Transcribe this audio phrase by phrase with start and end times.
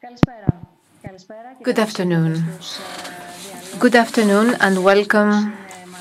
[0.00, 2.44] Good afternoon.
[3.80, 5.54] Good afternoon, and welcome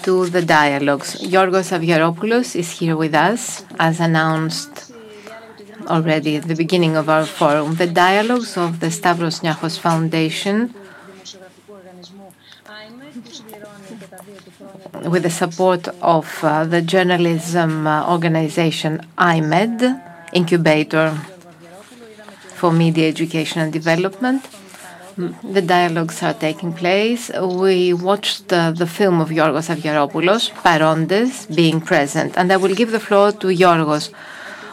[0.04, 1.16] to the dialogues.
[1.16, 4.94] Yorgos Avgeropoulos is here with us, as announced
[5.88, 7.74] already at the beginning of our forum.
[7.74, 10.76] The dialogues of the Stavros Niarchos Foundation,
[15.10, 19.82] with the support of uh, the journalism uh, organization iMEdD,
[20.34, 21.18] incubator
[22.58, 24.42] for media education and development.
[25.18, 27.32] Mm, the dialogues are taking place.
[27.64, 33.00] We watched the film of Yorgos Avgeropoulos, Parontes, Being Present, and I will give the
[33.00, 34.12] floor to Yorgos.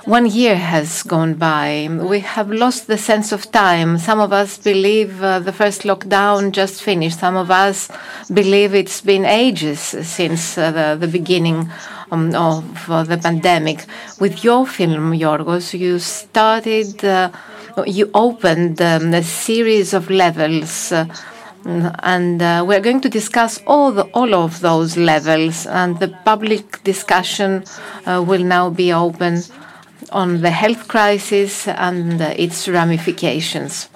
[0.07, 1.89] One year has gone by.
[1.91, 3.97] We have lost the sense of time.
[3.97, 7.19] Some of us believe uh, the first lockdown just finished.
[7.21, 7.89] Some of us
[8.31, 11.71] believe it's been ages since uh, the beginning
[12.11, 13.87] um, of uh, the pandemic.
[14.21, 15.99] With your film, Yorgos, you
[18.15, 21.07] opened a series of levels, uh,
[21.65, 27.65] and uh, we're going to discuss all of those levels, and the public discussion
[28.07, 29.43] uh, will now be open
[30.11, 33.89] on the health crisis and its ramifications.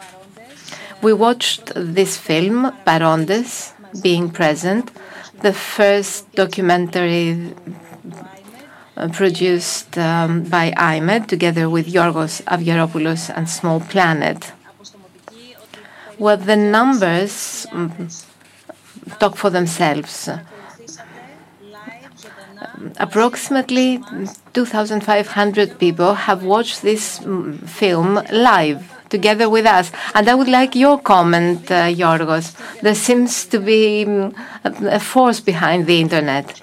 [1.02, 4.90] We watched this film, Parontes, Being Present,
[5.42, 7.54] the first documentary
[8.98, 14.50] Uh, produced um, by iMEdD together with Yorgos Avgeropoulos and Small Planet.
[16.18, 18.26] Well, the numbers mm,
[19.20, 20.28] talk for themselves.
[22.98, 24.00] Approximately
[24.54, 29.92] 2,500 people have watched this mm, film live together with us.
[30.16, 32.56] And I would like your comment, uh, Yorgos.
[32.80, 36.62] There seems to be mm, a force behind the internet.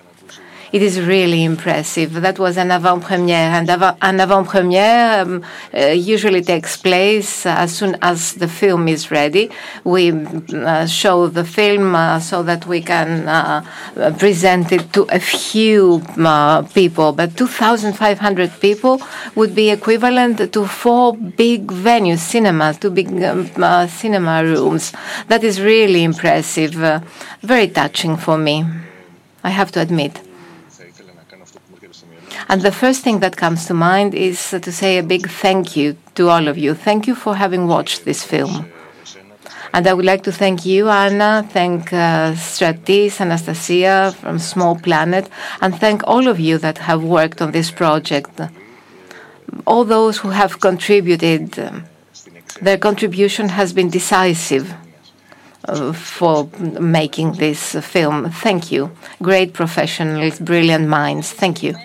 [0.75, 2.11] It is really impressive.
[2.19, 3.53] That was an avant-première.
[3.57, 5.41] And an avant-première um,
[5.73, 9.49] uh, usually takes place as soon as the film is ready.
[9.85, 13.23] We uh, show the film uh, so that we can
[14.19, 16.03] present it to a few
[16.73, 17.13] people.
[17.13, 18.99] but 2,500 people
[19.35, 23.47] would be equivalent to four big venues, cinemas, two big um,
[23.87, 24.91] cinema rooms.
[25.29, 26.73] That is really impressive.
[27.41, 28.65] Very touching for me,
[29.41, 30.24] I have to admit.
[32.47, 35.75] And the first thing that comes to mind is uh, to say a big thank
[35.75, 36.75] you to all of you.
[36.75, 38.71] Thank you for having watched this film.
[39.73, 45.27] And I would like to thank you, Anna, thank uh, Stratis, Anastasia from Small Planet,
[45.59, 48.39] and thank all of you that have worked on this project.
[49.67, 51.83] All those who have contributed, um,
[52.61, 54.73] their contribution has been decisive
[55.67, 56.47] uh, for
[56.79, 58.29] making this film.
[58.29, 58.91] Thank you.
[59.21, 61.33] Great professionals, brilliant minds.
[61.33, 61.75] Thank you.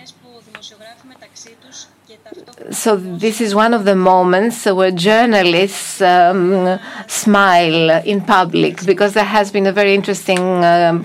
[2.69, 9.25] So this is one of the moments where journalists um, smile in public because there
[9.25, 11.03] has been a very interesting um,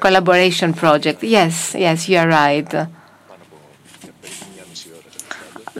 [0.00, 1.22] collaboration project.
[1.22, 2.88] Yes, yes, you are right.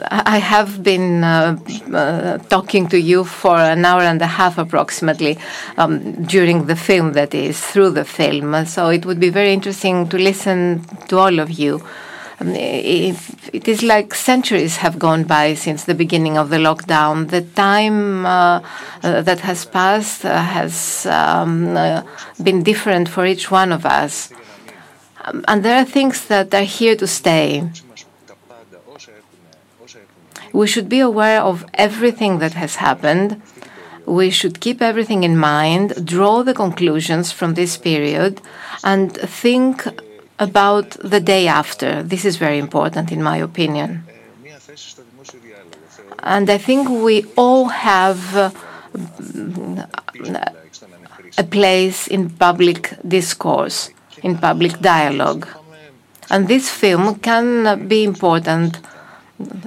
[0.08, 1.58] I have been uh,
[1.92, 5.36] uh, talking to you for an hour and a half approximately,
[5.76, 8.64] um, during the film, that is, through the film.
[8.66, 11.82] So it would be very interesting to listen to all of you.
[12.40, 17.28] Um, it is like centuries have gone by since the beginning of the lockdown.
[17.28, 18.62] The time uh,
[19.02, 21.74] uh, that has passed uh, has um,
[22.42, 24.32] been different for each one of us.
[25.24, 27.68] Um, and there are things that are here to stay.
[30.52, 33.40] We should be aware of everything that has happened.
[34.06, 38.40] We should keep everything in mind, draw the conclusions from this period,
[38.82, 39.86] and think
[40.40, 42.02] about the day after.
[42.02, 44.02] This is very important, in my opinion.
[46.22, 48.50] And I think we all have uh,
[51.38, 53.90] a place in public discourse,
[54.22, 55.46] in public dialogue.
[56.30, 58.78] And this film can be important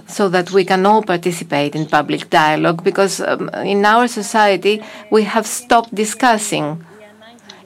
[0.08, 5.24] so that we can all participate in public dialogue, because um, in our society, we
[5.24, 6.86] have stopped discussing.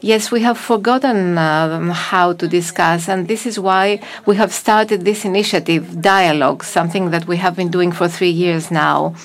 [0.02, 5.06] Yes, we have forgotten um, how to discuss, and this is why we have started
[5.06, 9.16] this initiative, Dialogue, something that we have been doing for three years now.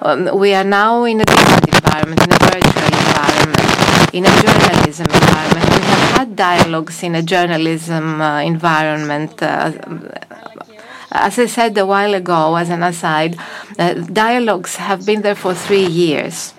[0.00, 5.06] Um, we are now in a different environment, in a virtual environment, in a journalism
[5.06, 5.68] environment.
[5.68, 9.42] We have had dialogues in a journalism uh, environment.
[9.42, 9.98] Uh, uh,
[11.10, 13.36] as I said a while ago, as an aside,
[13.76, 16.54] dialogues have been there for three years.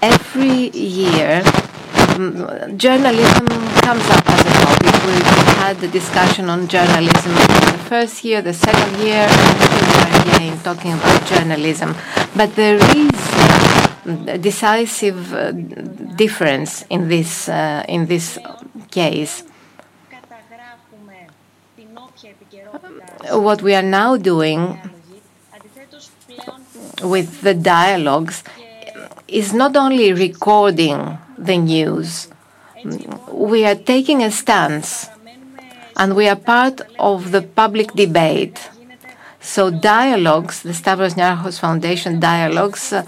[0.00, 1.42] Every year,
[2.14, 3.46] Mm, journalism
[3.82, 4.94] comes up as a topic.
[5.02, 9.82] We've had the discussion on journalism in the first year, the second year, and here
[9.82, 11.96] we are again talking about journalism.
[12.36, 13.10] But there is
[14.06, 15.50] a decisive uh,
[16.14, 18.38] difference in this uh, in this
[18.92, 19.42] case.
[23.32, 24.78] What we are now doing
[27.02, 28.44] with the dialogues
[29.28, 32.28] is not only recording the news,
[33.32, 35.08] we are taking a stance
[35.96, 38.70] and we are part of the public debate.
[39.40, 43.04] So dialogues, the Stavros Niarchos Foundation dialogues, uh,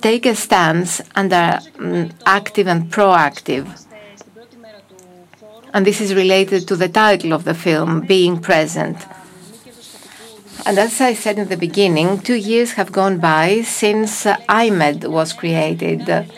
[0.00, 3.86] take a stance and are um, active and proactive.
[5.72, 8.96] And this is related to the title of the film, Being Present.
[10.66, 15.10] And as I said in the beginning, two years have gone by since uh, iMEdD
[15.10, 16.28] was created.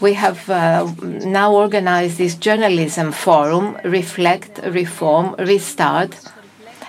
[0.00, 6.14] We have uh, now organized this journalism forum, Reflect, Reform, Restart,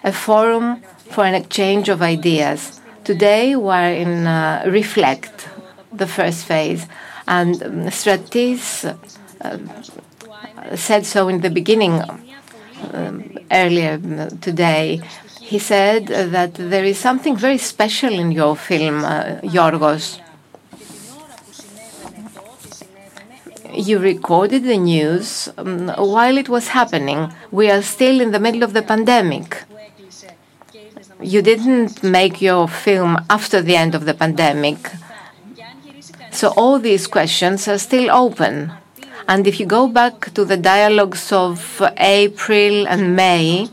[0.04, 0.82] a forum
[1.12, 2.82] for an exchange of ideas.
[3.04, 5.48] Today we're in uh, Reflect,
[5.94, 6.88] the first phase,
[7.28, 8.98] and um, Stratis
[10.76, 12.02] said so in the beginning
[12.94, 13.98] um, earlier
[14.42, 15.02] today.
[15.52, 20.20] He said that there is something very special in your film, uh, Yorgos.
[23.74, 27.32] You recorded the news um, while it was happening.
[27.52, 29.64] We are still in the middle of the pandemic.
[31.22, 34.80] You didn't make your film after the end of the pandemic.
[36.32, 38.72] So all these questions are still open.
[39.28, 43.70] And if you go back to the dialogues of April and May,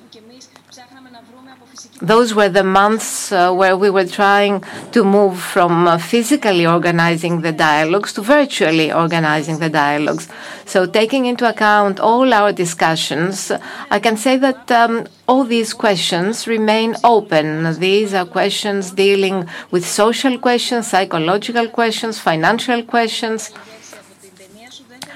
[2.03, 7.43] those were the months uh, where we were trying to move from uh, physically organizing
[7.43, 10.29] the dialogues to virtually organizing the dialogues.
[10.67, 13.53] So, taking into account all our discussions,
[13.89, 17.79] I can say that um, all these questions remain open.
[17.79, 23.53] These are questions dealing with social questions, psychological questions, financial questions.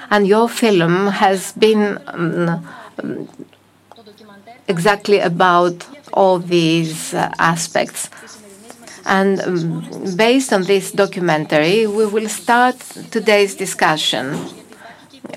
[0.09, 2.65] And your film has been um,
[4.67, 8.09] exactly about all these uh, aspects.
[9.05, 12.77] And um, based on this documentary, we will start
[13.11, 14.37] today's discussion.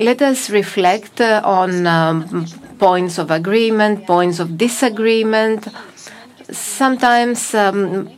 [0.01, 2.47] Let us reflect uh, on um,
[2.79, 5.69] points of agreement, points of disagreement.
[6.51, 8.09] Sometimes um,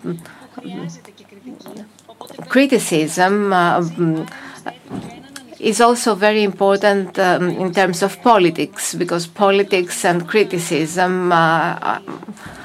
[2.49, 3.83] criticism uh,
[5.63, 12.01] is also very important um, in terms of politics because politics and criticism uh,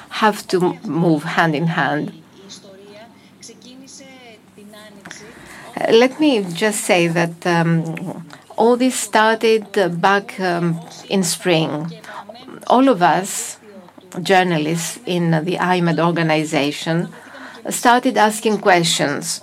[0.09, 2.11] have to move hand in hand.
[5.91, 8.25] Let me just say that um,
[8.57, 9.67] all this started
[10.01, 11.94] back um, in spring.
[12.65, 13.59] All of us,
[14.23, 17.09] journalists in the iMEdD organization,
[17.69, 19.41] started asking questions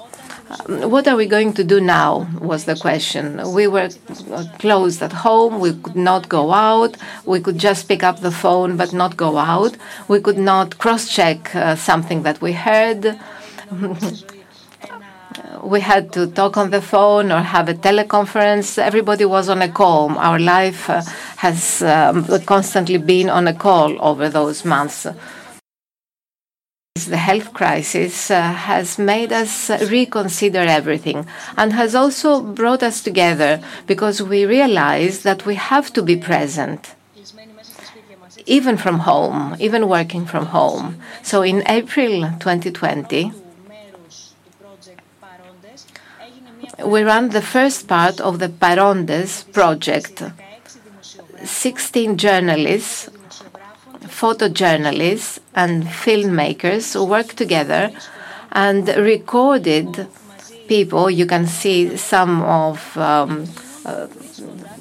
[0.68, 2.28] what are we going to do now?
[2.40, 3.40] was the question.
[3.52, 3.88] We were
[4.58, 5.60] closed at home.
[5.60, 6.96] We could not go out.
[7.24, 9.76] We could just pick up the phone but not go out.
[10.08, 13.18] We could not cross check uh, something that we heard.
[15.62, 18.78] we had to talk on the phone or have a teleconference.
[18.78, 20.10] Everybody was on a call.
[20.18, 21.02] Our life uh,
[21.36, 25.06] has um, constantly been on a call over those months.
[26.94, 31.26] The health crisis uh, has made us reconsider everything
[31.56, 36.94] and has also brought us together because we realize that we have to be present,
[38.46, 41.00] even from home, even working from home.
[41.24, 43.32] So in April 2020,
[46.86, 50.22] we ran the first part of the Parontes project.
[51.42, 53.10] 16 journalists
[54.20, 57.90] photojournalists and filmmakers who worked together
[58.52, 60.06] and recorded
[60.68, 61.10] people.
[61.10, 63.46] You can see some of um,
[63.84, 64.06] uh,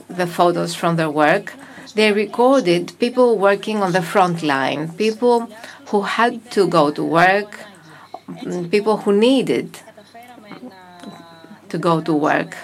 [0.09, 1.53] the photos from their work.
[1.95, 5.49] They recorded people working on the front line, people
[5.87, 7.59] who had to go to work,
[8.71, 9.79] people who needed
[11.69, 12.55] to go to work.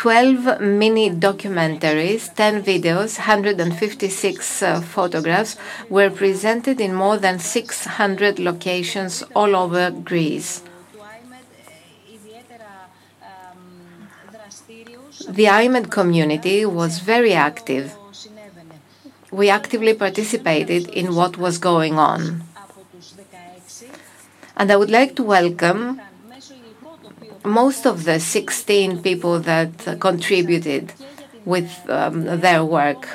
[0.00, 5.58] 12 mini documentaries, 10 videos, 156 uh, photographs
[5.90, 10.62] were presented in more than 600 locations all over Greece.
[15.28, 17.94] The iMEdD community was very active.
[19.30, 22.44] We actively participated in what was going on.
[24.56, 26.00] And I would like to welcome
[27.44, 30.92] most of the 16 people that contributed
[31.44, 33.08] with um, their work.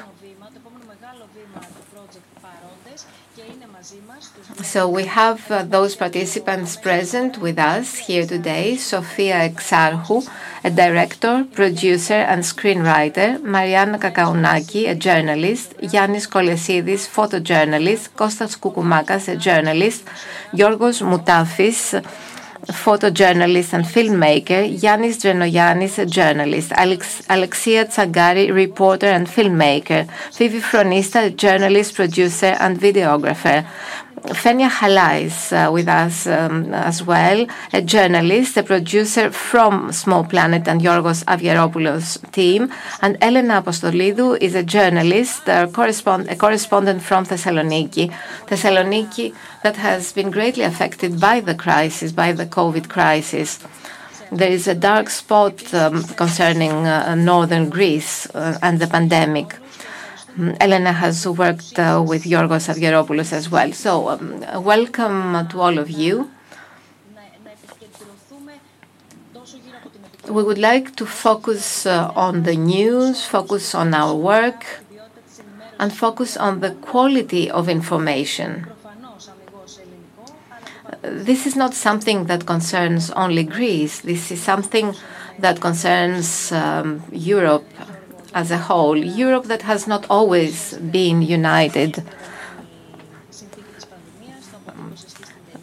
[4.63, 8.77] So we have uh, those participants present with us here today.
[8.77, 10.27] Sofia Exarchou,
[10.63, 19.35] a director, producer and screenwriter, Mariana Kakaounaki, a journalist, Yannis Kolesidis, photojournalist, Kostas Koukoumakas, a
[19.37, 20.03] journalist,
[20.53, 22.01] Yorgos Moutafis,
[22.67, 30.07] photojournalist and filmmaker, Yannis Drenoyannis, a journalist, Alex, Alexia Tsagari, reporter and filmmaker,
[30.37, 33.65] Vivi Fronista, journalist, producer and videographer,
[34.33, 40.67] Fenia Halais uh, with us um, as well, a journalist, a producer from Small Planet
[40.67, 42.71] and Yorgos Avgeropoulos team.
[43.01, 48.11] And Elena Apostolidou is a journalist, a, correspond a correspondent from Thessaloniki.
[48.47, 53.59] Thessaloniki that has been greatly affected by the crisis, by the COVID crisis.
[54.31, 59.55] There is a dark spot um, concerning uh, northern Greece uh, and the pandemic.
[60.37, 63.71] Elena has worked uh, with Yorgos Avgeropoulos as well.
[63.71, 66.29] So, um, welcome to all of you.
[70.27, 74.65] We would like to focus uh, on the news, focus on our work,
[75.79, 78.67] and focus on the quality of information.
[81.01, 84.01] This is not something that concerns only Greece.
[84.01, 84.93] This is something
[85.39, 87.65] that concerns um, Europe
[88.35, 92.03] as a whole, Europe that has not always been united.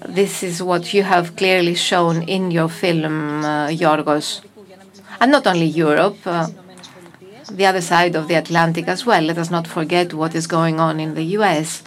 [0.09, 4.41] This is what you have clearly shown in your film, uh, Yorgos.
[5.21, 6.49] And not only Europe, uh,
[7.51, 9.23] the other side of the Atlantic as well.
[9.23, 11.83] Let us not forget what is going on in the US.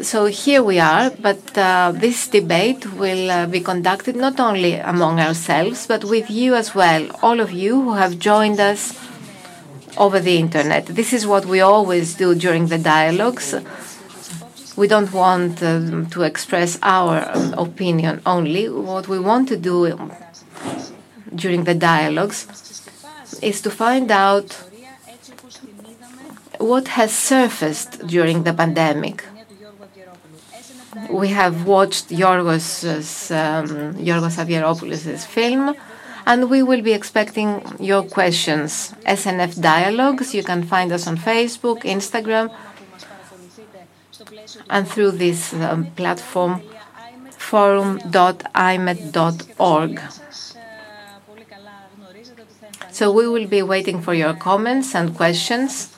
[0.00, 5.20] So here we are, but uh, this debate will uh, be conducted not only among
[5.20, 8.98] ourselves, but with you as well, all of you who have joined us
[9.98, 10.86] over the internet.
[10.86, 13.54] This is what we always do during the dialogues.
[14.76, 18.70] We don't want um, to express our um, opinion only.
[18.70, 20.10] What we want to do
[21.34, 22.46] during the dialogues
[23.42, 24.52] is to find out
[26.58, 29.24] what has surfaced during the pandemic.
[31.10, 32.84] We have watched Yorgos,
[33.30, 35.74] um, Yorgos Avgeropoulos' film
[36.26, 38.92] and we will be expecting your questions.
[39.06, 42.54] SNF Dialogues, you can find us on Facebook, Instagram,
[44.68, 46.60] and through this um, platform,
[47.30, 50.00] forum.imedd.org.
[52.90, 55.88] So we will be waiting for your comments and questions.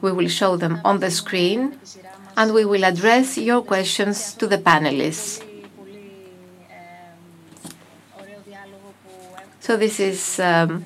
[0.00, 1.80] We will show them on the screen,
[2.36, 5.42] and we will address your questions to the panelists.
[9.60, 10.84] So this is um,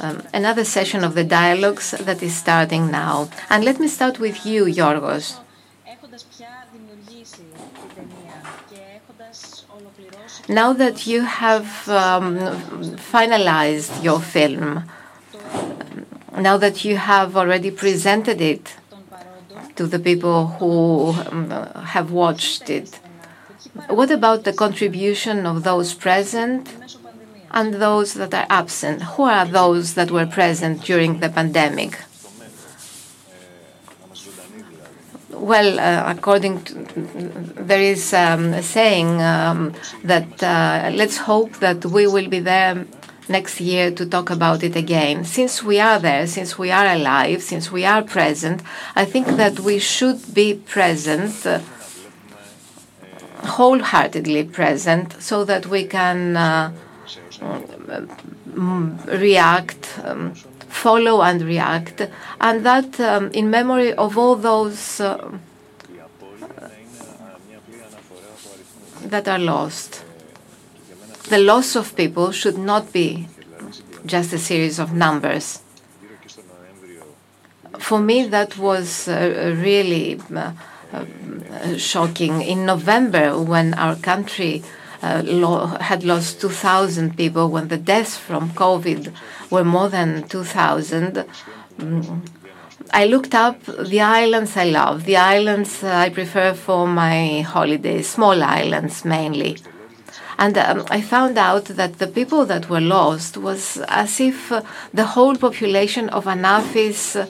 [0.00, 3.28] um, another session of the dialogues that is starting now.
[3.50, 5.38] And let me start with you, Yorgos.
[10.48, 12.38] Now that you have um,
[13.12, 14.84] finalized your film,
[16.38, 18.76] now that you have already presented it
[19.76, 21.50] to the people who um,
[21.94, 23.00] have watched it,
[23.88, 26.68] what about the contribution of those present
[27.56, 29.02] and those that are absent.
[29.02, 31.98] Who are those that were present during the pandemic?
[35.30, 36.74] Well, uh, according to,
[37.70, 42.86] there is um, a saying um, that uh, let's hope that we will be there
[43.28, 45.24] next year to talk about it again.
[45.24, 48.62] Since we are there, since we are alive, since we are present,
[48.94, 51.60] I think that we should be present, uh,
[53.44, 56.72] wholeheartedly present, so that we can uh,
[59.06, 60.34] react, um,
[60.68, 62.02] follow and react,
[62.40, 65.30] and that um, in memory of all those uh,
[69.04, 70.05] that are lost.
[71.28, 73.28] The loss of people should not be
[74.04, 75.62] just a series of numbers.
[77.78, 80.52] For me, that was uh, really uh,
[81.76, 82.42] shocking.
[82.42, 84.62] In November, when our country
[85.02, 89.12] uh, had lost 2,000 people when the deaths from COVID
[89.50, 91.24] were more than 2,000.
[91.78, 92.28] Mm.
[92.92, 98.42] I looked up the islands I love, the islands I prefer for my holidays, small
[98.42, 99.58] islands mainly.
[100.38, 104.62] And um, I found out that the people that were lost was as if uh,
[104.92, 107.26] the whole population of Anafis, uh,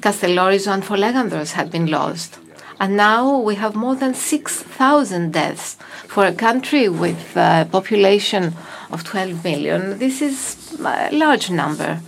[0.00, 2.38] Kastellorizo, and Folegandros had been lost.
[2.80, 5.76] And now we have more than 6,000 deaths
[6.08, 8.54] for a country with a population
[8.90, 9.98] of 12 million.
[9.98, 12.00] This is a large number.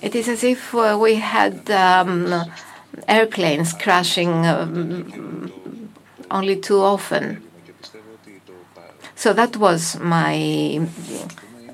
[0.00, 2.50] It is as if uh, we had um,
[3.06, 5.52] airplanes crashing um,
[6.30, 7.42] only too often.
[9.20, 10.80] So that was my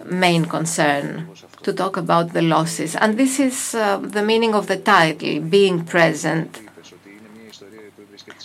[0.05, 1.29] main concern
[1.63, 2.97] to talk about the losses.
[2.97, 6.61] And this is uh, the meaning of the title, being present.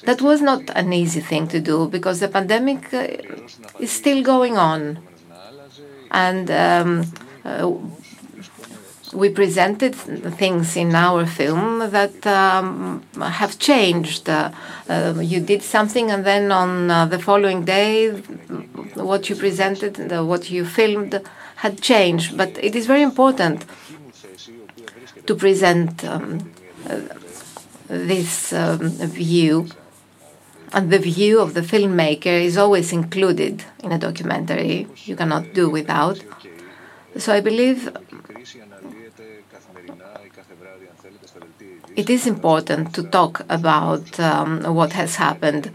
[0.06, 3.08] That was not an easy thing to do because the pandemic uh,
[3.80, 5.00] is still going on.
[6.12, 7.12] And um,
[7.44, 7.72] uh,
[9.14, 14.30] we presented things in our film that um, have changed.
[14.30, 14.52] Uh,
[14.90, 18.12] uh, you did something, and then on uh, the following day,
[18.96, 21.20] what you presented, what you filmed,
[21.58, 22.38] had changed.
[22.38, 23.66] But it is very important
[25.26, 26.52] to present um,
[26.90, 27.00] uh,
[27.88, 29.68] this um, view.
[30.74, 34.88] And the view of the filmmaker is always included in a documentary.
[35.04, 36.24] You cannot do without.
[37.18, 37.90] So I believe
[41.96, 45.72] it is important to talk about um, what has happened.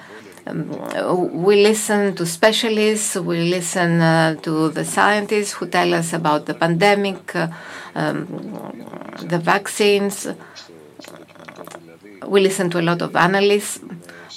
[0.46, 6.46] Um, we listen to specialists, we listen uh, to the scientists who tell us about
[6.46, 7.48] the pandemic, uh,
[7.94, 8.26] um,
[9.22, 10.28] the vaccines.
[12.24, 13.80] We listen to a lot of analysts.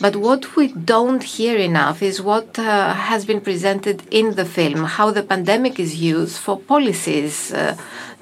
[0.01, 4.85] But what we don't hear enough is what uh, has been presented in the film,
[4.85, 7.75] how the pandemic is used for policies uh,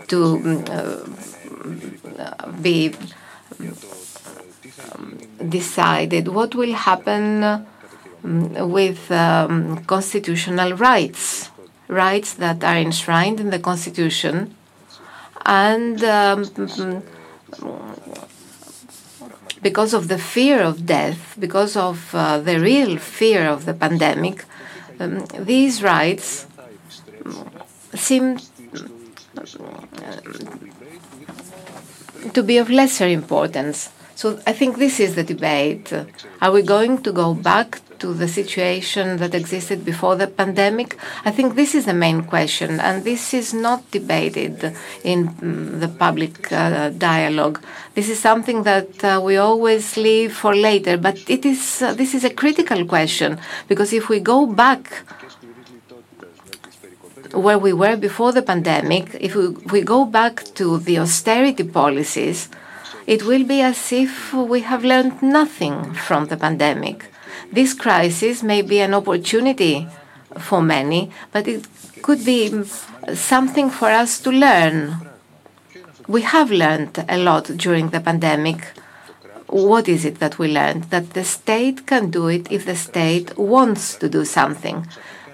[0.08, 2.94] to uh, be
[5.50, 11.50] decided what will happen um, with um, constitutional rights,
[11.88, 14.56] rights that are enshrined in the Constitution,
[15.46, 16.44] and um,
[19.62, 24.46] because of the fear of death, because of uh, the real fear of the pandemic,
[25.00, 26.48] um, these rights
[27.94, 28.38] seem
[32.34, 33.90] to be of lesser importance.
[34.16, 35.94] So I think this is the debate.
[36.42, 40.98] Are we going to go back to the situation that existed before the pandemic?
[41.24, 45.88] I think this is the main question, and this is not debated in mm, the
[45.88, 47.62] public uh, dialogue.
[47.94, 52.16] This is something that uh, we always leave for later, but it is uh, this
[52.16, 55.04] is a critical question because if we go back
[57.34, 62.50] where we were before the pandemic, if we, go back to the austerity policies,
[63.06, 67.06] it will be as if we have learned nothing from the pandemic.
[67.52, 69.88] This crisis may be an opportunity
[70.38, 71.66] for many, but it
[72.02, 72.64] could be
[73.14, 75.10] something for us to learn.
[76.08, 78.68] We have learned a lot during the pandemic.
[79.48, 80.86] What is it that we learned?
[80.86, 84.86] That the state can do it if the state wants to do something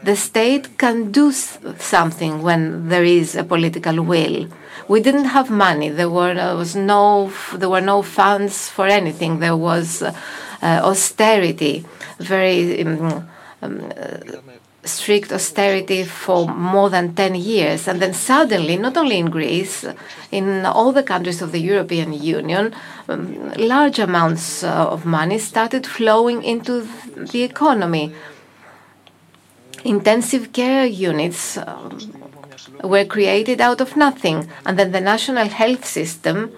[0.04, 4.48] the state can do something when there is a political will.
[4.88, 5.90] We didn't have money.
[5.90, 9.40] There were there was no there were no funds for anything.
[9.40, 10.12] There was uh,
[10.62, 11.86] austerity,
[12.20, 13.30] very um,
[13.62, 13.92] um,
[14.84, 17.88] strict austerity for more than 10 years.
[17.88, 19.86] And then suddenly, not only in Greece,
[20.32, 22.74] in all the countries of the European Union,
[23.08, 28.14] um, large amounts uh, of money started flowing into the economy
[29.84, 32.00] intensive care units um,
[32.84, 36.52] were created out of nothing, and then the national health system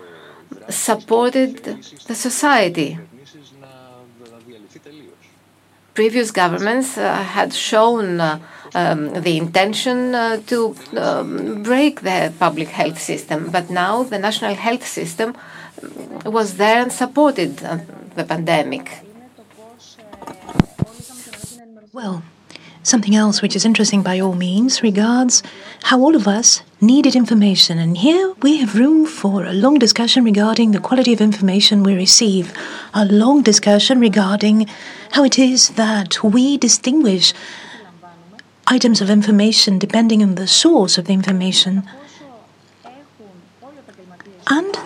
[0.70, 1.64] supported
[2.08, 2.98] the society.
[5.94, 8.40] Previous governments uh, had shown uh,
[8.74, 14.56] um, the intention uh, to um, break the public health system, but now the national
[14.56, 15.36] health system
[16.26, 17.80] was there and supported uh,
[18.16, 18.92] the pandemic.
[21.94, 22.24] Well,
[22.86, 25.42] Something else which is interesting by all means regards
[25.86, 27.80] how all of us needed information.
[27.80, 31.96] And here we have room for a long discussion regarding the quality of information we
[31.96, 32.54] receive,
[32.94, 34.68] a long discussion regarding
[35.14, 37.34] how it is that we distinguish
[38.68, 41.90] items of information depending on the source of the information.
[44.48, 44.78] And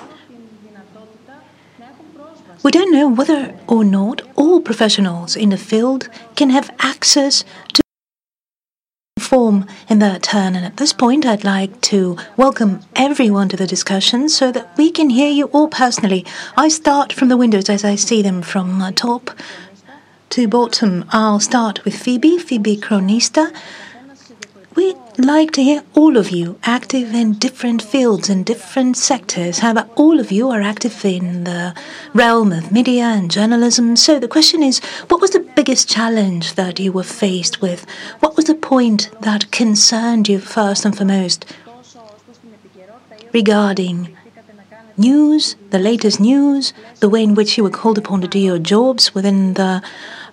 [2.64, 6.08] we don't know whether or not all professionals in the field
[6.38, 7.82] can have access to
[9.30, 10.56] form in their turn.
[10.56, 14.90] And at this point, I'd like to welcome everyone to the discussion so that we
[14.90, 16.26] can hear you all personally.
[16.58, 19.30] I start from the windows as I see them from uh, top
[20.32, 21.06] to bottom.
[21.12, 23.54] I'll start with Phoebe, Phoebe Fronista.
[24.80, 29.60] We'd like to hear all of you active in different fields and different sectors.
[29.60, 31.76] However, all of you are active in the
[32.14, 33.98] realm of media and journalism.
[33.98, 37.86] So the question is what was the biggest challenge that you were faced with?
[38.22, 41.46] What was the point that concerned you first and foremost
[43.34, 44.16] regarding
[44.96, 48.60] news, the latest news, the way in which you were called upon to do your
[48.60, 49.84] jobs within the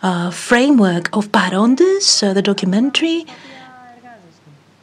[0.02, 3.26] uh, framework of Parontes, uh, the documentary,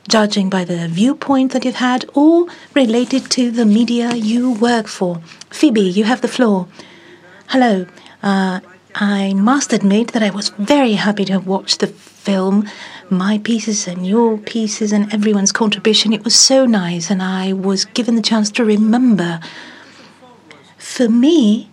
[0.07, 5.21] judging by the viewpoint that you've had, or related to the media you work for.
[5.49, 6.67] Phoebe, you have the floor.
[7.47, 7.85] Hello.
[8.21, 8.59] Uh,
[8.95, 12.69] I must admit that I was very happy to watch the film,
[13.09, 16.13] my pieces and your pieces and everyone's contribution.
[16.13, 19.39] It was so nice, and I was given the chance to remember.
[20.77, 21.69] For me,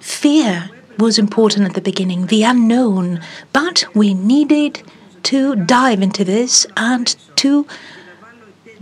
[0.00, 3.20] fear was important at the beginning, the unknown,
[3.52, 4.82] but we needed
[5.26, 7.66] to dive into this and to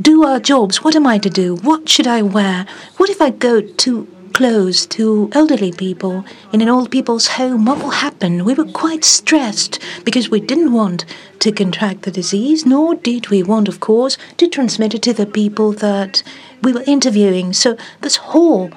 [0.01, 0.85] do our jobs.
[0.85, 1.57] What am I to do?
[1.57, 2.67] What should I wear?
[2.99, 7.79] What if I go too close to elderly people in an old people's home, what
[7.79, 8.45] will happen?
[8.45, 11.05] We were quite stressed because we didn't want
[11.39, 15.25] to contract the disease, nor did we want, of course, to transmit it to the
[15.25, 16.23] people that
[16.63, 17.53] we were interviewing.
[17.53, 18.71] So this whole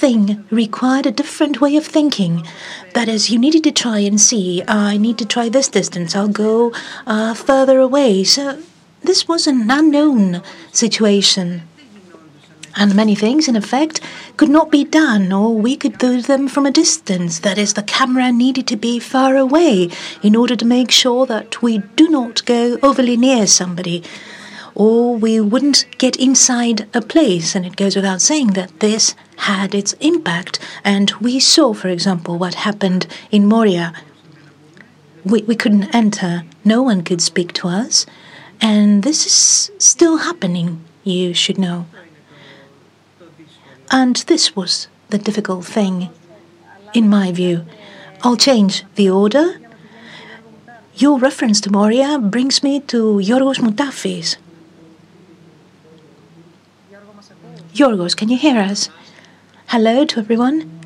[0.00, 2.46] thing required a different way of thinking.
[2.94, 6.28] That is, you needed to try and see, I need to try this distance, I'll
[6.28, 6.72] go
[7.06, 8.24] uh, further away.
[8.24, 8.62] So
[9.02, 11.62] this was an unknown situation.
[12.76, 14.00] And many things, in effect,
[14.36, 17.40] could not be done, or we could do them from a distance.
[17.40, 19.90] That is, the camera needed to be far away
[20.22, 24.02] in order to make sure that we do not go overly near somebody,
[24.80, 27.54] or we wouldn't get inside a place.
[27.54, 30.58] And it goes without saying that this had its impact.
[30.82, 33.92] And we saw, for example, what happened in Moria.
[35.22, 38.06] We, we couldn't enter, no one could speak to us.
[38.58, 41.84] And this is still happening, you should know.
[43.90, 46.08] And this was the difficult thing,
[46.94, 47.66] in my view.
[48.22, 49.60] I'll change the order.
[50.94, 54.38] Your reference to Moria brings me to Yorgos Moutafis.
[57.74, 58.88] Yorgos, can you hear us?
[59.68, 60.80] Hello to everyone.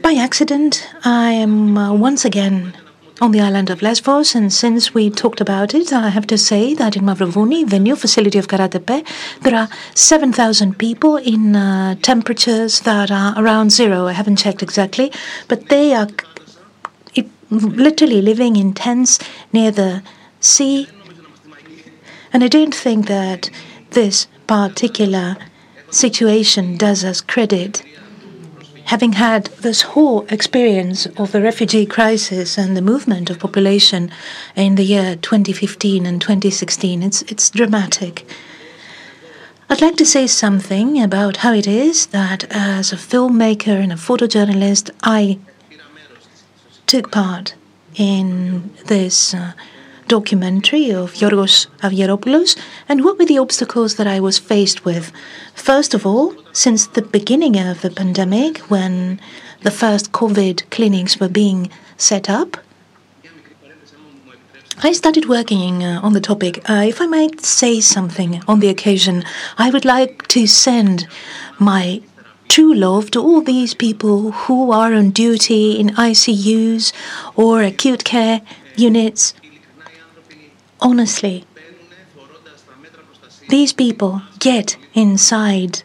[0.00, 2.74] By accident, I am uh, once again
[3.20, 4.34] on the island of Lesbos.
[4.34, 7.94] And since we talked about it, I have to say that in Mavrovouni, the new
[7.94, 9.06] facility of Karatepe,
[9.42, 14.06] there are 7,000 people in uh, temperatures that are around zero.
[14.06, 15.12] I haven't checked exactly,
[15.46, 16.08] but they are
[17.14, 19.18] it, literally living in tents
[19.52, 20.02] near the
[20.40, 20.88] sea.
[22.32, 23.50] And I don't think that
[23.90, 25.36] this particular
[25.90, 27.82] situation does us credit
[28.86, 34.10] having had this whole experience of the refugee crisis and the movement of population
[34.56, 38.26] in the year 2015 and 2016, it's, it's dramatic.
[39.70, 43.96] I'd like to say something about how it is that, as a filmmaker and a
[43.96, 45.38] photojournalist, I
[46.86, 47.54] took part
[47.94, 49.52] in this uh,
[50.12, 52.50] documentary of Yorgos Avgeropoulos
[52.86, 55.10] and what were the obstacles that I was faced with.
[55.54, 59.20] First of all, since the beginning of the pandemic, when
[59.62, 62.58] the first COVID clinics were being set up,
[64.84, 66.54] I started working uh, on the topic.
[66.68, 69.24] Uh, if I might say something on the occasion,
[69.56, 71.06] I would like to send
[71.58, 72.02] my
[72.48, 76.92] true love to all these people who are on duty in ICUs
[77.34, 78.42] or acute care
[78.76, 79.32] units
[80.82, 81.44] honestly,
[83.48, 85.82] these people get inside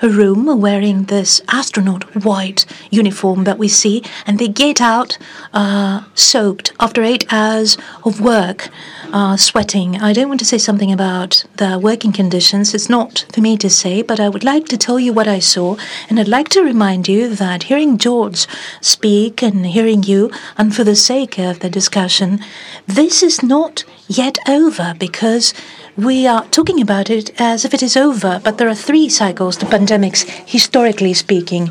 [0.00, 5.18] a room wearing this astronaut white uniform that we see, and they get out
[5.52, 8.68] uh, soaked after eight hours of work,
[9.12, 10.00] uh, sweating.
[10.00, 13.68] I don't want to say something about the working conditions, it's not for me to
[13.68, 15.76] say, but I would like to tell you what I saw,
[16.08, 18.46] and I'd like to remind you that hearing George
[18.80, 22.38] speak and hearing you, and for the sake of the discussion,
[22.86, 25.54] this is not yet over because
[25.96, 29.56] we are talking about it as if it is over, but there are three cycles
[29.58, 31.70] to pandemics, historically speaking.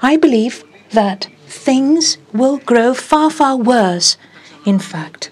[0.00, 4.16] I believe that things will grow far, far worse,
[4.64, 5.30] in fact.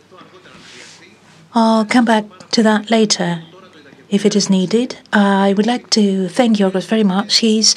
[1.55, 3.43] I'll come back to that later
[4.09, 4.99] if it is needed.
[5.13, 7.41] I would like to thank Yorgos very much.
[7.41, 7.75] His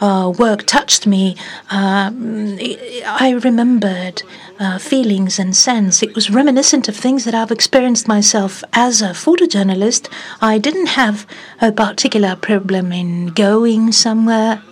[0.00, 1.36] uh, work touched me.
[1.70, 2.10] Uh,
[3.06, 4.22] I remembered
[4.58, 6.02] uh, feelings and sense.
[6.02, 10.08] It was reminiscent of things that I've experienced myself as a photojournalist.
[10.40, 11.26] I didn't have
[11.60, 14.62] a particular problem in going somewhere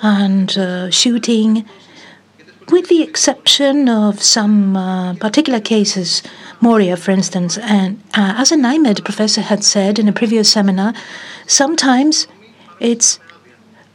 [0.00, 1.64] and uh, shooting,
[2.70, 6.22] with the exception of some uh, particular cases.
[6.60, 10.94] Moria, for instance, and uh, as an iMEdD professor had said in a previous seminar,
[11.46, 12.28] sometimes
[12.78, 13.18] it's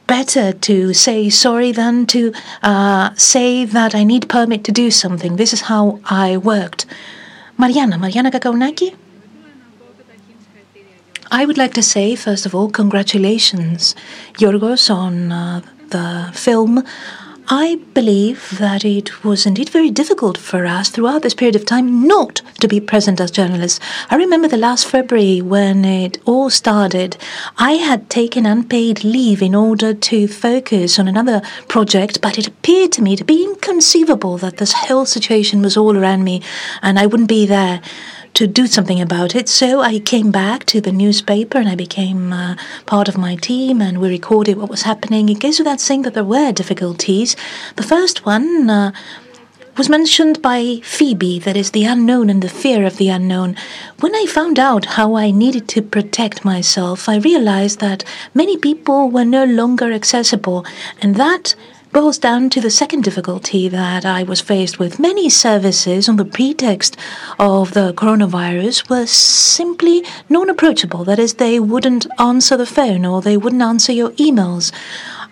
[0.07, 5.35] better to say sorry than to uh, say that I need permit to do something.
[5.35, 6.85] This is how I worked.
[7.57, 8.95] Mariana, Mariana Kakaounaki?
[11.29, 13.95] I would like to say, first of all, congratulations,
[14.35, 16.83] Yorgos, on uh, the film.
[17.49, 22.05] I believe that it was indeed very difficult for us throughout this period of time
[22.05, 23.79] not to be present as journalists.
[24.09, 27.15] I remember the last February when it all started,
[27.57, 32.91] I had taken unpaid leave in order to focus on another project, but it appeared
[32.93, 36.41] to me to be inconceivable that this whole situation was all around me
[36.81, 37.81] and I wouldn't be there
[38.33, 39.49] to do something about it.
[39.49, 43.81] So I came back to the newspaper and I became uh, part of my team
[43.81, 45.29] and we recorded what was happening.
[45.29, 47.35] It goes without saying that there were difficulties.
[47.75, 48.91] The first one uh,
[49.77, 53.55] was mentioned by Phoebe, that is the unknown and the fear of the unknown.
[53.99, 59.11] When I found out how I needed to protect myself, I realized that many people
[59.11, 60.65] were no longer accessible,
[60.99, 61.53] and that
[61.97, 64.99] boils down to the second difficulty that I was faced with.
[64.99, 66.95] Many services, on the pretext
[67.39, 71.03] of the coronavirus, were simply non approachable.
[71.03, 74.71] That is, they wouldn't answer the phone or they wouldn't answer your emails.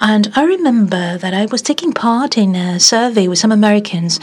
[0.01, 4.19] And I remember that I was taking part in a survey with some Americans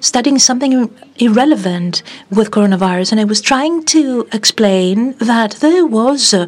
[0.00, 6.46] studying something irrelevant with coronavirus, and I was trying to explain that there was a,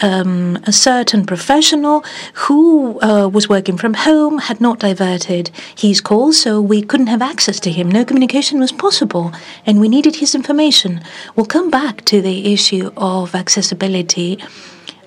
[0.00, 2.04] um, a certain professional
[2.34, 7.22] who uh, was working from home, had not diverted his call, so we couldn't have
[7.22, 7.90] access to him.
[7.90, 9.32] No communication was possible,
[9.64, 11.00] and we needed his information.
[11.36, 14.38] We'll come back to the issue of accessibility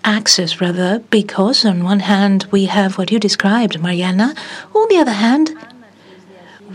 [0.04, 4.36] access rather, because on one hand we have what you described, Mariana,
[4.74, 5.56] on the other hand,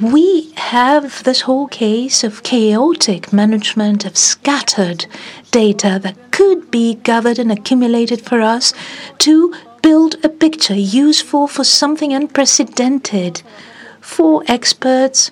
[0.00, 5.06] we have this whole case of chaotic management of scattered
[5.50, 8.72] data that could be gathered and accumulated for us
[9.18, 13.42] to build a picture useful for something unprecedented,
[14.00, 15.30] for experts,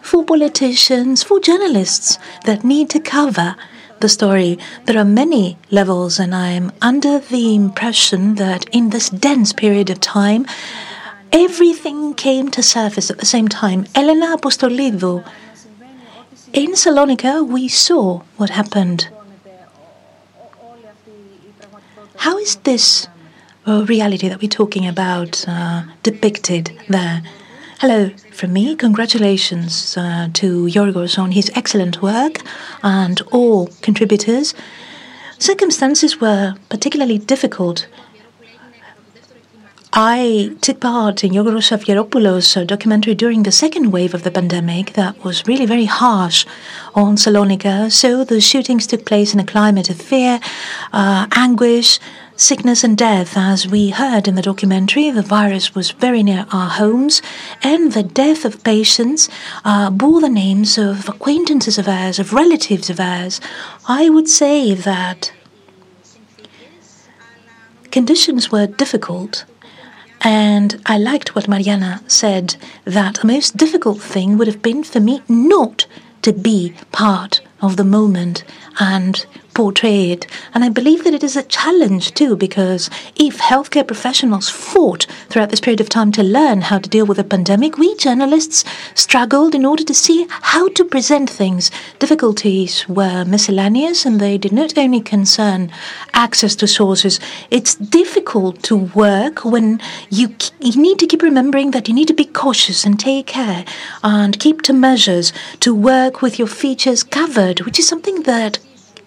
[0.00, 3.54] for politicians, for journalists that need to cover
[4.00, 4.58] the story.
[4.86, 10.00] There are many levels, and I'm under the impression that in this dense period of
[10.00, 10.46] time,
[11.32, 13.86] everything came to surface at the same time.
[13.94, 15.24] Elena Apostolidou.
[16.52, 19.08] In Salonika, we saw what happened.
[22.16, 23.08] How is this
[23.66, 27.22] uh, reality that we're talking about uh, depicted there?
[27.80, 28.76] Hello from me.
[28.76, 32.42] Congratulations uh, to Yorgos on his excellent work
[32.82, 34.52] and all contributors.
[35.38, 37.88] Circumstances were particularly difficult.
[39.94, 45.24] I took part in Yorgos Avgeropoulos' documentary during the second wave of the pandemic that
[45.24, 46.44] was really very harsh
[46.94, 47.90] on Salonika.
[47.90, 50.38] So the shootings took place in a climate of fear,
[50.92, 51.98] uh, anguish,
[52.40, 53.36] sickness and death.
[53.36, 57.20] As we heard in the documentary, the virus was very near our homes,
[57.62, 59.28] and the death of patients
[59.64, 63.40] uh, bore the names of acquaintances of ours, of relatives of ours.
[63.86, 65.32] I would say that
[67.90, 69.44] conditions were difficult.
[70.22, 75.00] And I liked what Mariana said that the most difficult thing would have been for
[75.00, 75.86] me not
[76.22, 78.44] to be part of the moment
[78.78, 79.24] and
[79.54, 80.26] portray it.
[80.54, 85.50] And I believe that it is a challenge too, because if healthcare professionals fought throughout
[85.50, 89.54] this period of time to learn how to deal with a pandemic, we journalists struggled
[89.54, 91.70] in order to see how to present things.
[91.98, 95.70] Difficulties were miscellaneous and they did not only concern
[96.14, 97.20] access to sources.
[97.50, 102.14] It's difficult to work when you, you need to keep remembering that you need to
[102.14, 103.64] be cautious and take care
[104.02, 108.58] and keep to measures to work with your features covered, which is something that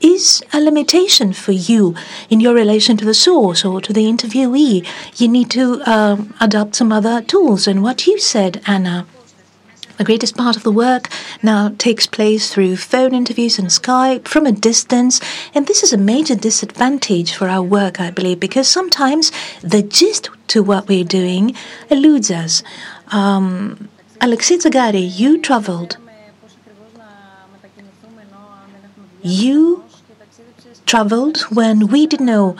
[0.04, 1.96] is a limitation for you
[2.30, 4.86] in your relation to the source or to the interviewee.
[5.16, 7.68] You need to um, adopt some other tools.
[7.68, 9.08] And what you said, Anna,
[9.98, 11.08] the greatest part of the work
[11.42, 15.22] now takes place through phone interviews and Skype from a distance,
[15.54, 20.30] and this is a major disadvantage for our work, I believe, because sometimes the gist
[20.48, 21.56] to what we're doing
[21.90, 22.64] eludes us.
[23.10, 23.88] Um,
[24.20, 25.98] Alexia Tsagari, you traveled.
[29.22, 29.86] You
[30.94, 32.56] traveled when we didn't know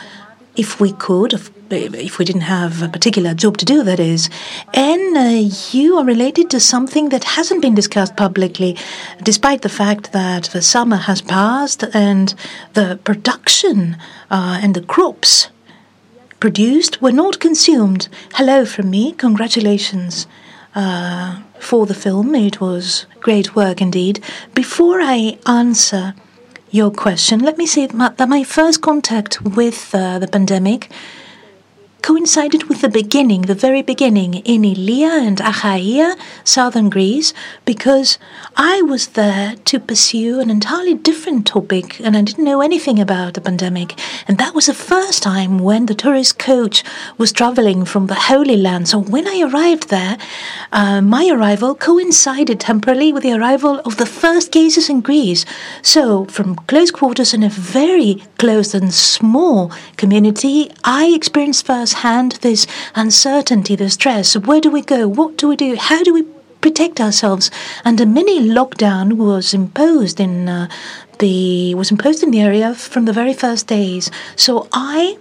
[0.56, 4.28] if we could, if, if we didn't have a particular job to do, that is.
[4.74, 8.76] And uh, you are related to something that hasn't been discussed publicly,
[9.22, 12.34] despite the fact that the summer has passed and
[12.74, 13.98] the production
[14.32, 15.50] uh, and the crops
[16.40, 18.08] produced were not consumed.
[18.34, 20.26] Hello from me, congratulations.
[20.74, 24.24] Uh, for the film, it was great work indeed.
[24.56, 26.16] Before I answer
[26.74, 30.90] your question, let me say that my first contact with uh, the pandemic
[32.04, 38.18] coincided with the beginning, the very beginning, in Ilia and Achaia, southern Greece, because
[38.58, 43.36] I was there to pursue an entirely different topic and I didn't know anything about
[43.36, 43.98] the pandemic.
[44.28, 46.84] And that was the first time when the tourist coach
[47.18, 48.90] was traveling from the Holy Land.
[48.90, 50.18] So when I arrived there,
[50.74, 55.46] uh, my arrival coincided temporarily with the arrival of the first cases in Greece.
[55.82, 61.93] So from close quarters in a very close and small community, I experienced firsthand
[62.42, 64.36] this uncertainty, the stress.
[64.36, 65.08] Where do we go?
[65.08, 65.76] What do we do?
[65.76, 66.24] How do we
[66.62, 67.52] protect ourselves?
[67.86, 70.70] And a mini lockdown was imposed in uh,
[71.20, 74.10] the was imposed in the area from the very first days.
[74.36, 75.18] So I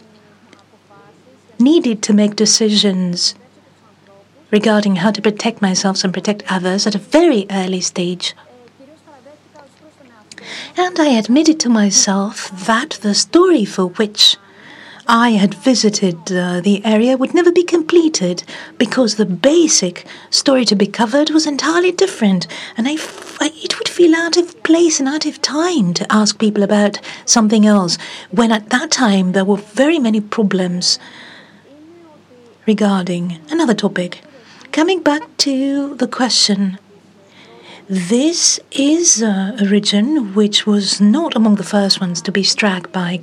[1.58, 3.34] needed to make decisions
[4.50, 8.34] regarding how to protect myself and protect others at a very early stage.
[10.76, 14.36] And I admitted to myself that the story for which
[15.08, 18.44] I had visited uh, the area would never be completed
[18.78, 23.88] because the basic story to be covered was entirely different, and I f- it would
[23.88, 27.98] feel out of place and out of time to ask people about something else
[28.30, 31.00] when at that time there were very many problems
[32.66, 34.22] regarding another topic.
[34.70, 36.78] Coming back to the question
[37.88, 43.20] this is a region which was not among the first ones to be struck by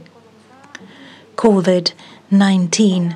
[1.40, 1.94] COVID
[2.32, 3.16] 19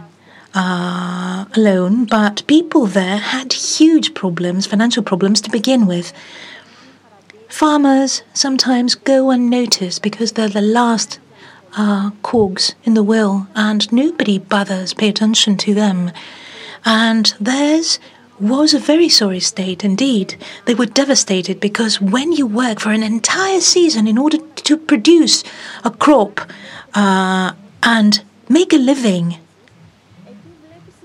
[0.53, 6.13] uh, alone, but people there had huge problems, financial problems to begin with.
[7.49, 11.19] Farmers sometimes go unnoticed because they're the last
[11.75, 16.09] uh, cogs in the wheel and nobody bothers pay attention to them.
[16.85, 17.99] And theirs
[18.39, 20.37] was a very sorry state indeed.
[20.63, 25.43] They were devastated because when you work for an entire season in order to produce
[25.83, 26.39] a crop
[26.93, 27.51] uh,
[27.83, 29.37] and make a living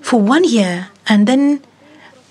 [0.00, 1.60] for one year and then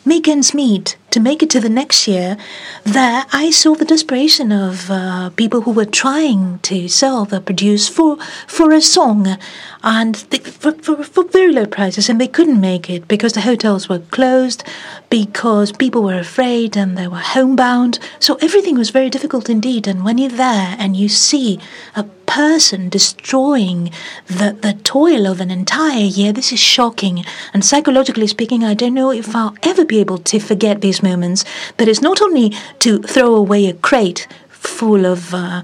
[0.05, 2.38] make ends meet to make it to the next year,
[2.84, 7.89] there I saw the desperation of uh, people who were trying to sell the produce
[7.89, 9.38] for for a song,
[9.82, 13.41] and they, for, for, for very low prices, and they couldn't make it because the
[13.41, 14.63] hotels were closed,
[15.10, 17.99] because people were afraid and they were homebound.
[18.19, 19.88] So everything was very difficult indeed.
[19.88, 21.60] And when you're there and you see
[21.95, 23.89] a person destroying
[24.27, 27.23] the, the toil of an entire year, this is shocking.
[27.53, 31.46] And psychologically speaking, I don't know if I'll ever be able to forget these moments.
[31.80, 32.48] Is not only
[32.80, 35.62] to throw away a crate full of uh,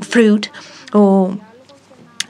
[0.00, 0.50] fruit
[0.92, 1.38] or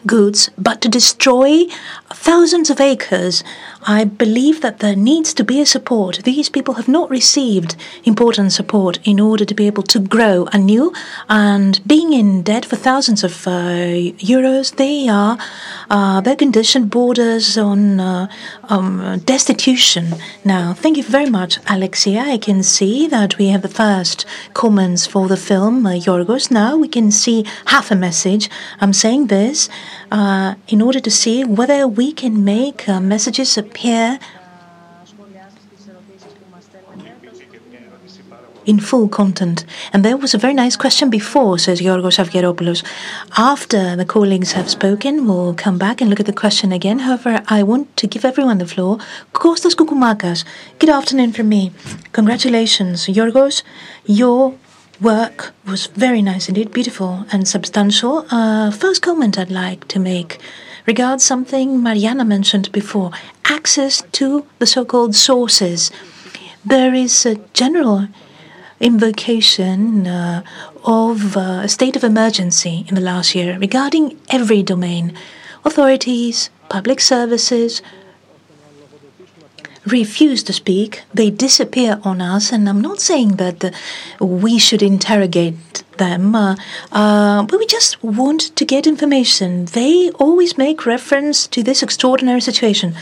[0.07, 1.65] goods, but to destroy
[2.13, 3.43] thousands of acres.
[3.87, 6.23] I believe that there needs to be a support.
[6.25, 10.93] These people have not received important support in order to be able to grow anew,
[11.29, 15.39] and being in debt for thousands of uh, euros, they are
[15.91, 18.29] uh, their condition borders on uh,
[18.65, 20.15] um, destitution.
[20.45, 22.21] Now, thank you very much, Alexia.
[22.21, 26.51] I can see that we have the first comments for the film uh, Yorgos.
[26.51, 28.51] Now we can see half a message.
[28.81, 29.69] I'm saying this
[30.11, 34.19] uh, in order to see whether we can make uh, messages appear
[38.67, 39.65] in full content.
[39.93, 42.85] And there was a very nice question before, says Yorgos Avgeropoulos.
[43.37, 47.01] After the colleagues have spoken, we'll come back and look at the question again.
[47.01, 48.99] However, I want to give everyone the floor.
[49.33, 50.45] Kostas Koukoumakas,
[50.79, 51.73] good afternoon from me.
[52.13, 53.63] Congratulations, Yorgos.
[54.05, 54.55] Your
[55.01, 58.27] work was very nice indeed, beautiful and substantial.
[58.31, 60.39] Uh, first comment I'd like to make
[60.87, 63.11] regards something Mariana mentioned before
[63.45, 65.91] access to the so called sources.
[66.65, 68.09] There is a general
[68.81, 70.43] invocation uh,
[70.85, 75.17] of uh, a state of emergency in the last year regarding every domain
[75.65, 77.83] authorities, public services,
[79.87, 82.53] refuse to speak, they disappear on us.
[82.53, 83.71] And I'm not saying that uh,
[84.25, 86.57] we should interrogate them, uh,
[86.93, 89.67] uh, but we just want to get information.
[89.67, 92.95] They always make reference to this extraordinary situation.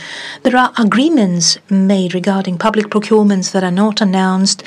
[0.43, 4.63] There are agreements made regarding public procurements that are not announced.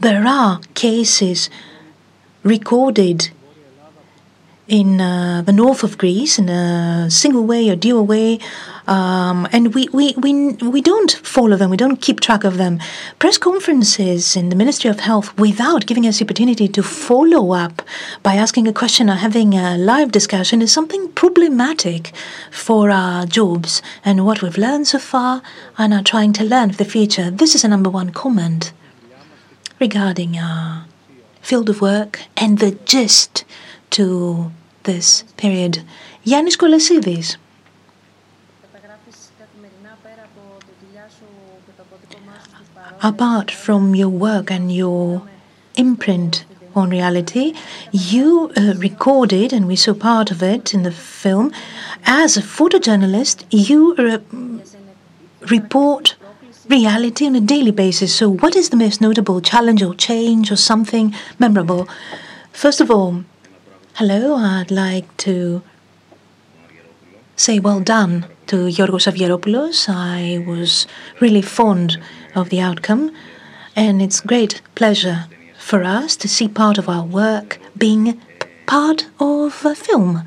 [0.00, 1.50] There are cases
[2.42, 3.30] recorded
[4.66, 8.38] in uh, the north of Greece in a single way or dual way,
[8.86, 12.80] um, and we, we, we, we don't follow them, we don't keep track of them.
[13.18, 17.82] Press conferences in the Ministry of Health without giving us the opportunity to follow up
[18.22, 22.12] by asking a question or having a live discussion is something problematic
[22.50, 25.42] for our jobs and what we've learned so far
[25.76, 27.30] and are trying to learn for the future.
[27.30, 28.72] This is a number one comment
[29.78, 30.86] regarding our
[31.42, 33.44] field of work and the gist
[33.98, 34.52] to
[34.84, 35.82] this period.
[36.24, 37.36] Yannis Kolesidis.
[43.04, 45.22] apart from your work and your
[45.76, 47.54] imprint on reality,
[47.92, 51.52] you uh, recorded, and we saw part of it in the film.
[52.04, 54.18] As a photojournalist, you uh,
[55.50, 56.16] report
[56.68, 58.14] reality on a daily basis.
[58.14, 61.86] So, what is the most notable challenge or change or something memorable?
[62.52, 63.24] First of all,
[63.98, 65.62] hello, I'd like to
[67.36, 69.88] say well done to Yorgos Avgeropoulos.
[69.88, 70.88] I was
[71.20, 71.98] really fond
[72.34, 73.14] of the outcome,
[73.76, 75.26] and it's great pleasure
[75.60, 78.20] for us to see part of our work being
[78.66, 80.24] part of a film.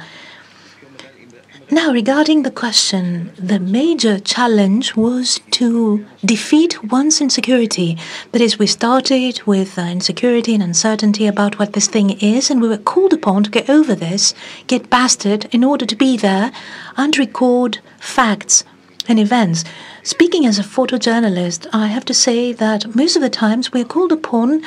[1.69, 7.97] Now, regarding the question, the major challenge was to defeat one's insecurity.
[8.31, 12.61] That is, we started with uh, insecurity and uncertainty about what this thing is, and
[12.61, 14.33] we were called upon to get over this,
[14.67, 16.53] get past it, in order to be there
[16.95, 18.63] and record facts
[19.09, 19.65] and events.
[20.03, 24.13] Speaking as a photojournalist, I have to say that most of the times we're called
[24.13, 24.61] upon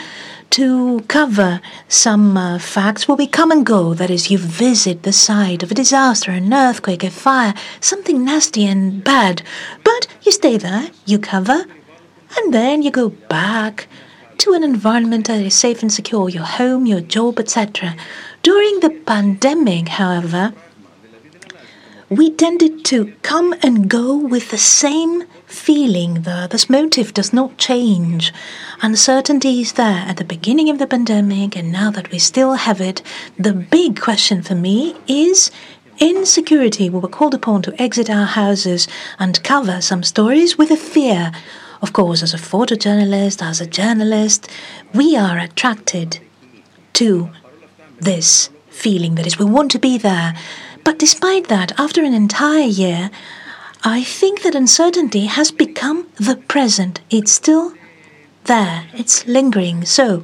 [0.51, 3.95] to cover some uh, facts where we come and go.
[3.95, 8.67] That is, you visit the site of a disaster, an earthquake, a fire, something nasty
[8.67, 9.43] and bad.
[9.85, 11.65] But you stay there, you cover,
[12.37, 13.87] and then you go back
[14.39, 17.95] to an environment that is safe and secure your home, your job, etc.
[18.43, 20.53] During the pandemic, however,
[22.09, 26.23] we tended to come and go with the same feeling.
[26.23, 28.33] The, this motive does not change.
[28.83, 32.81] Uncertainty is there at the beginning of the pandemic, and now that we still have
[32.81, 33.03] it,
[33.39, 35.51] the big question for me is
[35.99, 36.89] insecurity.
[36.89, 38.89] We were called upon to exit our houses
[39.19, 41.33] and cover some stories with a fear.
[41.83, 44.49] Of course, as a photojournalist, as a journalist,
[44.95, 46.21] we are attracted
[46.95, 47.31] to
[47.99, 50.35] this feeling that is, we want to be there.
[50.85, 53.11] But despite that, after an entire year,
[53.83, 57.01] I think that uncertainty has become the present.
[57.09, 57.73] It's still
[58.45, 59.87] there, it's lingering.
[59.87, 60.23] So,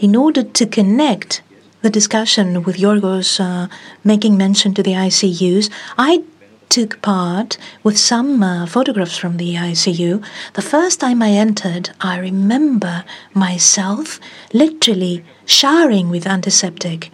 [0.00, 1.42] in order to connect
[1.82, 3.68] the discussion with Yorgos uh,
[4.04, 6.22] making mention to the ICUs, I
[6.70, 10.24] took part with some uh, photographs from the ICU.
[10.54, 13.04] The first time I entered, I remember
[13.34, 14.18] myself
[14.54, 17.10] literally showering with antiseptic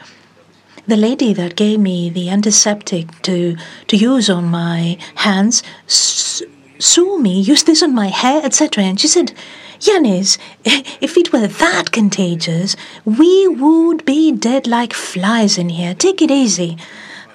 [0.88, 6.42] the lady that gave me the antiseptic to, to use on my hands s-
[6.78, 8.82] saw me use this on my hair, etc.
[8.84, 9.32] And she said,
[9.80, 12.74] Yanis, if it were that contagious,
[13.04, 15.94] we would be dead like flies in here.
[15.94, 16.78] Take it easy.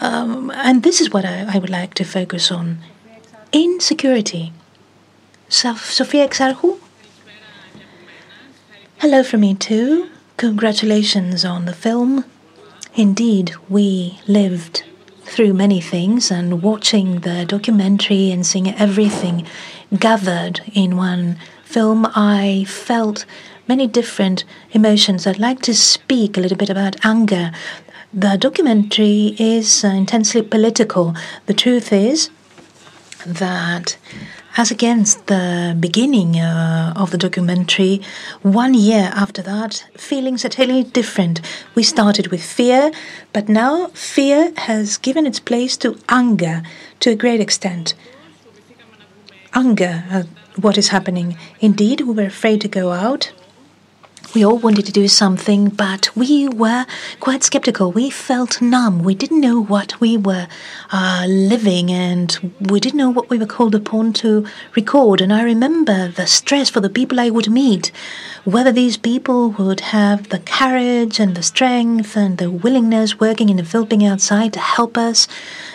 [0.02, 2.80] Um, and this is what I, I, would like to focus on
[3.54, 4.52] insecurity.
[5.48, 6.80] Sofia Exarchou?
[8.98, 10.10] Hello from me too.
[10.38, 12.26] Congratulations on the film.
[12.96, 14.84] Indeed, we lived
[15.24, 19.48] through many things, and watching the documentary and seeing everything
[19.98, 23.26] gathered in one film, I felt
[23.68, 25.26] many different emotions.
[25.26, 27.52] I'd like to speak a little bit about anger.
[28.14, 31.16] The documentary is intensely political.
[31.48, 32.30] The truth is
[33.26, 33.98] that
[34.56, 38.02] as against the beginning uh, of the documentary,
[38.42, 41.42] one year after that, feelings are totally different.
[41.76, 42.92] We started with fear,
[43.32, 46.62] but now fear has given its place to anger
[47.00, 47.96] to a great extent.
[49.54, 50.28] Anger at
[50.62, 51.38] what is happening.
[51.60, 53.32] Indeed, we were afraid to go out
[54.34, 56.86] we all wanted to do something, but we were
[57.20, 57.92] quite skeptical.
[57.92, 59.04] We felt numb.
[59.04, 60.48] We didn't know what we were
[60.92, 65.22] uh, living and we didn't know what we were called upon to record.
[65.22, 67.92] And I remember the stress for the people I would meet,
[68.44, 73.58] whether these people would have the courage and the strength and the willingness working in
[73.58, 75.28] the filming outside to help us,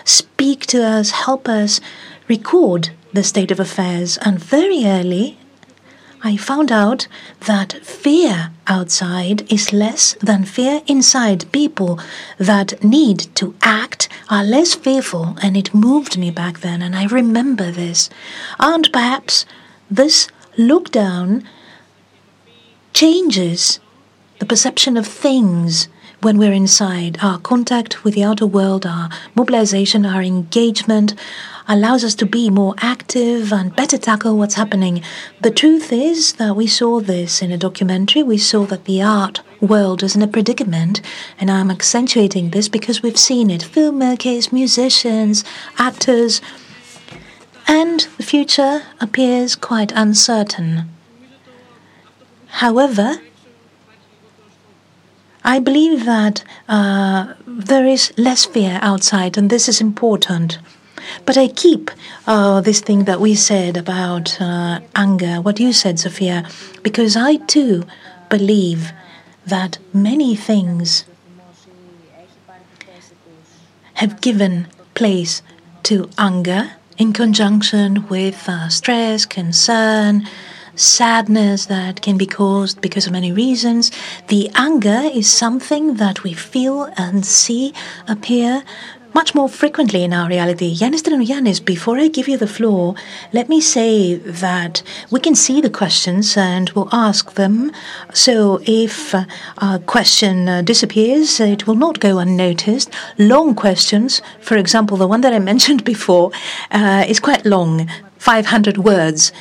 [0.05, 1.81] speak to us, help us
[2.27, 4.19] record the state of affairs.
[4.19, 5.39] And very early,
[6.23, 7.07] I found out
[7.47, 11.51] that fear outside is less than fear inside.
[11.53, 12.01] People
[12.39, 17.07] that need to act are less fearful, and it moved me back then, and I
[17.07, 18.11] remember this.
[18.59, 19.47] And perhaps
[19.91, 21.45] this lockdown
[22.93, 23.79] changes
[24.41, 25.89] the perception of things
[26.21, 27.19] when we're inside.
[27.23, 31.14] Our contact with the outer world, our mobilization, our engagement,
[31.69, 35.03] allows us to be more active and better tackle what's happening.
[35.43, 38.23] The truth is that we saw this in a documentary.
[38.23, 41.03] We saw that the art world is in a predicament,
[41.39, 45.45] and I'm accentuating this because we've seen it filmmakers, musicians,
[45.79, 46.41] actors,
[47.66, 50.89] and the future appears quite uncertain.
[52.47, 53.21] However,
[55.45, 60.59] I believe that uh, there is less fear outside, and this is important.
[61.25, 61.91] But I keep
[62.27, 66.49] uh, this thing that we said about uh, anger, what you said, Sofia,
[66.83, 67.85] because I too
[68.29, 68.93] believe
[69.47, 71.05] that many things
[73.95, 75.43] have given place
[75.85, 80.27] to anger in conjunction with uh, stress, concern,
[80.75, 83.91] sadness that can be caused because of many reasons.
[84.29, 87.75] The anger is something that we feel and see
[88.07, 88.63] appear
[89.15, 90.75] much more frequently in our reality.
[90.75, 92.95] Yanis Yanis, before I give you the floor,
[93.33, 97.73] let me say that we can see the questions and we'll ask them.
[98.13, 102.91] So if a question uh, disappears, it will not go unnoticed.
[103.19, 106.31] Long questions, for example, the one that I mentioned before,
[106.71, 107.89] uh, is quite long,
[108.19, 109.33] 500 words.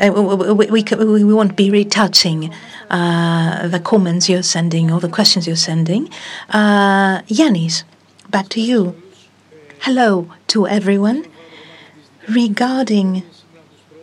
[0.00, 2.52] Uh, we, we, we, we won't be retouching
[2.90, 6.08] uh, the comments you're sending or the questions you're sending.
[6.50, 7.84] Uh, Yanis,
[8.30, 9.01] back to you.
[9.86, 11.26] Hello to everyone.
[12.28, 13.24] Regarding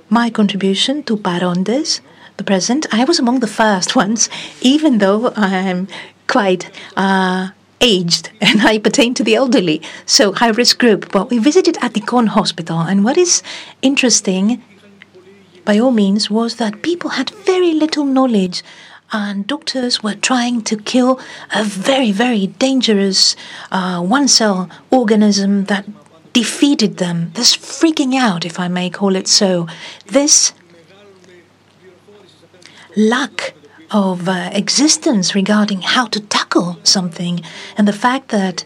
[0.10, 2.02] my contribution to Parontes,
[2.36, 4.28] the present, I was among the first ones,
[4.60, 5.88] even though I'm
[6.28, 11.14] quite uh, aged and I pertain to the elderly, so high risk group.
[11.14, 13.42] But we visited Attikon Hospital, and what is
[13.82, 14.62] interesting,
[15.64, 18.64] by all means, was that people had very little knowledge
[19.12, 21.20] and doctors were trying to kill
[21.54, 23.36] a very, very dangerous
[23.72, 25.86] uh, one cell organism that
[26.34, 27.32] defeated them.
[27.34, 29.68] This freaking out, if I may call it so.
[30.08, 30.54] This
[32.96, 33.54] lack
[33.92, 37.42] of uh, existence regarding how to tackle something,
[37.78, 38.64] and the fact that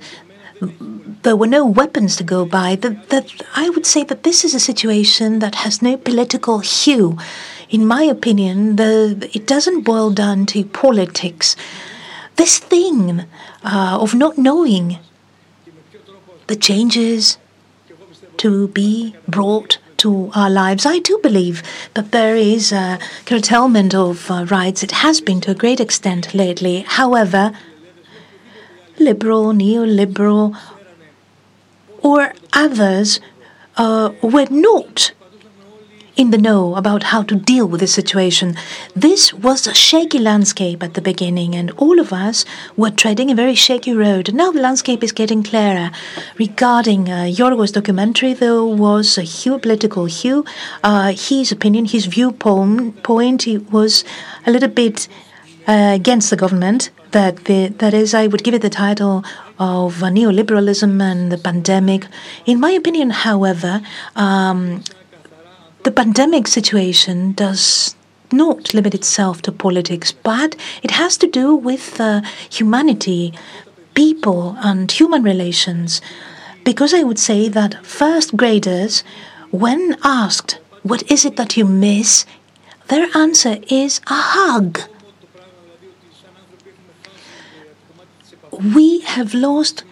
[1.23, 4.53] there were no weapons to go by, that, that I would say that this is
[4.53, 7.17] a situation that has no political hue
[7.74, 11.55] in my opinion, the, it doesn't boil down to politics.
[12.36, 13.26] This thing
[13.63, 14.99] uh, of not knowing
[16.45, 17.39] the changes
[18.38, 20.86] to be brought to our lives.
[20.86, 21.63] I do believe
[21.95, 24.84] that there is a curtailment of uh, rights.
[24.84, 26.82] It has been to a great extent lately.
[26.82, 27.53] However,
[28.99, 30.55] liberal, neoliberal,
[32.03, 33.19] or others
[33.78, 35.13] uh, were not
[36.16, 38.55] in the know about how to deal with the situation.
[38.95, 42.45] This was a shaky landscape at the beginning, and all of us
[42.78, 44.34] were treading a very shaky road.
[44.34, 45.91] Now the landscape is getting clearer.
[46.38, 50.45] Regarding uh, Yorgos' documentary, there was a hue, political hue.
[50.84, 54.03] Uh, his opinion, his viewpoint, he was
[54.45, 55.07] a little bit
[55.68, 56.91] uh, against the government.
[57.11, 59.24] That the, that is, I would give it the title
[59.59, 62.07] of neoliberalism and the pandemic.
[62.45, 63.82] In my opinion, however,
[64.16, 64.84] um,
[65.84, 67.95] the pandemic situation does
[68.31, 73.34] not limit itself to politics, but it has to do with uh, humanity,
[73.93, 76.01] people, and human relations.
[76.63, 79.03] Because I would say that first graders,
[79.51, 82.25] when asked, What is it that you miss?
[82.88, 84.79] their answer is a hug.
[88.51, 89.84] We have lost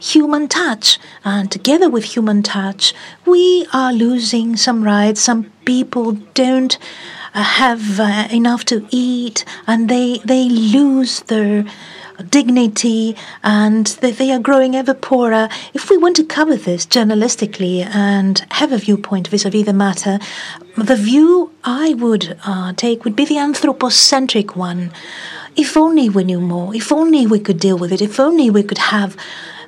[0.00, 0.98] human touch.
[1.24, 2.94] And together with human touch,
[3.26, 5.20] we are losing some rights.
[5.20, 6.76] Some people don't
[7.34, 11.64] uh, have uh, enough to eat and they, they lose their
[12.28, 15.48] dignity and they, they are growing ever poorer.
[15.74, 19.72] If we want to cover this journalistically and have a viewpoint vis a vis the
[19.72, 20.18] matter,
[20.76, 24.92] the view I would uh, take would be the anthropocentric one.
[25.56, 28.62] If only we knew more, if only we could deal with it, if only we
[28.62, 29.16] could have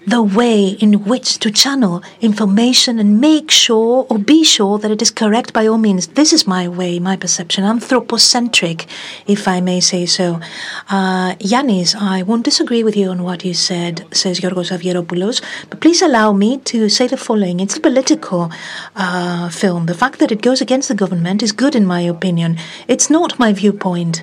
[0.06, 5.00] the way in which to channel information and make sure or be sure that it
[5.00, 6.08] is correct by all means.
[6.08, 8.86] This is my way, my perception, anthropocentric,
[9.26, 10.40] if I may say so.
[10.88, 15.40] Uh, Yanis, I won't disagree with you on what you said, says Yorgos Avgeropoulos,
[15.70, 17.60] but please allow me to say the following.
[17.60, 18.50] It's a political
[18.96, 19.86] uh, film.
[19.86, 22.56] The fact that it goes against the government is good in my opinion.
[22.88, 24.22] It's not my viewpoint.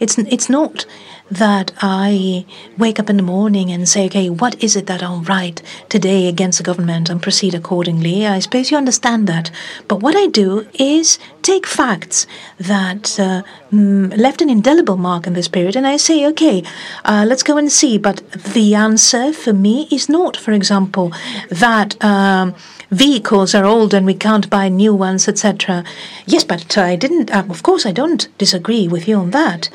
[0.00, 0.86] It's, it's not
[1.30, 5.20] that I wake up in the morning and say, okay, what is it that I'll
[5.20, 8.26] write today against the government and proceed accordingly?
[8.26, 9.50] I suppose you understand that.
[9.88, 12.26] But what I do is take facts
[12.58, 16.62] that uh, left an indelible mark in this period and I say, okay,
[17.04, 17.98] uh, let's go and see.
[17.98, 21.12] But the answer for me is not, for example,
[21.50, 22.02] that.
[22.02, 22.54] Um,
[22.90, 25.84] vehicles are old and we can't buy new ones, etc.
[26.24, 29.68] Yes, but I didn't, uh, of course, I don't disagree with you on that.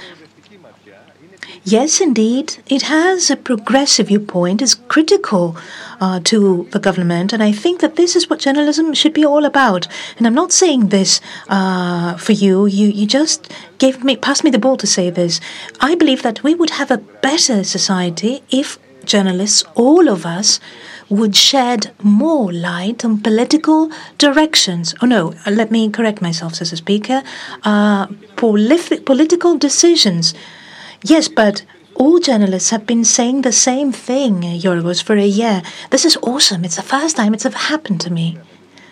[1.65, 5.55] Yes, indeed, it has a progressive viewpoint, is critical
[6.01, 9.45] uh, to the government, and I think that this is what journalism should be all
[9.45, 9.87] about.
[10.17, 12.65] And I'm not saying this uh, for you.
[12.65, 15.39] You you just gave me passed me the ball to say this.
[15.79, 20.59] I believe that we would have a better society if journalists, all of us,
[21.07, 24.93] would shed more light on political directions.
[25.01, 27.23] Oh no, let me correct myself, says the speaker.
[27.63, 30.33] Uh, political decisions.
[31.03, 31.63] Yes, but
[31.95, 35.61] all journalists have been saying the same thing, Yorgos, for a year.
[35.89, 36.63] This is awesome.
[36.63, 38.37] It's the first time it's ever happened to me.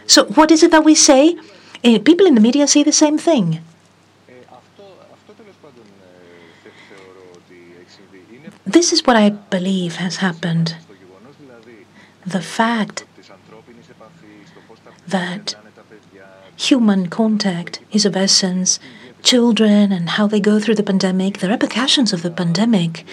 [0.07, 1.38] So, what is it that we say?
[1.84, 3.62] Uh, people in the media say the same thing.
[8.66, 10.76] This is what I believe has happened.
[12.26, 13.05] The fact
[15.07, 15.55] that
[16.55, 18.80] human contact is of essence,
[19.24, 23.05] children and how they go through the pandemic, the repercussions of the pandemic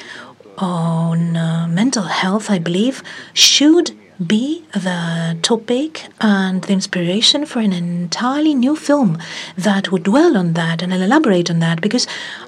[0.56, 3.02] on uh, mental health, I believe,
[3.32, 3.92] should
[4.24, 9.16] be the topic and the inspiration for an entirely new film
[9.56, 12.06] that would dwell on that and elaborate on that because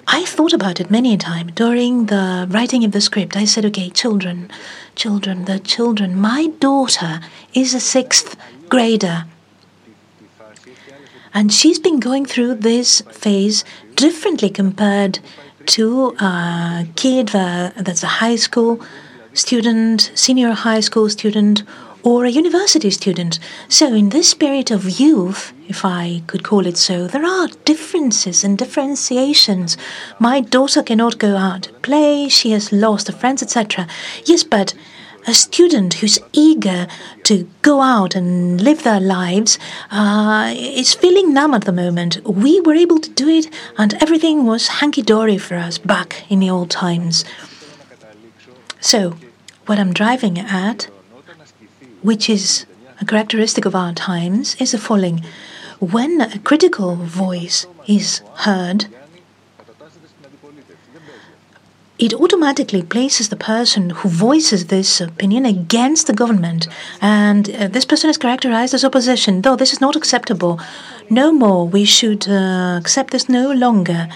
[0.08, 3.36] I thought about it many a time during the writing of the script.
[3.36, 4.50] I said, okay, children,
[4.96, 6.20] children, the children.
[6.20, 7.20] My daughter
[7.54, 8.36] is a sixth
[8.68, 9.26] grader.
[11.32, 13.64] And she's been going through this phase
[13.94, 15.20] differently compared
[15.66, 18.80] to uh, a kid that's a high school
[19.32, 21.62] student, senior high school student,
[22.02, 23.38] or a university student.
[23.68, 28.42] So, in this spirit of youth, if I could call it so, there are differences
[28.42, 29.76] and differentiations.
[30.18, 33.86] My daughter cannot go out to play, she has lost her friends, etc.
[34.24, 34.74] Yes, but
[35.26, 36.86] a student who's eager
[37.24, 39.58] to go out and live their lives
[39.90, 42.24] uh, is feeling numb at the moment.
[42.26, 46.40] We were able to do it, and everything was hanky dory for us back in
[46.40, 47.24] the old times.
[48.80, 49.16] So,
[49.66, 50.84] what I'm driving at,
[52.02, 52.66] which is
[53.00, 55.24] a characteristic of our times, is the following.
[55.78, 58.86] When a critical voice is heard,
[62.00, 66.66] it automatically places the person who voices this opinion against the government.
[67.02, 69.42] And uh, this person is characterized as opposition.
[69.42, 70.58] Though this is not acceptable.
[71.10, 71.68] No more.
[71.68, 74.08] We should uh, accept this no longer.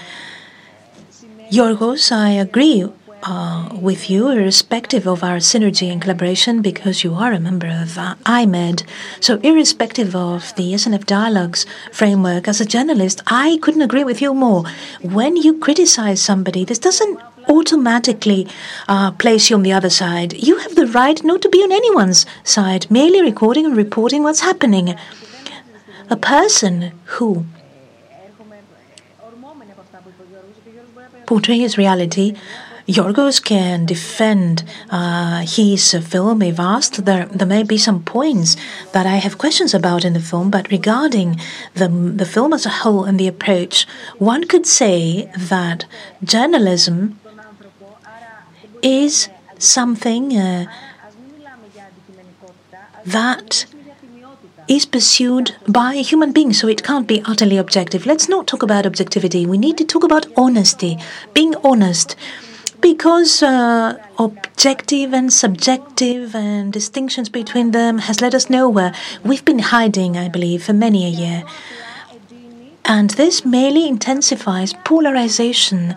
[1.51, 2.89] Yorgos, I agree
[3.21, 7.99] uh, with you, irrespective of our synergy and collaboration, because you are a member of
[7.99, 8.83] uh, iMEdD.
[9.19, 14.33] So, irrespective of the SNF Dialogues framework, as a journalist, I couldn't agree with you
[14.33, 14.63] more.
[15.01, 17.19] When you criticize somebody, this doesn't
[17.49, 18.47] automatically
[18.87, 20.33] uh, place you on the other side.
[20.33, 24.41] You have the right not to be on anyone's side, merely recording and reporting what's
[24.41, 24.95] happening.
[26.09, 27.45] A person who
[31.25, 32.35] portrays reality
[32.87, 37.05] Yorgos can defend uh, his film if asked.
[37.05, 38.55] There, there may be some points
[38.91, 41.41] that I have questions about in the film, but regarding
[41.73, 43.87] the, the film as a whole and the approach,
[44.19, 45.85] one could say that
[46.23, 47.19] journalism
[48.85, 50.65] is something uh,
[53.05, 53.65] that
[54.67, 58.05] is pursued by human beings, so it can't be utterly objective.
[58.05, 59.45] Let's not talk about objectivity.
[59.45, 60.97] We need to talk about honesty,
[61.33, 62.15] being honest
[62.81, 68.93] because uh, objective and subjective and distinctions between them has led us nowhere.
[69.23, 71.43] We've been hiding, I believe, for many a year.
[72.85, 75.95] And this merely intensifies polarization.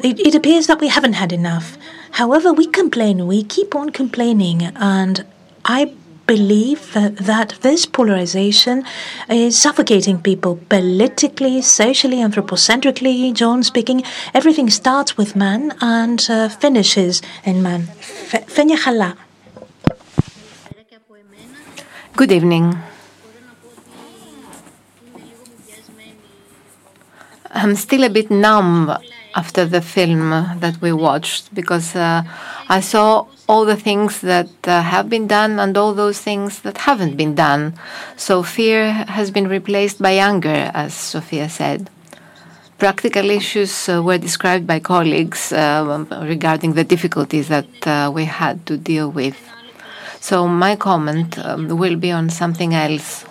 [0.00, 1.76] It, it appears that we haven't had enough.
[2.12, 5.26] However, we complain, we keep on complaining, and
[5.64, 5.92] I
[6.26, 8.84] believe that, that this polarization
[9.28, 13.32] is suffocating people politically, socially, anthropocentrically.
[13.34, 17.88] John speaking, everything starts with man and uh, finishes in man.
[18.46, 19.16] Fenia.
[22.14, 22.78] Good evening.
[27.50, 28.96] I'm still a bit numb
[29.40, 30.30] after the film
[30.64, 32.22] that we watched because uh,
[32.76, 33.08] I saw
[33.48, 37.34] all the things that uh, have been done and all those things that haven't been
[37.34, 37.62] done.
[38.16, 38.80] So fear
[39.16, 41.80] has been replaced by anger, as Sofia said.
[42.78, 48.66] Practical issues uh, were described by colleagues uh, regarding the difficulties that uh, we had
[48.66, 49.38] to deal with.
[50.20, 53.24] So my comment um, will be on something else.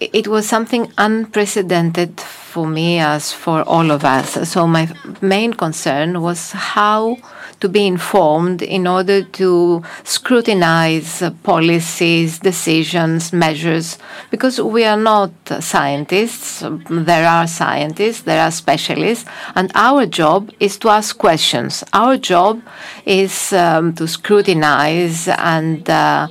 [0.00, 2.12] It was something unprecedented
[2.54, 4.48] for me as for all of us.
[4.48, 4.88] So my
[5.20, 7.16] main concern was how
[7.58, 13.98] to be informed in order to scrutinize policies, decisions, measures,
[14.30, 16.62] because we are not scientists.
[16.88, 19.24] There are scientists, there are specialists,
[19.56, 21.82] and our job is to ask questions.
[21.92, 22.62] Our job
[23.04, 26.28] is um, to scrutinize and uh,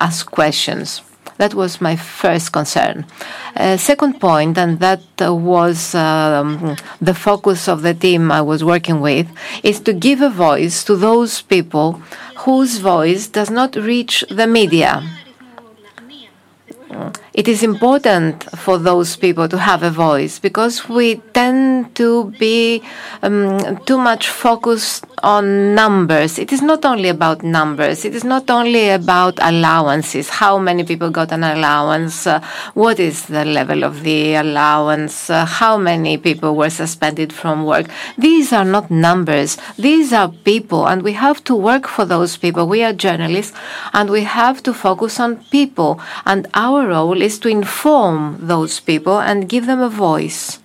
[0.00, 1.02] ask questions.
[1.40, 3.06] That was my first concern.
[3.56, 9.00] Uh, second point, and that was um, the focus of the team I was working
[9.00, 9.26] with,
[9.62, 12.02] is to give a voice to those people
[12.44, 15.02] whose voice does not reach the media.
[17.40, 22.82] It is important for those people to have a voice because we tend to be
[23.22, 26.38] um, too much focused on numbers.
[26.38, 28.04] It is not only about numbers.
[28.04, 30.28] It is not only about allowances.
[30.28, 32.26] How many people got an allowance?
[32.26, 32.42] Uh,
[32.74, 35.30] what is the level of the allowance?
[35.30, 37.86] Uh, how many people were suspended from work?
[38.18, 39.56] These are not numbers.
[39.78, 42.68] These are people, and we have to work for those people.
[42.68, 43.56] We are journalists,
[43.94, 46.00] and we have to focus on people.
[46.26, 50.58] And our role is to inform those people and give them a voice.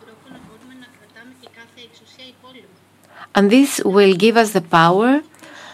[3.36, 5.22] And this will give us the power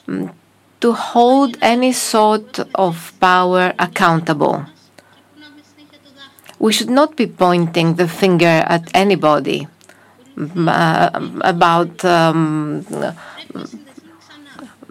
[0.07, 0.33] mm,
[0.81, 4.65] to hold any sort of power accountable.
[6.57, 9.67] We should not be pointing the finger at anybody
[10.35, 12.83] mm, uh, about um,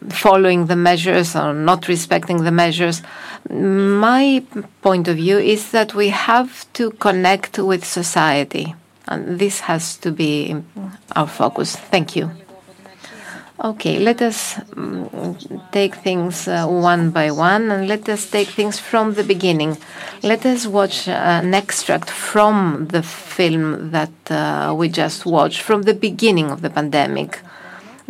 [0.09, 3.03] following the measures or not respecting the measures.
[3.51, 4.43] My
[4.83, 8.75] point of view is that we have to connect with society,
[9.07, 10.57] and this has to be
[11.15, 11.77] our focus.
[11.77, 12.31] Thank you.
[13.63, 15.37] Okay, let us um,
[15.71, 19.77] take things uh, one by one and let us take things from the beginning.
[20.23, 25.93] Let us watch an extract from the film that uh, we just watched, from the
[25.93, 27.41] beginning of the pandemic.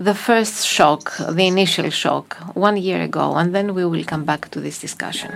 [0.02, 1.02] The first shock,
[1.36, 5.30] the initial shock, one year ago, and then we will come back to this discussion.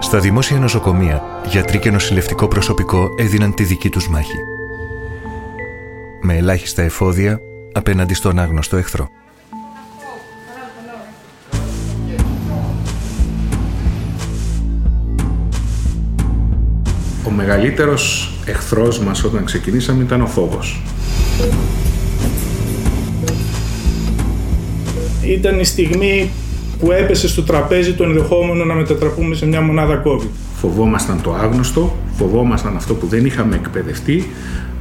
[0.00, 4.38] Στα δημόσια νοσοκομεία, γιατροί και νοσηλευτικό προσωπικό έδιναν τη δική τους μάχη.
[6.20, 7.40] Με ελάχιστα εφόδια
[7.72, 9.08] απέναντι στον άγνωστο εχθρό.
[17.30, 20.80] Ο μεγαλύτερος εχθρός μας όταν ξεκινήσαμε ήταν ο φόβος.
[25.26, 26.30] Ήταν η στιγμή
[26.78, 30.28] που έπεσε στο τραπέζι το ενδεχόμενο να μετατραπούμε σε μια μονάδα COVID.
[30.60, 34.30] Φοβόμασταν το άγνωστο, φοβόμασταν αυτό που δεν είχαμε εκπαιδευτεί,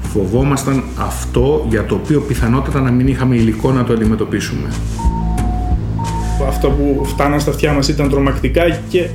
[0.02, 4.70] φοβόμασταν αυτό για το οποίο πιθανότατα να μην είχαμε υλικό να το αντιμετωπίσουμε.
[6.47, 9.10] Αυτό που φτάναν στα αυτιά μας ήταν τρομακτικά και ε,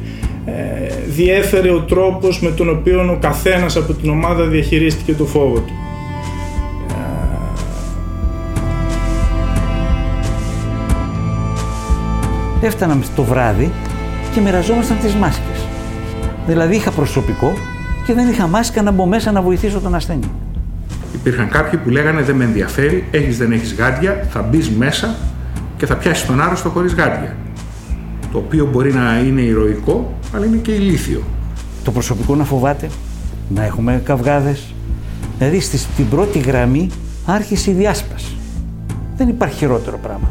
[1.09, 5.73] διέφερε ο τρόπος με τον οποίο ο καθένας από την ομάδα διαχειρίστηκε το φόβο του.
[12.67, 13.73] έφταναμε το βράδυ
[14.35, 15.67] και μοιραζόμασταν τις μάσκες.
[16.47, 17.53] Δηλαδή είχα προσωπικό
[18.07, 20.31] και δεν είχα μάσκα να μπω μέσα να βοηθήσω τον ασθενή.
[21.15, 25.15] Υπήρχαν κάποιοι που λέγανε δεν με ενδιαφέρει, έχεις δεν έχεις γάντια, θα μπεις μέσα
[25.77, 27.37] και θα πιάσεις τον άρρωστο χωρίς γάντια.
[28.33, 31.23] Το οποίο μπορεί να είναι ηρωικό, αλλά είναι και ηλίθιο.
[31.85, 32.91] Το προσωπικό να φοβάται,
[33.49, 34.75] να έχουμε καυγάδες.
[35.39, 36.91] Δηλαδή στην πρώτη γραμμή
[37.27, 38.37] άρχισε η διάσπαση.
[39.17, 40.29] Δεν υπάρχει χειρότερο πράγμα.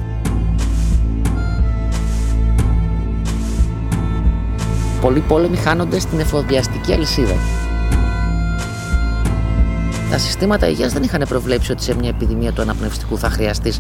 [5.04, 7.34] πολλοί πόλεμοι χάνονται στην εφοδιαστική αλυσίδα.
[10.10, 13.80] Τα συστήματα υγείας δεν είχαν προβλέψει ότι σε μια επιδημία του αναπνευστικού θα χρειαστείς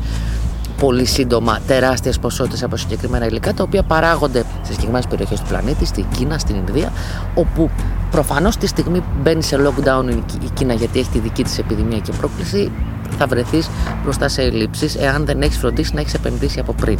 [0.80, 5.86] πολύ σύντομα τεράστιες ποσότητες από συγκεκριμένα υλικά τα οποία παράγονται σε συγκεκριμένες περιοχές του πλανήτη,
[5.86, 6.92] στην Κίνα, στην Ινδία
[7.36, 7.70] όπου
[8.12, 10.10] προφανώς τη στιγμή που μπαίνει σε lockdown
[10.44, 12.72] η Κίνα γιατί έχει τη δική της επιδημία και πρόκληση
[13.18, 13.70] θα βρεθείς
[14.04, 16.98] μπροστά σε ελλείψεις εάν δεν έχεις φροντίσει να έχεις επενδύσει από πριν.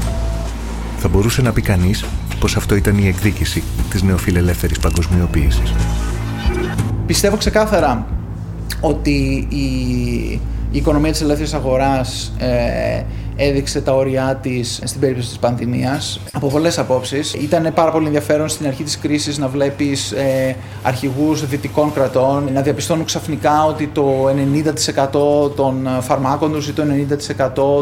[0.98, 2.06] Θα μπορούσε να πει κανείς
[2.40, 5.74] πως αυτό ήταν η εκδίκηση της νεοφιλελεύθερης παγκοσμιοποίησης.
[7.06, 8.08] Πιστεύω ξεκάθαρα
[8.80, 9.66] ότι η,
[10.72, 13.04] η οικονομία της ελεύθερης αγοράς ε,
[13.36, 17.34] έδειξε τα όρια της στην περίπτωση της πανδημίας από πολλές απόψεις.
[17.34, 22.62] Ήταν πάρα πολύ ενδιαφέρον στην αρχή της κρίσης να βλέπεις ε, αρχηγούς δυτικών κρατών να
[22.62, 24.30] διαπιστώνουν ξαφνικά ότι το
[25.46, 26.84] 90% των φαρμάκων τους ή το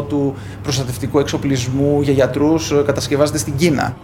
[0.00, 3.96] 90% του προστατευτικού εξοπλισμού για γιατρούς ε, κατασκευάζεται στην Κίνα.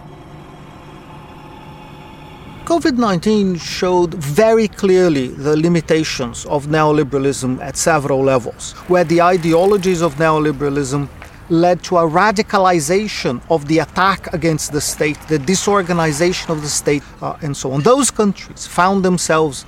[2.68, 10.02] COVID 19 showed very clearly the limitations of neoliberalism at several levels, where the ideologies
[10.02, 11.08] of neoliberalism
[11.49, 17.03] led to a radicalization of the attack against the state, the disorganization of the state,
[17.21, 17.81] uh, and so on.
[17.81, 19.65] Those countries found themselves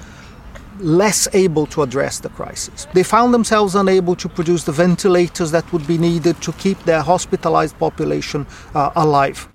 [0.80, 2.88] less able to address the crisis.
[2.94, 7.02] They found themselves unable to produce the ventilators that would be needed to keep their
[7.02, 9.48] hospitalized population uh, alive.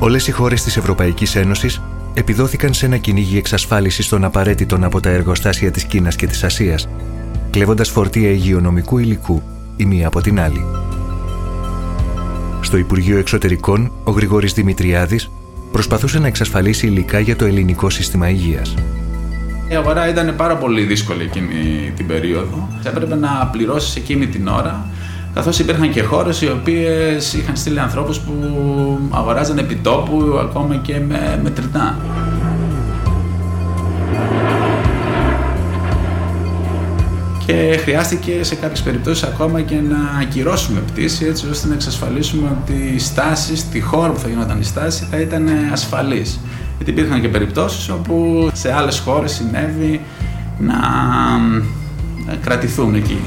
[0.00, 1.80] Όλες οι χώρες της Ευρωπαϊκής Ένωσης
[2.14, 6.88] επιδόθηκαν σε ένα κυνήγι εξασφάλισης των απαραίτητων από τα εργοστάσια της Κίνας και της Ασίας,
[7.50, 9.42] κλέβοντας φορτία υγειονομικού υλικού
[9.81, 10.65] η μία από την άλλη.
[12.61, 15.31] Στο Υπουργείο Εξωτερικών, ο Γρηγόρης Δημητριάδης
[15.71, 18.75] προσπαθούσε να εξασφαλίσει υλικά για το ελληνικό σύστημα υγείας.
[19.67, 22.67] Η αγορά ήταν πάρα πολύ δύσκολη εκείνη την περίοδο.
[22.83, 24.85] Έπρεπε να πληρώσεις εκείνη την ώρα
[25.33, 28.33] καθώς υπήρχαν και χώρες οι οποίες είχαν στείλει ανθρώπους που
[29.11, 31.97] αγοράζαν επιτόπου ακόμα και με μετρητά.
[37.45, 42.91] Και χρειάστηκε σε κάποιες περιπτώσεις ακόμα και να ακυρώσουμε πτήση έτσι ώστε να εξασφαλίσουμε ότι
[42.95, 46.39] η στάση στη χώρα που θα γινόταν η στάση θα ήταν ασφαλής.
[46.75, 50.01] Γιατί υπήρχαν και περιπτώσεις όπου σε άλλες χώρες συνέβη
[50.59, 50.75] να
[52.41, 53.17] κρατηθούν εκεί.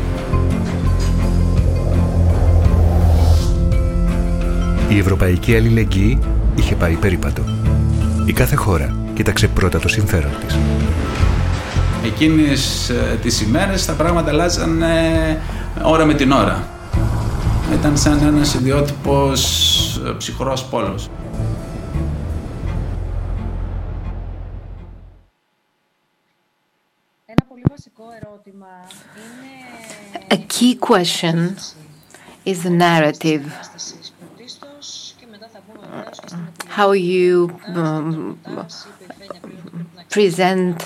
[4.88, 6.18] Η ευρωπαϊκή αλληλεγγύη
[6.54, 7.42] είχε πάει περίπατο.
[8.26, 10.58] Η κάθε χώρα κοίταξε πρώτα το συμφέρον της.
[12.04, 14.82] Εκείνες ε, τις ημέρες τα πράγματα αλλάζαν
[15.82, 16.68] ώρα με την ώρα.
[17.72, 19.42] Ήταν σαν ένας ιδιότυπος
[20.06, 21.10] ε, ψυχρός πόλος.
[27.26, 28.66] Ένα πολύ βασικό ερώτημα
[30.28, 30.42] είναι...
[30.42, 31.56] A key question
[32.44, 33.44] is the narrative.
[36.68, 38.38] How you um,
[40.10, 40.78] present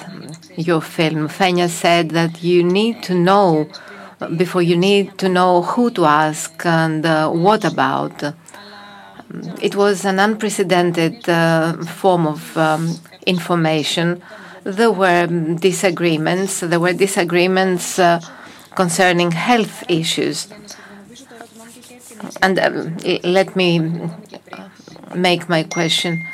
[0.59, 1.29] your film.
[1.29, 3.69] Fenia said that you need to know
[4.37, 8.23] before you need to know who to ask and uh, what about.
[9.63, 12.97] It was an unprecedented uh, form of um,
[13.27, 14.21] information.
[14.65, 16.61] There were disagreements.
[16.61, 18.21] There were disagreements uh,
[18.75, 20.49] concerning health issues.
[22.43, 23.79] And um, let me
[25.15, 26.27] make my question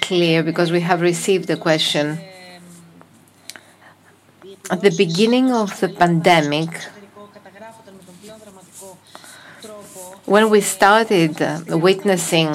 [0.00, 2.20] clear because we have received a question.
[4.70, 6.70] At the beginning of the pandemic,
[10.26, 11.34] when we started
[11.68, 12.50] witnessing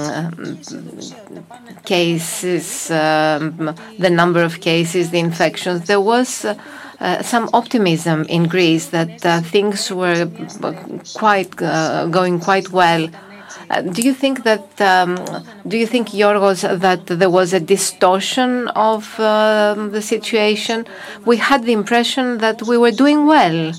[1.84, 8.88] cases, um, the number of cases, the infections, there was uh, some optimism in Greece
[8.88, 10.30] that uh, things were
[11.16, 13.09] quite uh, going quite well.
[13.09, 13.24] uh,
[13.91, 15.16] do you think that um,
[15.68, 20.86] do you think Yorgos that there was a distortion of uh, the situation?
[21.26, 23.74] We had the impression that we were doing well.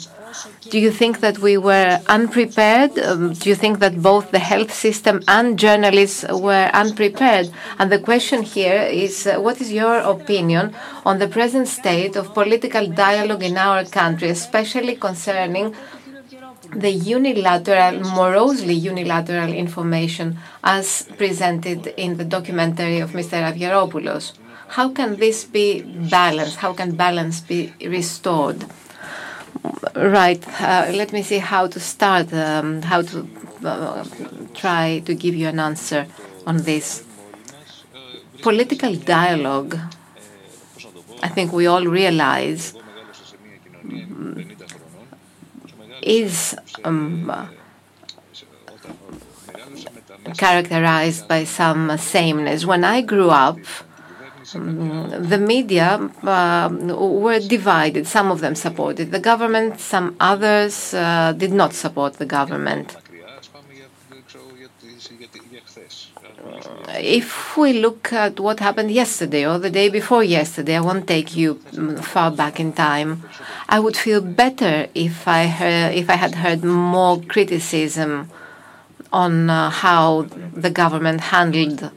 [0.69, 2.99] Do you think that we were unprepared?
[2.99, 7.51] Um, do you think that both the health system and journalists were unprepared?
[7.79, 10.75] And the question here is uh, what is your opinion
[11.05, 15.75] on the present state of political dialogue in our country, especially concerning
[16.71, 23.43] the unilateral, morosely unilateral information as presented in the documentary of Mr.
[23.43, 24.33] Avgeropoulos.
[24.69, 26.57] How can this be balanced?
[26.57, 28.65] How can balance be restored?
[29.95, 30.43] Right.
[30.61, 33.29] Uh, let me see how to start, um, how to
[33.65, 34.05] uh,
[34.55, 36.07] try to give you an answer
[36.47, 37.05] on this.
[38.43, 39.79] Political dialogue,
[41.23, 42.75] I think we all realize,
[46.07, 47.51] is um,
[50.37, 52.65] characterized by some sameness.
[52.65, 53.59] When I grew up,
[54.55, 58.07] um, the media uh, were divided.
[58.07, 62.97] Some of them supported the government, some others uh, did not support the government.
[66.99, 71.37] If we look at what happened yesterday or the day before yesterday, I won't take
[71.37, 71.57] you
[72.03, 73.23] far back in time.
[73.69, 78.31] I would feel better if I heard, if I had heard more criticism
[79.13, 80.23] on uh, how
[80.55, 81.91] the government handled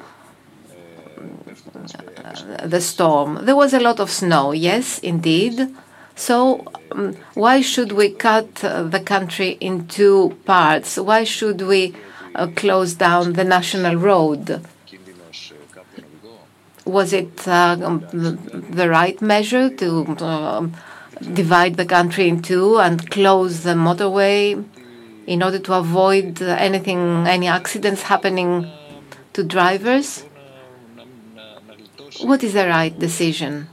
[2.63, 3.45] the storm.
[3.45, 5.73] There was a lot of snow, yes, indeed.
[6.15, 10.97] So um, why should we cut the country in two parts?
[10.97, 11.95] Why should we
[12.35, 14.61] uh, close down the national road?
[16.89, 19.87] Was it uh, the right measure to
[20.25, 20.73] um,
[21.33, 24.63] divide the country in two and close the motorway
[25.27, 28.67] in order to avoid anything, any accidents happening
[29.33, 30.23] to drivers?
[32.21, 33.69] What is the right decision?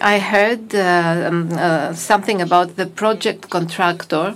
[0.00, 4.34] I heard uh, um, uh, something about the project contractor,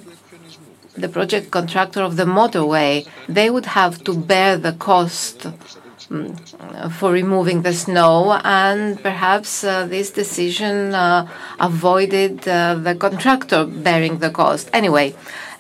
[1.01, 3.07] the project contractor of the motorway.
[3.29, 5.47] They would have to bear the cost
[6.11, 6.37] um,
[6.99, 11.29] for removing the snow, and perhaps uh, this decision uh,
[11.61, 14.71] avoided uh, the contractor bearing the cost.
[14.73, 15.15] Anyway,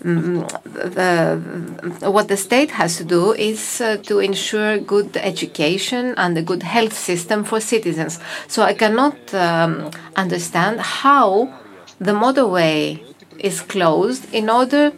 [0.04, 6.38] um, the, what the state has to do is uh, to ensure good education and
[6.38, 8.18] a good health system for citizens.
[8.46, 11.52] So I cannot um, understand how
[11.98, 13.02] the motorway
[13.38, 14.92] is closed in order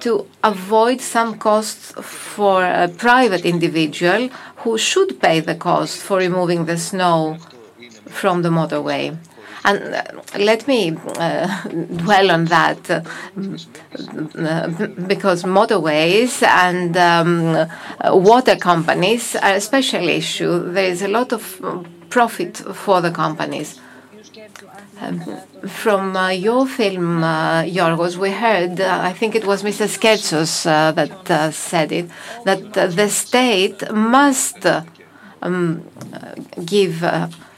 [0.00, 6.66] to avoid some costs for a private individual who should pay the cost for removing
[6.66, 7.38] the snow
[8.06, 9.16] from the motorway.
[9.64, 10.02] And uh,
[10.38, 13.00] let me uh, dwell on that uh,
[15.06, 17.68] because motorways and um,
[18.04, 20.72] water companies are a special issue.
[20.72, 21.60] There is a lot of
[22.08, 23.80] profit for the companies.
[25.00, 25.20] Um,
[25.68, 29.86] from uh, your film, uh, Yorgos, we heard, uh, I think it was Mr.
[29.86, 32.10] Skertsos uh, that uh, said it,
[32.44, 34.66] that the state must
[35.42, 35.84] um,
[36.64, 37.04] give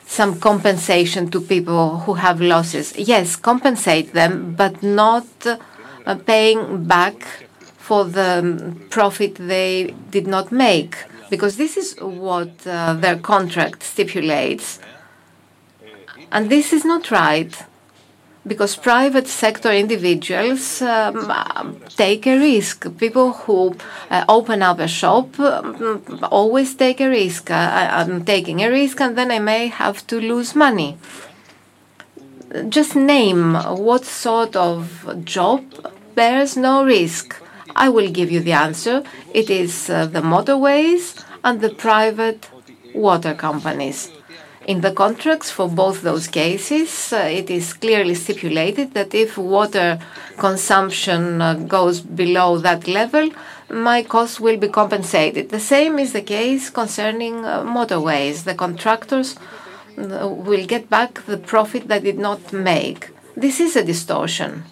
[0.07, 2.97] some compensation to people who have losses.
[2.99, 5.25] Yes, compensate them, but not
[6.27, 7.27] paying back
[7.79, 10.97] for the profit they did not make,
[11.31, 14.79] because this is what their contract stipulates.
[16.33, 17.53] And this is not right
[18.47, 22.87] because private sector individuals um, take a risk.
[22.99, 23.77] People who
[24.11, 27.51] uh, open up a shop um, always take a risk.
[27.51, 30.97] Uh, I'm taking a risk and then I may have to lose money.
[32.69, 35.63] Just name what sort of job
[36.15, 37.37] bears no risk.
[37.77, 39.05] I will give you the answer.
[39.33, 42.49] It is uh, the motorways and the private
[42.95, 44.11] water companies.
[44.71, 49.99] In the contracts for both those cases, uh, it is clearly stipulated that if water
[50.39, 53.31] consumption uh, goes below that level,
[53.69, 55.49] my costs will be compensated.
[55.49, 58.45] The same is the case concerning uh, motorways.
[58.45, 59.35] The contractors
[59.97, 63.11] will get back the profit they did not make.
[63.37, 64.63] This is a distortion,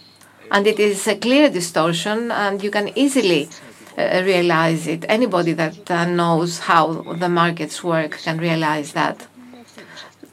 [0.52, 3.48] and it is a clear distortion, and you can easily
[3.96, 5.04] realize it.
[5.08, 5.76] Anybody that
[6.20, 6.84] knows how
[7.22, 9.26] the markets work can realize that.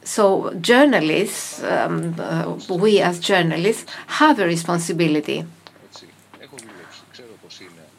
[0.06, 5.44] So journalists, um, uh, we as journalists, have a responsibility.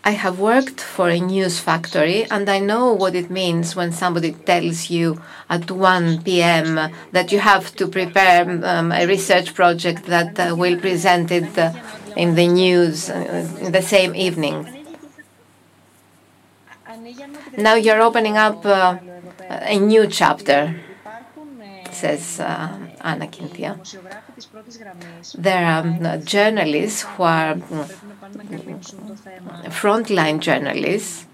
[0.05, 4.31] I have worked for a news factory and I know what it means when somebody
[4.31, 6.93] tells you at 1 p.m.
[7.11, 11.73] that you have to prepare um, a research project that uh, will present it uh,
[12.15, 14.65] in the news uh, in the same evening.
[17.57, 18.97] Now you're opening up uh,
[19.49, 20.86] a new chapter
[22.01, 22.69] says uh,
[23.01, 23.73] Anna Kintia.
[25.47, 27.85] There are um, journalists who are mm,
[29.81, 31.25] frontline journalists.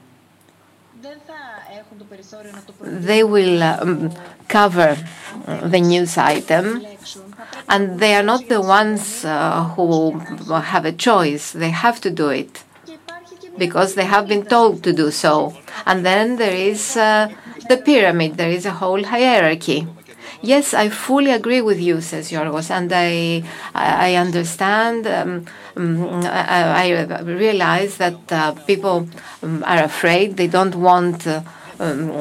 [2.82, 4.12] They will um,
[4.48, 4.98] cover
[5.74, 6.86] the news item,
[7.68, 10.18] and they are not the ones uh, who
[10.74, 11.52] have a choice.
[11.52, 12.64] They have to do it
[13.58, 15.54] because they have been told to do so.
[15.86, 17.30] And then there is uh,
[17.70, 19.88] the pyramid, there is a whole hierarchy.
[20.46, 25.08] Yes, I fully agree with you, says Yorgos, and I I understand.
[25.08, 29.08] Um, mm, I, I, realize that uh, people
[29.42, 30.36] um, are afraid.
[30.36, 31.26] They don't want.
[31.26, 31.42] Uh,
[31.80, 32.12] um,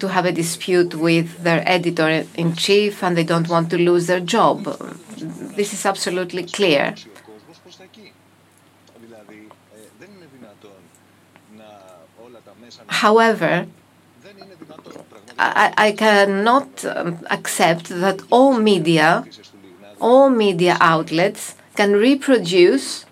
[0.00, 4.08] to have a dispute with their editor in chief and they don't want to lose
[4.08, 4.64] their job.
[5.56, 6.94] This is absolutely clear.
[12.88, 13.66] However,
[15.38, 19.24] I, I cannot um, accept that all media,
[20.00, 23.04] all media outlets can reproduce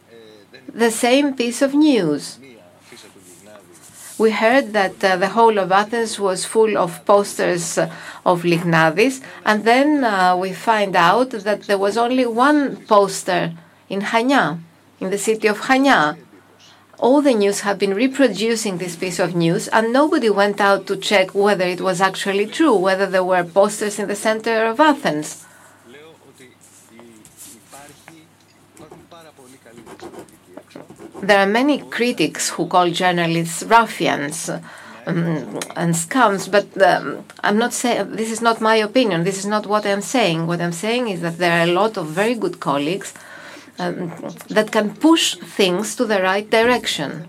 [0.72, 2.38] the same piece of news.
[4.18, 7.92] We heard that uh, the whole of Athens was full of posters uh,
[8.24, 13.52] of Lignadis, and then uh, we find out that there was only one poster
[13.88, 14.60] in Hania,
[15.00, 16.16] in the city of Hania
[17.02, 20.96] all the news have been reproducing this piece of news, and nobody went out to
[20.96, 25.44] check whether it was actually true, whether there were posters in the center of Athens.
[31.20, 37.72] There are many critics who call journalists ruffians um, and scums, but um, I'm not
[37.72, 39.24] saying this is not my opinion.
[39.24, 40.46] This is not what I'm saying.
[40.46, 43.12] What I'm saying is that there are a lot of very good colleagues
[43.78, 44.12] um,
[44.48, 47.26] that can push things to the right direction.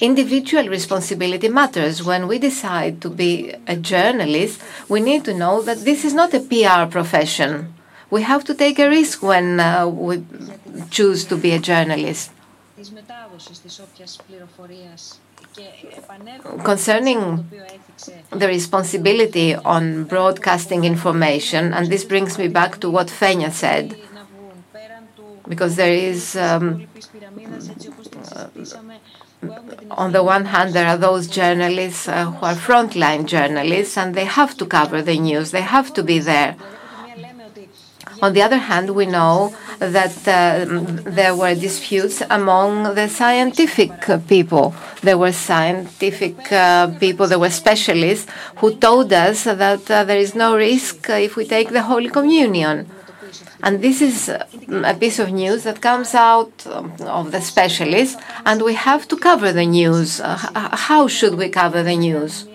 [0.00, 2.04] Individual responsibility matters.
[2.04, 6.32] When we decide to be a journalist, we need to know that this is not
[6.34, 7.74] a PR profession.
[8.10, 10.24] We have to take a risk when uh, we
[10.90, 12.30] choose to be a journalist.
[16.64, 17.48] Concerning
[18.30, 23.96] the responsibility on broadcasting information, and this brings me back to what Fenia said,
[25.48, 26.86] because there is um,
[28.32, 28.48] uh,
[29.90, 34.24] on the one hand, there are those journalists uh, who are frontline journalists and they
[34.24, 36.56] have to cover the news, they have to be there.
[38.20, 40.64] On the other hand, we know that uh,
[41.08, 43.92] there were disputes among the scientific
[44.26, 44.74] people.
[45.02, 48.26] There were scientific uh, people, there were specialists
[48.56, 52.90] who told us that uh, there is no risk if we take the Holy Communion.
[53.62, 58.16] And this is mm, a piece of news that comes out um, of the specialists,
[58.46, 60.20] and we have to cover the news.
[60.20, 62.46] Uh, uh, how should we cover the news?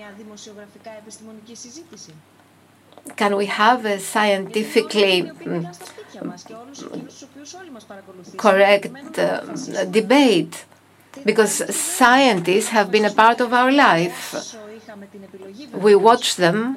[3.16, 5.66] Can we have a scientifically mm,
[6.14, 10.64] mm, correct uh, debate
[11.24, 14.56] because scientists have been a part of our life.
[15.72, 16.76] We watch them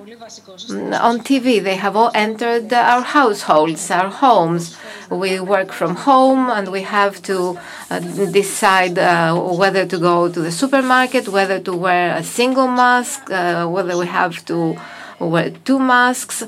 [1.10, 1.62] on TV.
[1.64, 4.78] They have all entered our households, our homes.
[5.10, 7.60] We work from home and we have to
[7.90, 13.30] uh, decide uh, whether to go to the supermarket, whether to wear a single mask,
[13.32, 14.78] uh, whether we have to
[15.20, 16.44] wear two masks.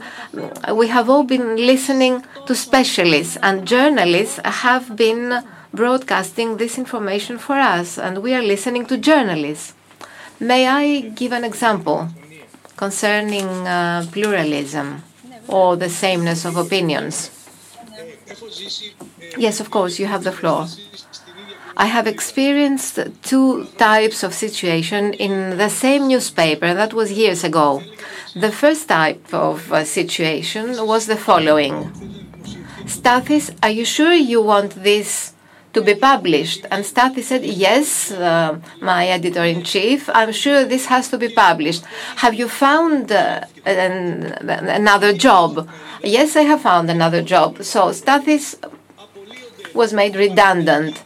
[0.73, 7.55] We have all been listening to specialists, and journalists have been broadcasting this information for
[7.55, 9.73] us, and we are listening to journalists.
[10.39, 12.07] May I give an example
[12.77, 15.03] concerning uh, pluralism
[15.47, 17.31] or the sameness of opinions?
[19.37, 20.67] Yes, of course, you have the floor.
[21.77, 26.73] I have experienced two types of situation in the same newspaper.
[26.73, 27.81] That was years ago.
[28.35, 31.89] The first type of uh, situation was the following.
[32.85, 35.33] Stathis, are you sure you want this
[35.79, 36.65] to be published?
[36.71, 41.83] And Stathis said, yes, uh, my editor-in-chief, I'm sure this has to be published.
[42.23, 44.33] Have you found uh, an,
[44.81, 45.69] another job?
[46.03, 47.63] Yes, I have found another job.
[47.63, 48.45] So Stathis
[49.73, 51.03] was made redundant.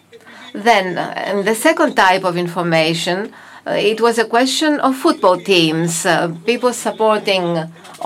[0.54, 3.34] Then, uh, the second type of information,
[3.66, 6.06] uh, it was a question of football teams.
[6.06, 7.46] Uh, people supporting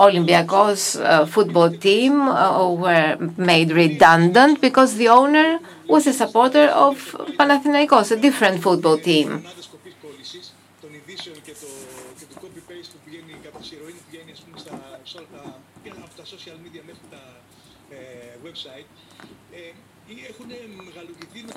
[0.06, 0.80] Olympiacos
[1.28, 2.14] football team
[2.84, 5.58] were made redundant because the owner
[5.88, 6.96] was a supporter of
[7.38, 9.42] Panathinaikos, a different football team.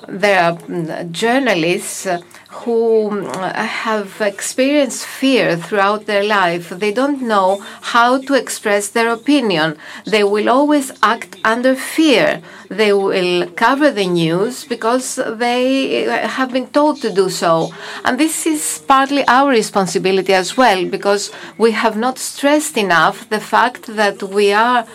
[0.08, 2.20] There are mm, journalists uh,
[2.50, 6.70] who mm, have experienced fear throughout their life.
[6.70, 7.60] They don't know
[7.94, 9.76] how to express their opinion.
[10.04, 12.42] They will always act under fear.
[12.68, 17.72] They will cover the news because they uh, have been told to do so.
[18.04, 23.40] And this is partly our responsibility as well because we have not stressed enough the
[23.40, 24.86] fact that we are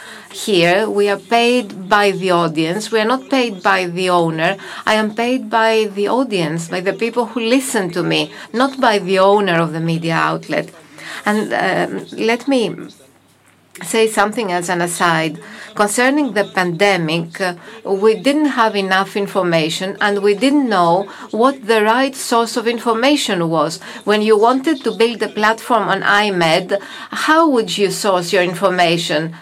[0.46, 2.92] here, we are paid by the audience.
[2.92, 4.58] We are not paid by the owner.
[4.86, 9.00] I am paid by the audience, by the people who listen to me, not by
[9.00, 10.72] the owner of the media outlet.
[11.26, 12.76] And uh, let me
[13.84, 15.40] say something as an aside.
[15.76, 21.84] Concerning the pandemic, uh, we didn't have enough information and we didn't know what the
[21.84, 23.80] right source of information was.
[24.04, 26.80] When you wanted to build a platform on iMEdD,
[27.28, 29.36] how would you source your information?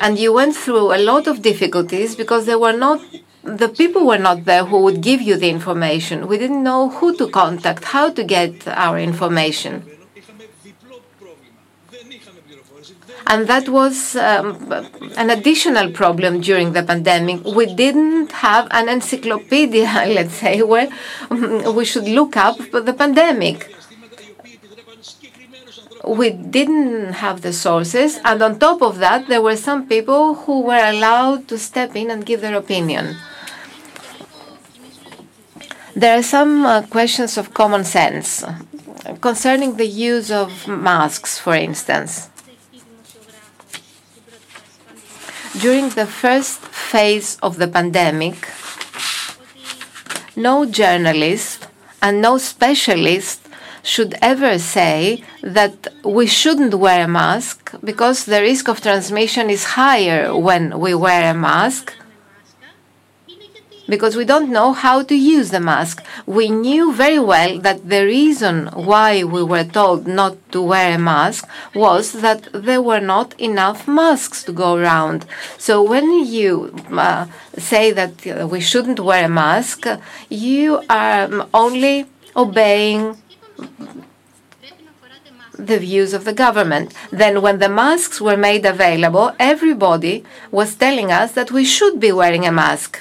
[0.00, 3.00] And you went through a lot of difficulties because there were not
[3.42, 6.26] the people were not there who would give you the information.
[6.26, 9.84] We didn't know who to contact, how to get our information.
[13.28, 14.72] And that was um,
[15.16, 17.44] an additional problem during the pandemic.
[17.44, 20.88] We didn't have an encyclopedia, let's say, where
[21.30, 23.75] we should look up the pandemic
[26.06, 30.62] we didn't have the sources, and on top of that, there were some people who
[30.62, 33.16] were allowed to step in and give their opinion.
[35.94, 38.44] There are some uh, questions of common sense
[39.20, 42.28] concerning the use of masks, for instance.
[45.58, 48.48] During the first phase of the pandemic,
[50.36, 51.66] no journalist
[52.02, 53.45] and no specialist
[53.86, 59.76] should ever say that we shouldn't wear a mask because the risk of transmission is
[59.80, 61.94] higher when we wear a mask
[63.88, 66.04] because we don't know how to use the mask.
[66.26, 70.98] We knew very well that the reason why we were told not to wear a
[70.98, 75.26] mask was that there were not enough masks to go around.
[75.58, 77.26] So when you uh,
[77.56, 79.86] say that we shouldn't wear a mask,
[80.28, 83.16] you are only obeying
[85.58, 86.92] the views of the government.
[87.10, 92.12] Then, when the masks were made available, everybody was telling us that we should be
[92.12, 93.00] wearing a mask.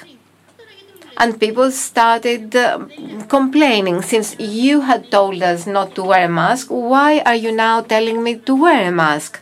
[1.17, 2.87] And people started uh,
[3.29, 7.81] complaining since you had told us not to wear a mask, why are you now
[7.81, 9.39] telling me to wear a mask?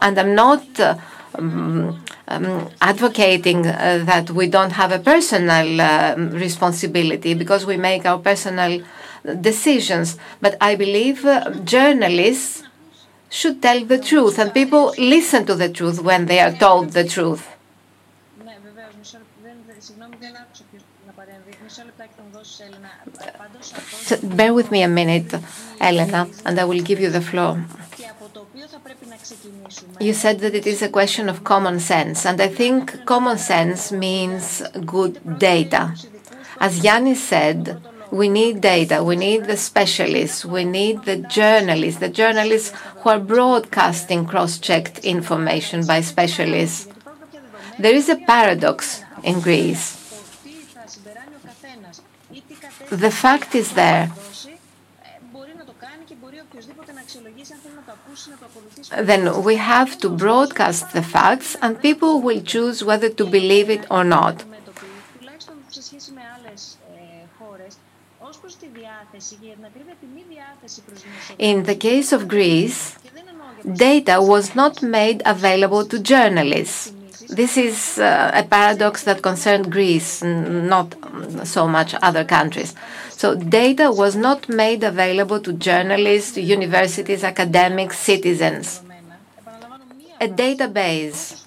[0.00, 0.96] And I'm not uh,
[1.34, 8.06] um, um, advocating uh, that we don't have a personal uh, responsibility because we make
[8.06, 8.82] our personal
[9.40, 10.16] decisions.
[10.40, 12.62] But I believe uh, journalists
[13.30, 17.04] should tell the truth, and people listen to the truth when they are told the
[17.04, 17.46] truth.
[24.06, 25.34] So bear with me a minute,
[25.80, 27.62] Elena, and I will give you the floor.
[30.00, 33.92] You said that it is a question of common sense, and I think common sense
[33.92, 35.94] means good data.
[36.60, 37.80] As Yannis said,
[38.10, 43.20] we need data, we need the specialists, we need the journalists, the journalists who are
[43.20, 46.88] broadcasting cross checked information by specialists.
[47.78, 49.94] There is a paradox in Greece.
[52.90, 54.10] The fact is there.
[58.96, 63.86] Then we have to broadcast the facts, and people will choose whether to believe it
[63.90, 64.44] or not.
[71.38, 72.98] In the case of Greece,
[73.64, 76.92] data was not made available to journalists.
[77.28, 80.94] This is uh, a paradox that concerned Greece, not
[81.44, 82.74] so much other countries.
[83.18, 88.80] So data was not made available to journalists, universities, academics, citizens.
[90.20, 91.42] A database,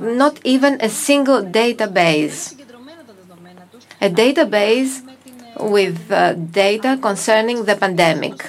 [0.00, 2.58] not even a single database.
[4.00, 5.06] A database
[5.60, 8.42] with uh, data concerning the pandemic.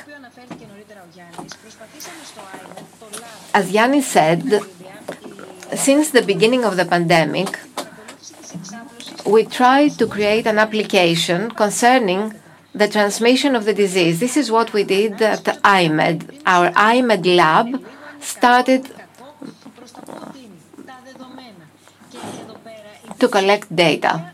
[3.54, 4.42] As Yannis said,
[5.78, 7.60] since the beginning of the pandemic,
[9.26, 12.34] we tried to create an application concerning
[12.74, 14.20] the transmission of the disease.
[14.20, 16.42] This is what we did at iMEdD.
[16.46, 17.86] Our iMEdD lab
[18.20, 18.86] started
[20.08, 20.32] uh,
[23.20, 24.34] to collect data.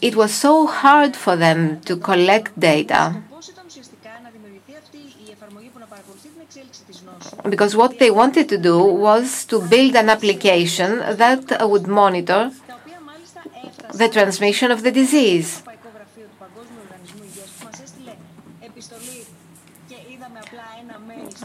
[0.00, 3.22] It was so hard for them to collect data
[7.44, 12.50] because what they wanted to do was to build an application that would monitor
[13.94, 15.62] the transmission of the disease.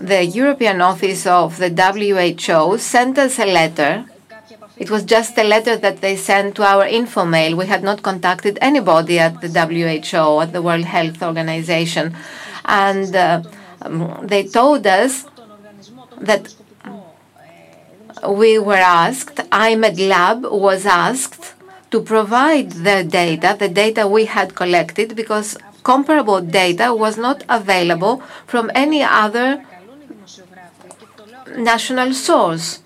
[0.02, 4.06] The European Office of the WHO sent us a letter.
[4.78, 7.56] It was just a letter that they sent to our info mail.
[7.56, 12.15] We had not contacted anybody at the WHO, at the World Health Organization.
[12.65, 13.44] And uh,
[13.82, 15.26] um, they told us
[16.29, 16.53] that
[18.27, 21.53] we were asked, iMEdD Lab was asked
[21.91, 28.21] to provide the data, the data we had collected, because comparable data was not available
[28.47, 29.63] from any other
[31.57, 32.79] national source.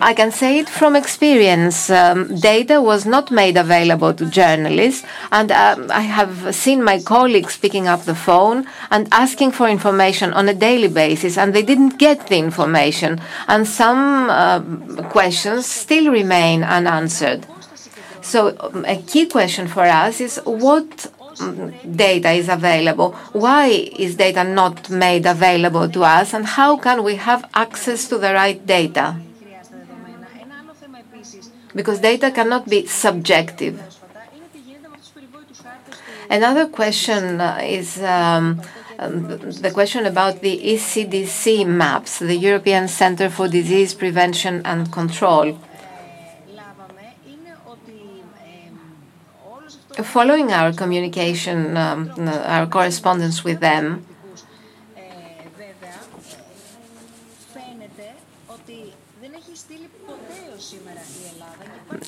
[0.00, 1.90] I can say it from experience.
[1.90, 7.58] Um, data was not made available to journalists, and um, I have seen my colleagues
[7.58, 11.98] picking up the phone and asking for information on a daily basis, and they didn't
[11.98, 13.20] get the information.
[13.48, 14.30] And some
[15.10, 17.46] questions still remain unanswered.
[18.22, 21.10] So, um, a key question for us is what
[21.40, 23.12] um, data is available?
[23.32, 23.66] Why
[23.98, 26.32] is data not made available to us?
[26.32, 29.16] And how can we have access to the right data?
[31.74, 33.82] Because data cannot be subjective.
[36.28, 38.62] Another question is um,
[39.00, 39.26] um,
[39.66, 45.58] the question about the ECDC maps, the European Center for Disease Prevention and Control.
[50.04, 54.06] Following our communication, um, our correspondence with them,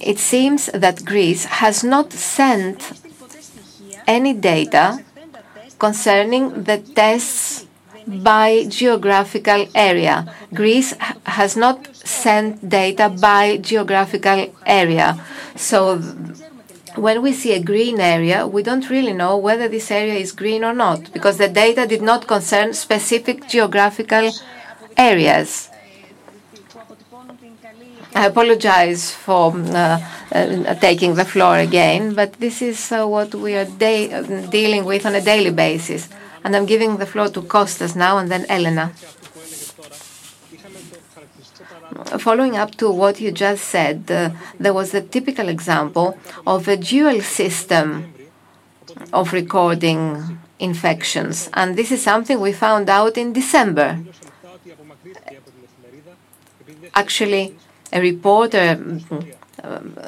[0.03, 2.93] it seems that Greece has not sent
[4.07, 5.05] any data
[5.79, 7.67] concerning the tests
[8.07, 10.33] by geographical area.
[10.53, 15.21] Greece has not sent data by geographical area.
[15.57, 15.99] So
[16.97, 20.65] when we see a green area, we don't really know whether this area is green
[20.65, 24.31] or not because the data did not concern specific geographical
[24.97, 25.71] areas.
[28.15, 29.99] I apologize for uh,
[30.33, 35.15] uh, taking the floor again, but this is uh, what we are dealing with on
[35.15, 36.09] a daily basis.
[36.45, 38.93] And I'm giving the floor to Kostas now and then Elena.
[42.19, 47.21] Following up to what you just said, there was a typical example of a dual
[47.21, 48.13] system
[49.13, 51.49] of recording infections.
[51.55, 53.99] And this is something we found out in December.
[56.95, 57.57] Actually,
[57.93, 59.01] a reporter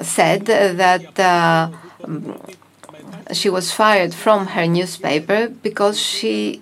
[0.02, 1.70] said that uh,
[3.32, 6.60] she was fired from her newspaper because she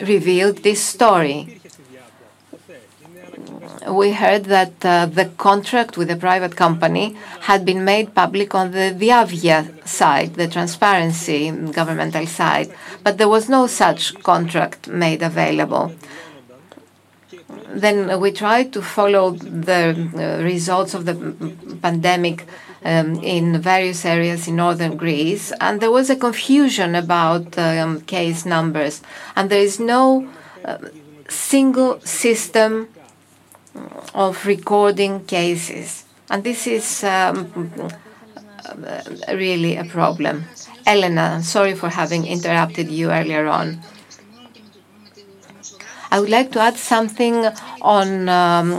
[0.00, 1.60] revealed this story.
[3.88, 8.72] We heard that uh, the contract with a private company had been made public on
[8.72, 12.74] the Diavgeia side, the transparency governmental side,
[13.04, 15.92] but there was no such contract made available.
[17.68, 21.14] Then we tried to follow the uh, results of the
[21.82, 22.46] pandemic
[22.84, 28.46] um, in various areas in northern Greece, and there was a confusion about um, case
[28.46, 29.02] numbers,
[29.34, 30.28] and there is no
[30.64, 30.78] uh,
[31.28, 32.88] single system
[34.14, 37.90] of recording cases, and this is um,
[39.28, 40.44] really a problem.
[40.86, 43.82] Elena, sorry for having interrupted you earlier on.
[46.10, 47.46] I would like to add something
[47.80, 48.72] on um,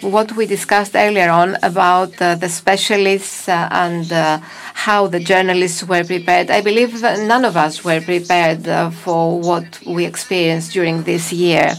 [0.00, 4.38] what we discussed earlier on about uh, the specialists uh, and uh,
[4.74, 6.50] how the journalists were prepared.
[6.50, 11.74] I believe none of us were prepared uh, for what we experienced during this year.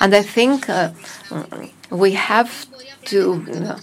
[0.00, 0.90] And I think uh,
[1.90, 2.66] we have
[3.06, 3.78] to uh,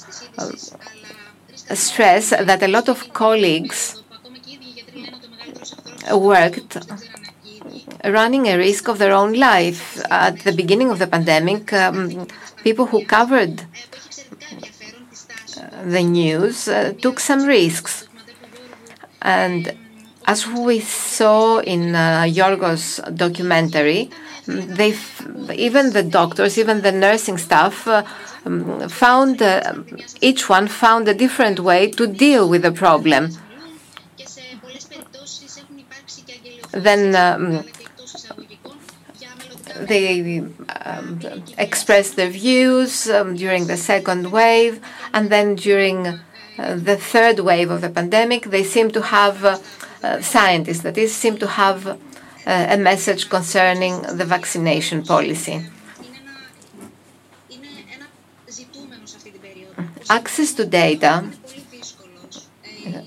[1.76, 4.02] stress that a lot of colleagues
[6.12, 6.78] worked
[8.04, 10.02] running a risk of their own life.
[10.10, 12.28] At the beginning of the pandemic, um,
[12.64, 13.64] people who covered
[15.84, 18.08] the news uh, took some risks.
[19.22, 19.76] And
[20.26, 24.10] as we saw in uh, Yorgos' documentary,
[24.48, 24.94] they
[25.54, 28.04] even the doctors, even the nursing staff, uh,
[28.88, 29.74] found uh,
[30.22, 33.32] each one found a different way to deal with the problem.
[36.72, 37.64] Then um,
[39.80, 40.40] they
[40.86, 41.20] um,
[41.58, 44.80] expressed their views um, during the second wave,
[45.14, 50.22] and then during uh, the third wave of the pandemic, they seem to have uh,
[50.22, 51.96] scientists, that is, seem to have uh,
[52.46, 55.66] a message concerning the vaccination policy.
[60.10, 61.26] Access to data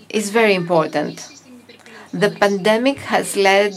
[0.09, 1.29] is very important.
[2.13, 3.73] The pandemic has led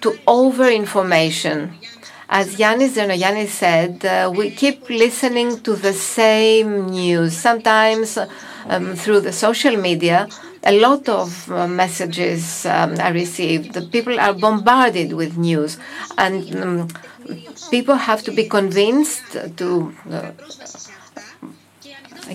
[0.00, 1.78] to over information
[2.28, 7.36] as Yanis Zernoyannis said, uh, we keep listening to the same news.
[7.36, 8.18] Sometimes
[8.68, 10.28] um, through the social media,
[10.64, 13.74] a lot of uh, messages um, are received.
[13.74, 15.78] The People are bombarded with news,
[16.18, 16.88] and um,
[17.70, 19.22] people have to be convinced
[19.56, 20.32] to uh,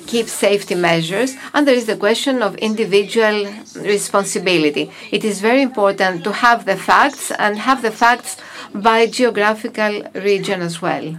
[0.08, 1.36] keep safety measures.
[1.54, 4.90] And there is the question of individual responsibility.
[5.12, 8.38] It is very important to have the facts and have the facts
[8.74, 11.18] by geographical region as well.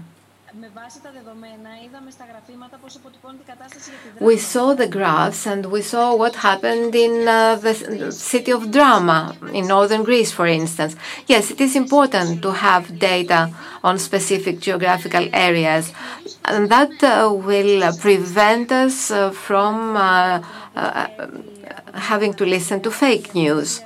[4.20, 9.36] We saw the graphs and we saw what happened in uh, the city of Drama
[9.52, 10.96] in northern Greece, for instance.
[11.26, 13.50] Yes, it is important to have data
[13.82, 15.92] on specific geographical areas,
[16.44, 20.42] and that uh, will prevent us uh, from uh,
[20.76, 21.08] uh,
[21.94, 23.80] having to listen to fake news.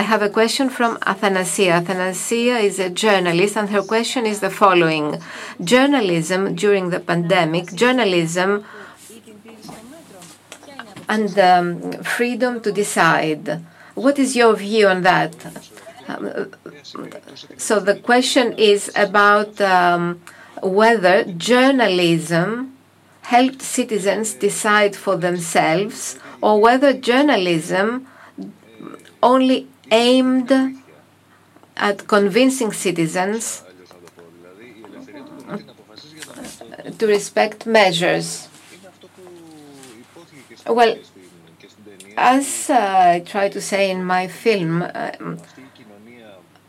[0.00, 1.72] I have a question from Athanasia.
[1.72, 5.20] Athanasia is a journalist, and her question is the following
[5.62, 8.64] Journalism during the pandemic, journalism
[11.06, 13.62] and um, freedom to decide.
[13.94, 15.34] What is your view on that?
[16.08, 16.50] Um,
[17.58, 20.22] so the question is about um,
[20.62, 22.74] whether journalism
[23.20, 28.06] helped citizens decide for themselves or whether journalism
[29.22, 30.52] only aimed
[31.76, 33.62] at convincing citizens
[36.98, 38.48] to respect measures.
[40.66, 40.98] Well,
[42.16, 45.12] as I try to say in my film, uh,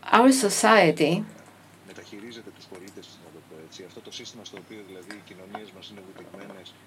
[0.04, 1.24] our society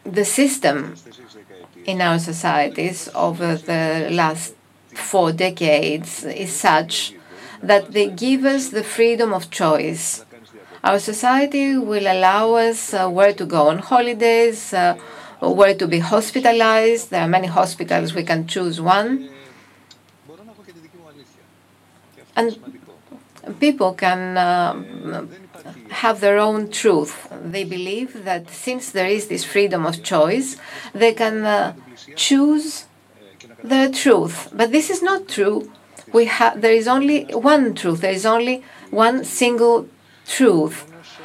[0.05, 0.94] the system
[1.86, 4.55] in our societies over the last
[4.96, 7.14] for decades is such
[7.62, 10.24] that they give us the freedom of choice.
[10.82, 14.98] Our society will allow us uh, where to go on holidays, uh,
[15.40, 17.10] where to be hospitalized.
[17.10, 19.30] There are many hospitals, we can choose one.
[22.36, 22.58] And
[23.60, 25.26] people can uh,
[25.90, 27.28] have their own truth.
[27.42, 30.56] They believe that since there is this freedom of choice,
[30.92, 31.74] they can uh,
[32.16, 32.86] choose
[33.65, 34.36] the truth.
[34.53, 35.70] But this is not true
[36.15, 38.01] we have there is only one truth.
[38.01, 39.89] There is only one single
[40.27, 40.77] truth,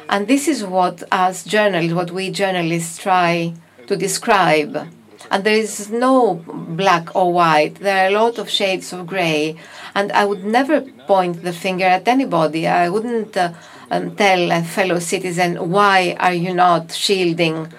[0.08, 3.54] and this is what as journalists, what we journalists try
[3.86, 4.88] to describe.
[5.30, 6.42] And there is no
[6.80, 7.76] black or white.
[7.76, 9.54] There are a lot of shades of grey.
[9.94, 12.66] And I would never point the finger at anybody.
[12.66, 13.52] I wouldn't uh,
[13.92, 17.72] um, tell a fellow citizen, why are you not shielding?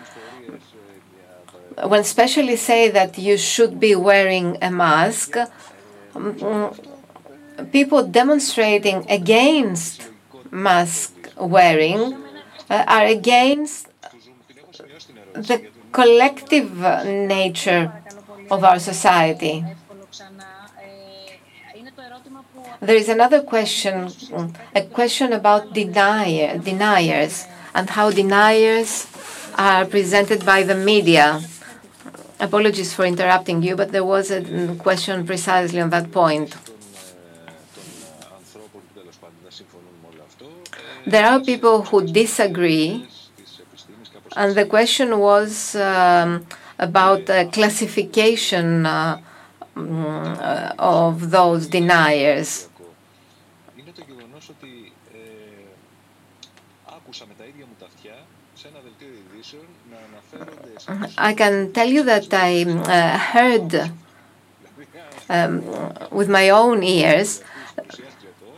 [1.84, 5.36] When specialists say that you should be wearing a mask,
[7.72, 10.10] people demonstrating against
[10.52, 12.14] mask wearing
[12.70, 13.88] uh, are against
[15.34, 17.92] the collective nature
[18.50, 19.66] of our society.
[22.82, 24.10] There is another question,
[24.76, 29.08] a question about denier, deniers and how deniers
[29.56, 31.42] are presented by the media.
[32.42, 34.42] Apologies for interrupting you, but there was a
[34.80, 36.56] question precisely on that point.
[41.06, 43.06] There are people who disagree,
[44.36, 46.48] and the question was um,
[46.80, 49.22] about the classification uh,
[49.78, 52.68] uh, of those deniers.
[61.18, 63.92] I can tell you that I uh, heard
[65.30, 65.64] um,
[66.12, 67.44] with my own ears,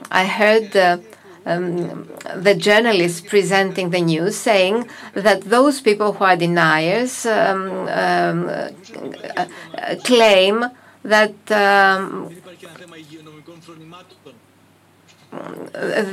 [0.10, 0.98] I heard uh,
[1.46, 8.50] um, the journalists presenting the news saying that those people who are deniers um, um
[8.50, 9.46] uh,
[10.04, 10.66] claim
[11.04, 12.34] that um,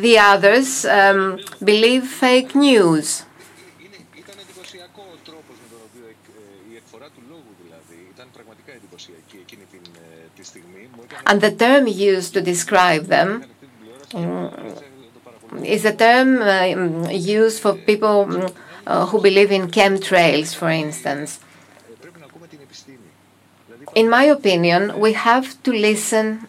[0.01, 3.25] the others um, believe fake news.
[11.27, 13.45] And the term used to describe them
[14.11, 18.55] mm, is a term uh, used for people mm,
[18.87, 21.41] uh, who believe in chemtrails, for instance.
[23.95, 26.47] In my opinion, we have to listen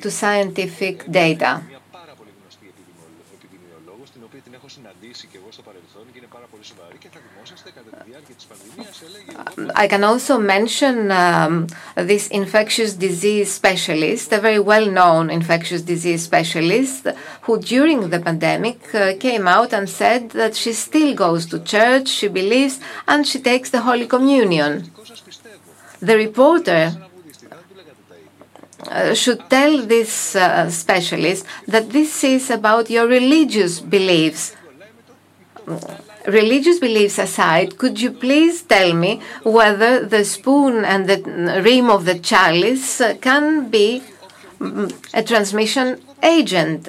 [0.00, 1.62] to scientific data.
[9.74, 17.06] I can also mention um, this infectious disease specialist, a very well-known infectious disease specialist,
[17.42, 22.08] who during the pandemic uh, came out and said that she still goes to church,
[22.08, 24.90] she believes, and she takes the Holy Communion.
[26.00, 26.96] The reporter
[28.88, 34.56] uh, should tell this uh, specialist that this is about your religious beliefs.
[36.26, 42.04] Religious beliefs aside, could you please tell me whether the spoon and the rim of
[42.04, 44.02] the chalice can be
[44.58, 46.88] mm, a transmission agent?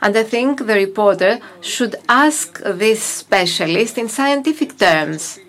[0.00, 5.40] And I think the reporter should ask this specialist in scientific terms.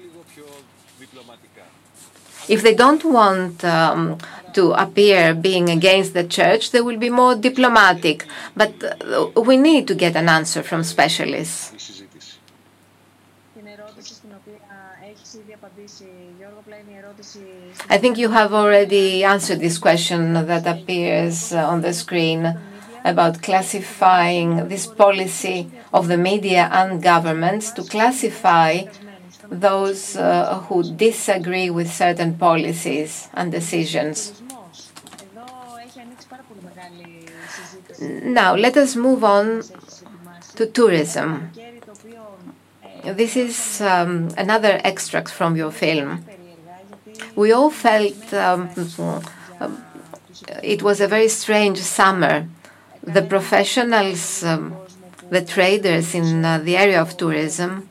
[2.48, 4.18] If they don't want um,
[4.54, 8.26] to appear being against the church, they will be more diplomatic.
[8.56, 11.99] But uh, we need to get an answer from specialists.
[17.90, 22.58] I think you have already answered this question that appears on the screen
[23.04, 28.84] about classifying this policy of the media and governments to classify
[29.50, 34.42] those uh, who disagree with certain policies and decisions.
[38.02, 39.64] Now, let us move on
[40.56, 41.52] to tourism.
[43.04, 46.26] This is um, another extract from your film.
[47.36, 48.70] We all felt um,
[50.64, 52.48] it was a very strange summer.
[53.04, 54.76] The professionals, um,
[55.30, 57.90] the traders in uh, the area of tourism,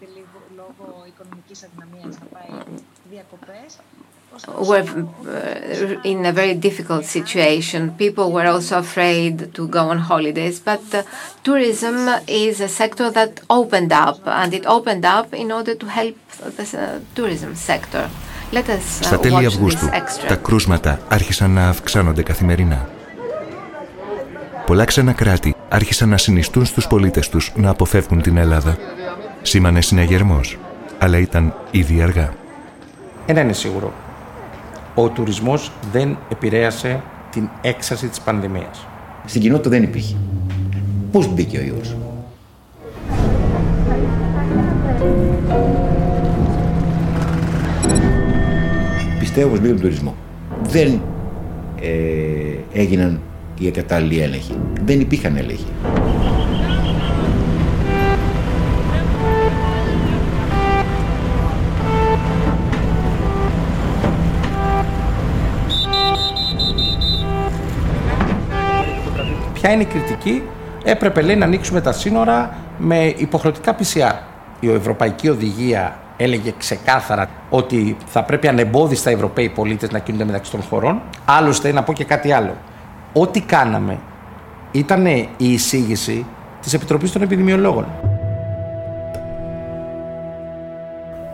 [4.71, 7.81] were uh, in a very difficult situation.
[8.05, 11.03] People were also afraid to go on holidays, but uh,
[11.43, 11.97] tourism
[12.27, 16.17] is a sector that opened up, and it opened up in order to help
[16.57, 18.09] the uh, tourism sector.
[18.53, 19.89] Let us Στα τέλη Αυγούστου,
[20.29, 22.89] τα κρούσματα άρχισαν να αυξάνονται καθημερινά.
[24.67, 28.77] Πολλά ξένα κράτη άρχισαν να συνιστούν στους πολίτες τους να αποφεύγουν την Ελλάδα.
[29.43, 30.59] Σήμανε συναγερμός,
[30.99, 32.33] αλλά ήταν ήδη αργά.
[33.27, 33.93] Ένα είναι σίγουρο
[35.01, 38.87] ο τουρισμός δεν επηρέασε την έξαρση της πανδημίας.
[39.27, 40.17] Στην κοινότητα δεν υπήρχε.
[41.13, 41.97] Πώς μπήκε ο ιός;
[49.19, 50.15] Πιστεύω πως μπήκε τον τουρισμό.
[50.63, 51.01] Δεν
[51.81, 53.21] ε, έγιναν
[53.59, 54.59] οι κατάλληλοι έλεγχοι.
[54.85, 55.67] Δεν υπήρχαν έλεγχοι.
[69.69, 70.43] Ποια είναι η κριτική,
[70.85, 74.15] έπρεπε λέει να ανοίξουμε τα σύνορα με υποχρεωτικά PCR.
[74.61, 80.51] Η Ευρωπαϊκή Οδηγία έλεγε ξεκάθαρα ότι θα πρέπει ανεμπόδιστα οι Ευρωπαίοι πολίτες να κινούνται μεταξύ
[80.51, 81.03] των χωρών.
[81.25, 82.57] Άλλωστε, να πω και κάτι άλλο.
[83.13, 83.99] Ό,τι κάναμε
[84.73, 86.27] ήταν η εισήγηση
[86.63, 87.87] της Επιτροπής των Επιδημιολόγων.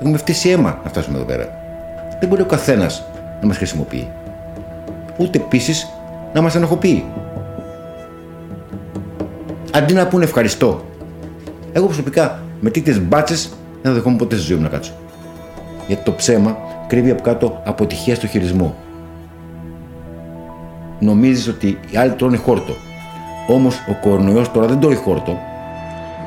[0.01, 1.49] Έχουμε φτύσει αίμα να φτάσουμε εδώ πέρα.
[2.21, 3.05] Δεν μπορεί ο καθένας
[3.41, 4.09] να μας χρησιμοποιεί.
[5.17, 5.89] Ούτε επίσης
[6.33, 7.05] να μας ενοχοποιεί.
[9.77, 10.85] Αντί να πούνε ευχαριστώ.
[11.73, 13.49] Εγώ προσωπικά με τέτοιες μπάτσες
[13.83, 14.93] δεν θα δεχόμουν ποτέ στη ζωή μου να κάτσω.
[15.87, 16.57] Γιατί το ψέμα
[16.87, 18.77] κρύβει από κάτω αποτυχία στο χειρισμό.
[20.99, 22.75] Νομίζεις ότι οι άλλοι τρώνε χόρτο.
[23.49, 25.39] Όμως ο κορονοϊός τώρα δεν τρώει χόρτο.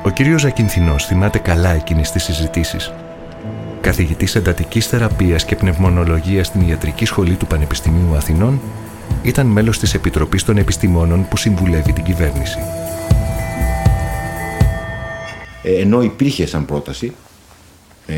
[0.04, 2.92] Ο κύριος Ζακυνθινός θυμάται καλά εκείνες τις συζητήσεις.
[3.80, 8.60] Καθηγητής εντατικής θεραπείας και πνευμονολογίας στην Ιατρική Σχολή του Πανεπιστημίου Αθηνών,
[9.22, 12.58] ήταν μέλος της Επιτροπής των Επιστημόνων που συμβουλεύει την κυβέρνηση.
[15.62, 17.12] Ε, ενώ υπήρχε σαν πρόταση
[18.06, 18.14] ε,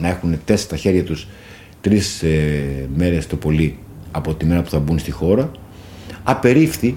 [0.00, 1.28] να έχουν τεστ στα χέρια τους
[1.80, 3.78] τρεις ε, μέρες το πολύ
[4.10, 5.50] από τη μέρα που θα μπουν στη χώρα,
[6.22, 6.96] απερίφθη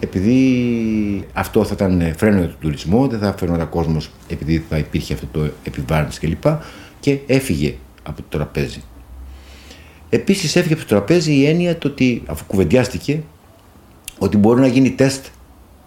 [0.00, 5.14] επειδή αυτό θα ήταν φρένο για τον τουρισμό, δεν θα φέρνονταν κόσμος επειδή θα υπήρχε
[5.14, 6.44] αυτό το επιβάρυνση κλπ.
[7.00, 8.82] Και έφυγε από το τραπέζι.
[10.10, 13.22] Επίσης έφυγε από το τραπέζι η έννοια το ότι αφού κουβεντιάστηκε
[14.18, 15.26] ότι μπορεί να γίνει τεστ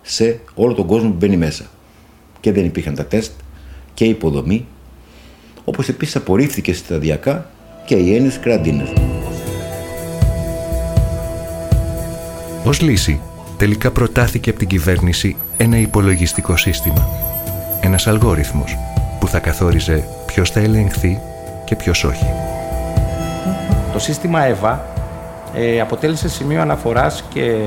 [0.02, 1.66] σε όλο τον κόσμο που μπαίνει μέσα.
[2.42, 3.32] Και δεν υπήρχαν τα τεστ
[3.94, 4.66] και η υποδομή,
[5.66, 7.50] όπως επίσης απορρίφθηκε σταδιακά
[7.86, 8.94] και οι έννοιες κραντίνες.
[12.66, 13.22] Ως λύση,
[13.58, 17.08] τελικά προτάθηκε από την κυβέρνηση ένα υπολογιστικό σύστημα.
[17.82, 18.78] Ένας αλγόριθμος
[19.20, 21.20] που θα καθόριζε ποιος θα ελεγχθεί
[21.66, 22.26] και ποιος όχι.
[23.94, 24.86] Το σύστημα ΕΒΑ
[25.56, 27.58] ε, αποτέλεσε σημείο αναφοράς και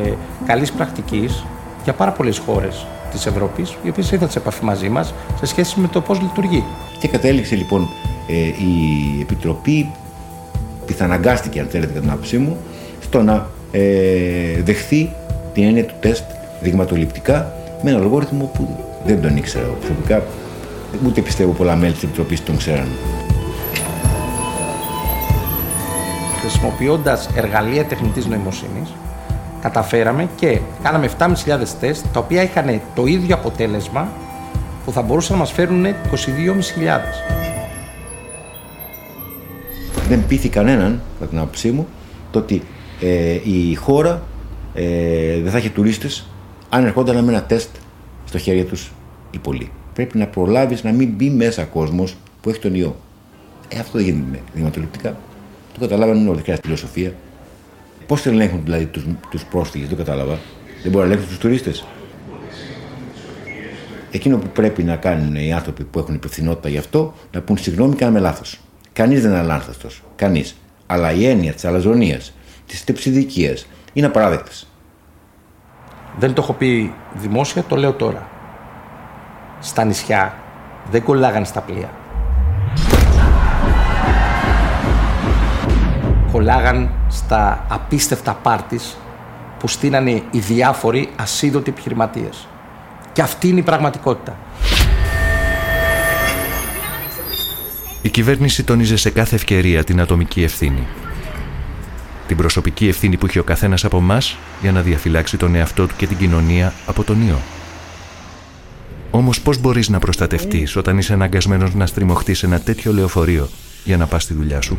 [0.47, 1.45] καλής πρακτικής
[1.85, 5.81] για πάρα πολλές χώρες της Ευρώπης, οι οποίες ήρθαν σε επαφή μαζί μας σε σχέση
[5.81, 6.65] με το πώς λειτουργεί.
[6.99, 7.89] Και κατέληξε λοιπόν
[8.27, 9.91] ε, η Επιτροπή,
[10.87, 12.57] πιθαναγκάστηκε αν θέλετε κατά την άποψή μου,
[13.01, 15.13] στο να ε, δεχθεί
[15.53, 16.25] την έννοια του τεστ
[16.61, 18.77] δειγματοληπτικά με ένα αλγόριθμο που
[19.07, 20.23] δεν τον ήξερα προσωπικά,
[21.07, 22.89] ούτε πιστεύω πολλά μέλη της Επιτροπής τον ξέραν.
[26.41, 28.93] Χρησιμοποιώντας εργαλεία τεχνητής νοημοσύνης,
[29.65, 31.33] καταφέραμε και κάναμε 7.500
[31.81, 34.09] τεστ, τα οποία είχαν το ίδιο αποτέλεσμα
[34.85, 35.91] που θα μπορούσαν να μας φέρουν 22.500.
[40.09, 41.87] Δεν πείθει κανέναν, κατά την άποψή μου,
[42.31, 42.63] το ότι
[43.01, 44.23] ε, η χώρα
[44.75, 46.27] ε, δεν θα έχει τουρίστες
[46.69, 47.69] αν ερχόταν με ένα τεστ
[48.25, 48.93] στο χέρι τους
[49.31, 49.71] οι πολλοί.
[49.95, 52.97] Πρέπει να προλάβεις να μην μπει μέσα κόσμος που έχει τον ιό.
[53.69, 55.17] Ε, αυτό δεν γίνεται δειγματοληπτικά.
[55.75, 57.13] Το καταλάβανε όλοι, χρειάζεται φιλοσοφία.
[58.07, 60.39] Πώς ελέγχουν δηλαδή τους τους πρόσφυγες, δεν κατάλαβα.
[60.83, 61.85] Δεν μπορεί να ελέγχουν τους τουρίστες.
[64.11, 67.95] Εκείνο που πρέπει να κάνουν οι άνθρωποι που έχουν υπευθυνότητα γι' αυτό, να πούν συγγνώμη,
[67.95, 68.61] κάναμε λάθος.
[68.93, 70.03] Κανείς δεν είναι αλάνθαστος.
[70.17, 70.57] Κανείς.
[70.87, 72.33] Αλλά η έννοια της αλαζονίας,
[72.67, 74.67] της τεψιδικίας είναι απαράδεκτες.
[76.19, 78.29] Δεν το έχω πει δημόσια, το λέω τώρα.
[79.61, 80.35] Στα νησιά
[80.91, 81.91] δεν κολλάγαν στα πλοία.
[86.35, 88.97] Κολλάγαν στα απίστευτα πάρτις
[89.59, 92.49] που στείνανε οι διάφοροι ασίδωτοι επιχειρηματίες.
[93.13, 94.37] Και αυτή είναι η πραγματικότητα.
[98.03, 100.87] Η κυβέρνηση τόνιζε σε κάθε ευκαιρία την ατομική ευθύνη.
[102.27, 104.19] Την προσωπική ευθύνη που έχει ο καθένας από εμά
[104.61, 107.39] για να διαφυλάξει τον εαυτό του και την κοινωνία από τον ιό.
[109.11, 113.49] Όμως πώς μπορείς να προστατευτείς όταν είσαι αναγκασμένος να στριμωχτείς ένα τέτοιο λεωφορείο
[113.85, 114.79] για να πας στη δουλειά σου;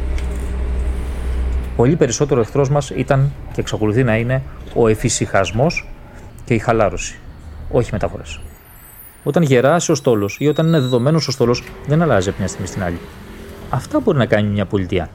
[1.75, 4.41] Πολύ περισσότερο εχθρός μας ήταν και εξακολουθεί να είναι
[4.73, 5.89] ο εφησυχασμός
[6.45, 7.19] και η χαλάρωση,
[7.71, 8.39] όχι μεταφορές.
[9.23, 12.67] Όταν γεράσει ο στόλος ή όταν είναι δεδομένος ο στόλος, δεν αλλάζει από μια στιγμή
[12.67, 12.99] στην άλλη.
[13.69, 15.09] Αυτά μπορεί να κάνει μια πολιτεία.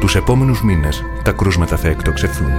[0.00, 2.50] Τους επόμενους μήνες τα κρούσματα θα εκτοξευθούν.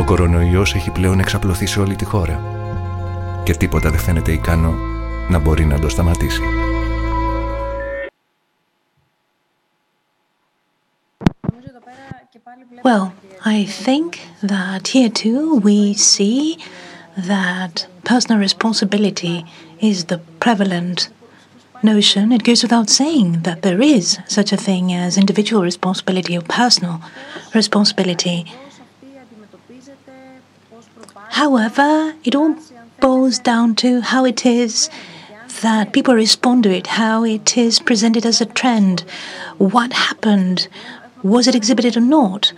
[0.00, 2.40] Ο κορονοϊός έχει πλέον εξαπλωθεί σε όλη τη χώρα
[3.44, 4.74] και τίποτα δεν φαίνεται ικανό
[5.28, 6.42] να μπορεί να το σταματήσει.
[12.82, 13.14] Well,
[13.44, 16.58] I think that here too we see
[17.16, 19.44] that personal responsibility
[19.80, 21.08] is the prevalent
[21.82, 26.42] notion, it goes without saying that there is such a thing as individual responsibility or
[26.42, 27.00] personal
[27.54, 28.46] responsibility.
[31.30, 32.56] However, it all
[33.00, 34.90] boils down to how it is
[35.62, 39.02] that people respond to it, how it is presented as a trend,
[39.58, 40.68] what happened,
[41.22, 42.52] was it exhibited or not?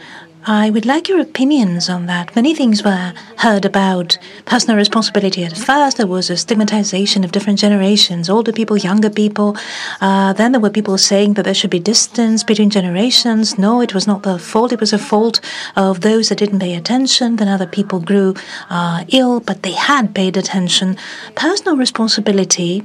[0.46, 2.36] I would like your opinions on that.
[2.36, 5.42] Many things were heard about personal responsibility.
[5.42, 9.56] At first, there was a stigmatization of different generations, older people, younger people.
[10.02, 13.56] Uh, then there were people saying that there should be distance between generations.
[13.56, 14.72] No, it was not their fault.
[14.72, 15.40] It was a fault
[15.76, 17.36] of those that didn't pay attention.
[17.36, 18.34] Then other people grew
[18.68, 20.98] uh, ill, but they had paid attention.
[21.36, 22.82] Personal responsibility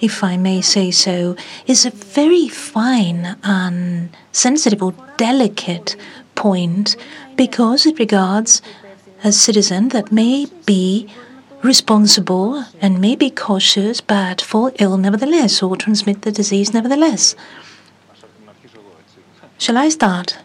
[0.00, 1.36] if I may say so,
[1.66, 5.96] is a very fine and sensitive or delicate
[6.34, 6.96] point
[7.36, 8.62] because it regards
[9.22, 11.08] a citizen that may be
[11.62, 17.36] responsible and may be cautious but fall ill nevertheless or transmit the disease nevertheless.
[19.58, 20.38] Shall I start?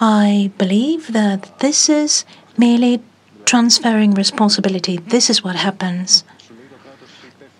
[0.00, 2.24] I believe that this is
[2.56, 3.02] merely
[3.44, 4.96] transferring responsibility.
[4.96, 6.24] This is what happens.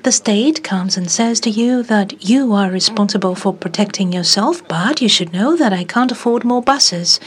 [0.03, 5.03] The state comes and says to you that you are responsible for protecting yourself, but
[5.03, 7.21] you should know that I can't afford more buses.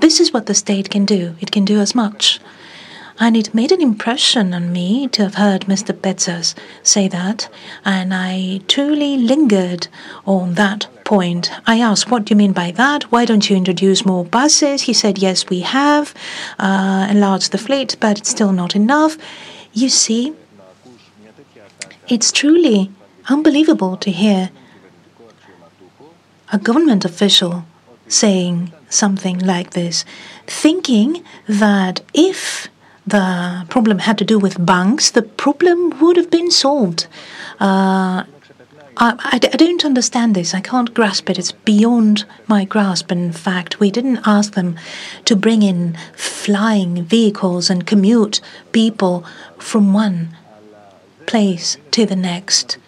[0.00, 1.36] This is what the state can do.
[1.40, 2.40] It can do as much.
[3.20, 5.92] And it made an impression on me to have heard Mr.
[5.92, 7.50] Petsas say that,
[7.84, 9.88] and I truly lingered
[10.24, 11.50] on that point.
[11.66, 13.12] I asked, What do you mean by that?
[13.12, 14.82] Why don't you introduce more buses?
[14.82, 16.14] He said, Yes, we have
[16.58, 19.18] uh, enlarged the fleet, but it's still not enough.
[19.74, 20.34] You see,
[22.08, 22.90] it's truly
[23.28, 24.50] unbelievable to hear
[26.52, 27.64] a government official
[28.08, 30.04] saying something like this,
[30.46, 32.68] thinking that if
[33.06, 37.06] the problem had to do with banks, the problem would have been solved.
[37.60, 38.24] Uh,
[38.96, 40.54] I, I, I, don't understand this.
[40.54, 41.38] I can't grasp it.
[41.38, 43.10] It's beyond my grasp.
[43.10, 44.78] In fact, we didn't ask them
[45.24, 48.40] to bring in flying vehicles and commute
[48.72, 49.24] people
[49.58, 50.36] from one
[51.26, 52.78] place to the next.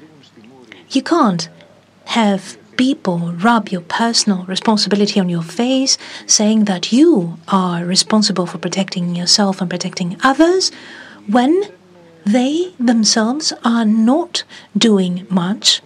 [0.90, 1.48] You can't
[2.06, 5.96] have people rub your personal responsibility on your face,
[6.26, 10.70] saying that you are responsible for protecting yourself and protecting others,
[11.26, 11.64] when
[12.24, 14.44] they themselves are not
[14.76, 15.80] doing much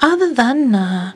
[0.00, 1.12] other than uh,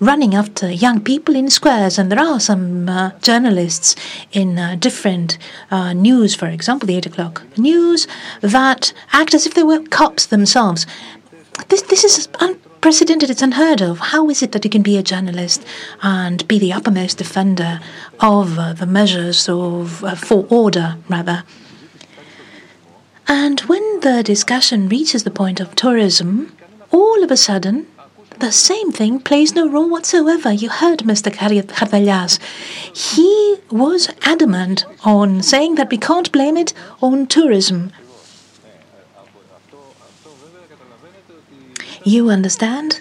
[0.00, 1.98] running after young people in squares.
[1.98, 3.94] And there are some uh, journalists
[4.32, 5.38] in uh, different
[5.70, 8.08] uh, news, for example, the 8 o'clock news,
[8.40, 10.86] that act as if they were cops themselves.
[11.68, 13.98] This, this is unprecedented, it's unheard of.
[13.98, 15.64] How is it that you can be a journalist
[16.02, 17.80] and be the uppermost defender
[18.20, 21.44] of uh, the measures of, uh, for order, rather?
[23.28, 26.56] And when the discussion reaches the point of tourism,
[26.90, 27.86] all of a sudden,
[28.40, 30.52] the same thing plays no role whatsoever.
[30.52, 31.30] You heard Mr.
[31.34, 32.38] Hardalias.
[32.94, 37.92] He was adamant on saying that we can't blame it on tourism.
[42.04, 43.00] You understand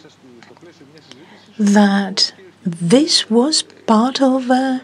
[1.57, 2.33] that
[2.63, 4.81] this was part of a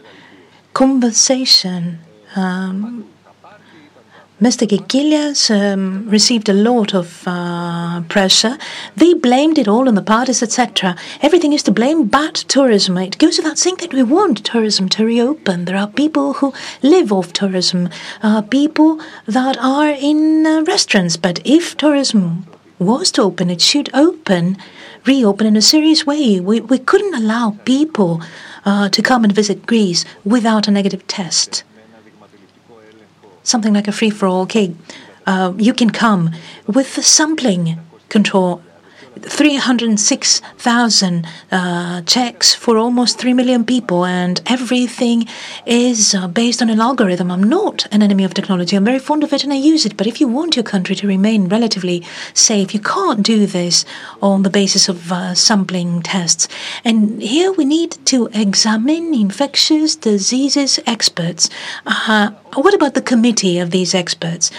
[0.74, 2.00] conversation
[2.36, 3.08] um,
[4.42, 4.68] Mr.
[4.68, 8.58] Kikilias um, received a lot of uh, pressure.
[8.98, 10.98] They blamed it all on the parties, etc.
[11.22, 12.98] Everything is to blame but tourism.
[12.98, 15.64] It goes without saying that we want tourism to reopen.
[15.64, 17.88] There are people who live off tourism,
[18.22, 21.16] uh, people that are in uh, restaurants.
[21.16, 22.46] But if tourism
[22.78, 24.58] was to open, it should open,
[25.06, 26.42] reopen in a serious way.
[26.42, 28.22] We, we couldn't allow people
[28.66, 31.64] uh, to come and visit Greece without a negative test
[33.46, 34.42] something like a free for all.
[34.42, 34.76] Okay,
[35.26, 36.32] uh, you can come
[36.68, 38.62] with the sampling control
[39.22, 45.28] 306,000 uh, checks for almost 3 million people, and everything
[45.66, 47.32] is uh, based on an algorithm.
[47.32, 48.76] I'm not an enemy of technology.
[48.76, 49.98] I'm very fond of it and I use it.
[49.98, 53.86] But if you want your country to remain relatively safe, you can't do this
[54.22, 56.48] on the basis of uh, sampling tests.
[56.84, 61.50] And here we need to examine infectious diseases experts.
[61.86, 64.52] Uh, what about the committee of these experts?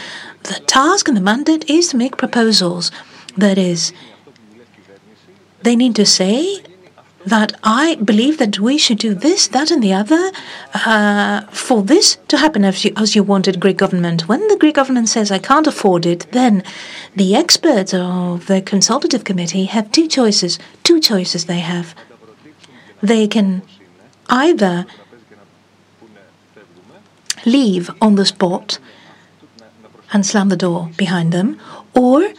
[0.44, 2.90] The task and the mandate is to make proposals.
[3.36, 3.92] That is,
[5.66, 6.62] they need to say
[7.26, 10.30] that I believe that we should do this, that, and the other
[10.74, 14.28] uh, for this to happen as you, as you wanted Greek government.
[14.28, 16.62] When the Greek government says I can't afford it, then
[17.16, 20.60] the experts of the consultative committee have two choices.
[20.84, 21.96] Two choices they have.
[23.02, 23.62] They can
[24.28, 24.86] either
[27.44, 28.78] leave on the spot
[30.12, 31.60] and slam the door behind them,
[31.92, 32.32] or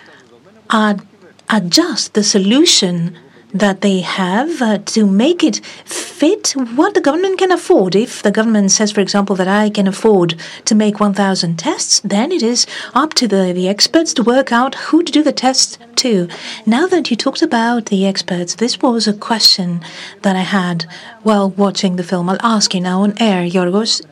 [1.49, 3.17] adjust the solution
[3.53, 7.95] that they have uh, to make it fit what the government can afford.
[7.95, 12.31] If the government says, for example, that I can afford to make 1,000 tests, then
[12.31, 15.77] it is up to the, the experts to work out who to do the tests
[15.97, 16.27] to.
[16.65, 19.81] Now that you talked about the experts, this was a question
[20.23, 20.85] that I had
[21.23, 22.29] while watching the film.
[22.29, 24.05] I'll ask you now on air, Yorgos,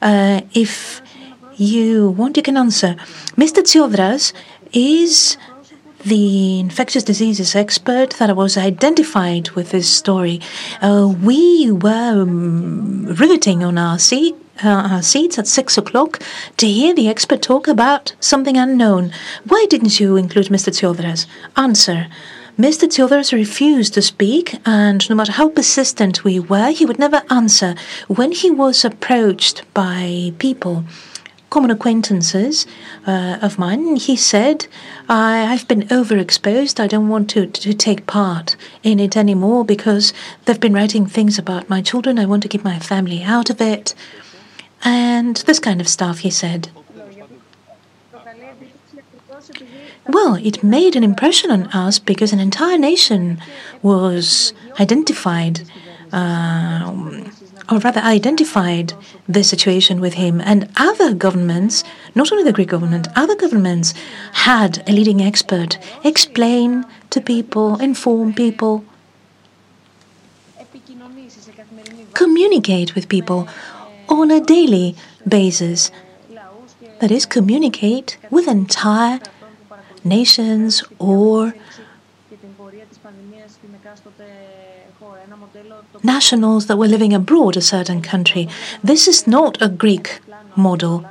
[0.00, 1.02] uh, if
[1.56, 2.94] you want, you can answer.
[3.36, 3.62] Mr.
[3.62, 4.32] Tsiodras
[4.72, 5.36] is
[6.06, 10.40] the infectious diseases expert that was identified with this story.
[10.80, 14.36] Uh, we were um, riveting on our seat.
[14.64, 16.18] Uh, our seats at six o'clock
[16.56, 19.12] to hear the expert talk about something unknown.
[19.44, 20.70] Why didn't you include Mr.
[20.72, 21.26] Tsiodras?
[21.56, 22.06] Answer.
[22.58, 22.88] Mr.
[22.88, 27.74] Tsiodras refused to speak, and no matter how persistent we were, he would never answer.
[28.06, 30.84] When he was approached by people
[31.50, 32.66] common acquaintances
[33.06, 33.96] uh, of mine.
[33.96, 34.66] He said,
[35.08, 36.80] I, have been overexposed.
[36.80, 40.12] I don't want to, to take part in it anymore because
[40.44, 42.18] they've been writing things about my children.
[42.18, 43.94] I want to keep my family out of it.
[44.84, 46.70] And this kind of stuff, he said.
[50.08, 53.40] Well, it made an impression on us because an entire nation
[53.82, 55.62] was identified.
[56.12, 57.24] Uh,
[57.70, 58.92] or rather identified
[59.28, 60.40] the situation with him.
[60.40, 61.84] And other governments,
[62.14, 63.94] not only the Greek government, other governments
[64.32, 68.84] had a leading expert explain to people, inform people,
[72.14, 73.48] communicate with people
[74.08, 75.90] on a daily basis.
[77.00, 79.20] That is, communicate with entire
[80.04, 81.52] nations or
[86.02, 88.48] nationals that were living abroad a certain country.
[88.82, 90.20] This is not a Greek
[90.56, 91.04] model.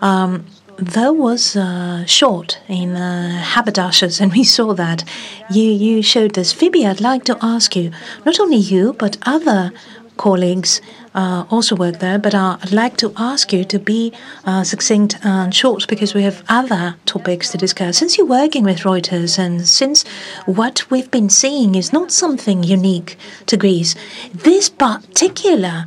[0.00, 0.44] Um,
[0.76, 5.04] there was a short in uh, haberdashers, and we saw that.
[5.50, 6.52] You you showed this.
[6.52, 7.90] Phoebe, I'd like to ask you,
[8.24, 9.72] not only you, but other
[10.16, 10.80] colleagues
[11.14, 14.12] uh, also work there, but uh, I'd like to ask you to be
[14.44, 17.98] uh, succinct and short because we have other topics to discuss.
[17.98, 20.04] Since you're working with Reuters and since
[20.46, 23.94] what we've been seeing is not something unique to Greece,
[24.32, 25.86] this particular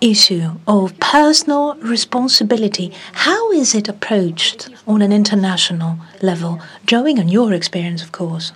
[0.00, 7.52] issue of personal responsibility, how is it approached on an international level, drawing on your
[7.52, 8.52] experience, of course?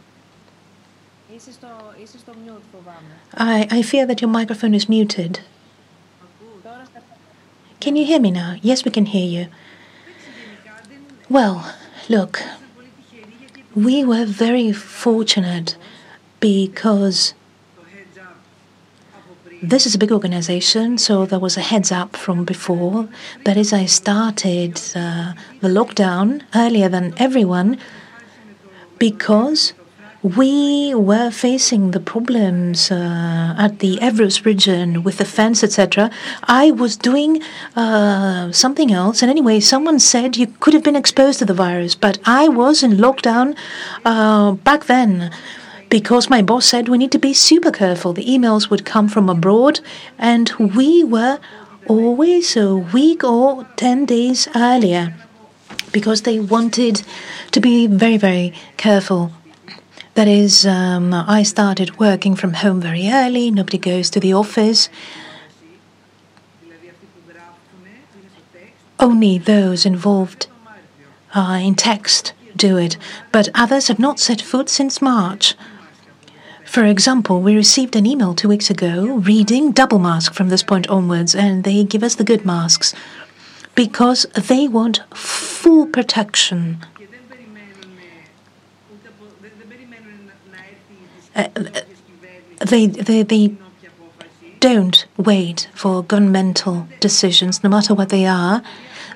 [3.34, 5.40] I, I fear that your microphone is muted.
[7.80, 8.56] Can you hear me now?
[8.60, 9.46] Yes, we can hear you.
[11.28, 11.74] Well,
[12.08, 12.42] look,
[13.74, 15.76] we were very fortunate
[16.40, 17.34] because
[19.62, 23.08] this is a big organization, so there was a heads up from before.
[23.44, 27.78] But as I started uh, the lockdown earlier than everyone
[28.98, 29.72] because
[30.22, 36.10] we were facing the problems uh, at the Evros region with the fence, etc.
[36.42, 37.40] I was doing
[37.76, 41.94] uh, something else, and anyway, someone said you could have been exposed to the virus,
[41.94, 43.56] but I was in lockdown
[44.04, 45.30] uh, back then
[45.88, 48.12] because my boss said we need to be super careful.
[48.12, 49.80] The emails would come from abroad,
[50.18, 51.38] and we were
[51.86, 55.14] always a week or 10 days earlier
[55.92, 57.02] because they wanted
[57.52, 59.32] to be very, very careful
[60.18, 64.88] that is, um, I started working from home very early, nobody goes to the office.
[68.98, 70.48] Only those involved
[71.36, 72.96] uh, in text do it,
[73.30, 75.54] but others have not set foot since March.
[76.64, 80.88] For example, we received an email two weeks ago reading double mask from this point
[80.88, 82.92] onwards, and they give us the good masks
[83.76, 86.84] because they want full protection
[91.38, 91.48] Uh,
[92.66, 93.54] they, they, they
[94.58, 98.62] don't wait for governmental decisions, no matter what they are.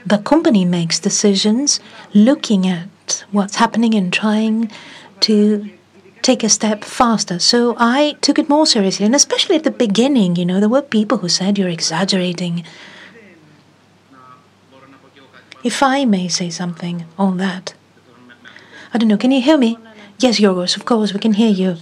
[0.07, 1.81] The company makes decisions
[2.15, 4.70] looking at what's happening and trying
[5.20, 5.69] to
[6.23, 7.40] take a step faster.
[7.40, 10.82] So I took it more seriously, and especially at the beginning, you know, there were
[10.82, 12.65] people who said you're exaggerating.
[15.65, 17.74] If I may say something on that.
[18.94, 19.78] I don't know, can you hear me?
[20.19, 21.78] Yes, Yorgos, of course, we can hear you.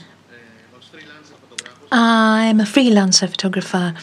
[1.93, 3.95] I'm a freelancer photographer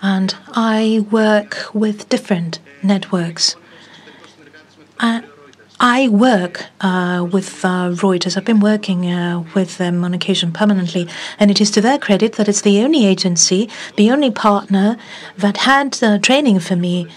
[0.00, 3.56] and I work with different networks.
[5.00, 5.24] I,
[5.80, 8.36] I work uh, with uh, Reuters.
[8.36, 11.08] I've been working uh, with them on occasion permanently,
[11.38, 14.96] and it is to their credit that it's the only agency, the only partner
[15.36, 17.08] that had uh, training for me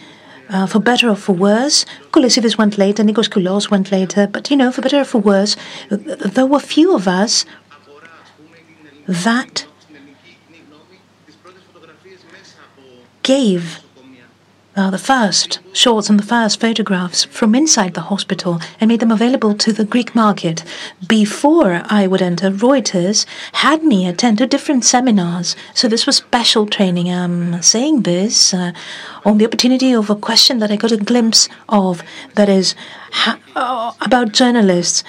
[0.49, 4.57] uh, for better or for worse, Kolesidis went later, Nikos Koulos went later, but you
[4.57, 5.55] know, for better or for worse,
[5.89, 7.45] there were few of us
[9.07, 9.67] that
[13.23, 13.79] gave
[14.79, 19.11] uh, the first shorts and the first photographs from inside the hospital and made them
[19.11, 20.63] available to the Greek market.
[21.05, 25.55] Before I would enter, Reuters had me attend to different seminars.
[25.73, 27.11] So this was special training.
[27.11, 28.71] I'm saying this uh,
[29.25, 32.01] on the opportunity of a question that I got a glimpse of
[32.35, 32.73] that is
[33.11, 35.03] ha- uh, about journalists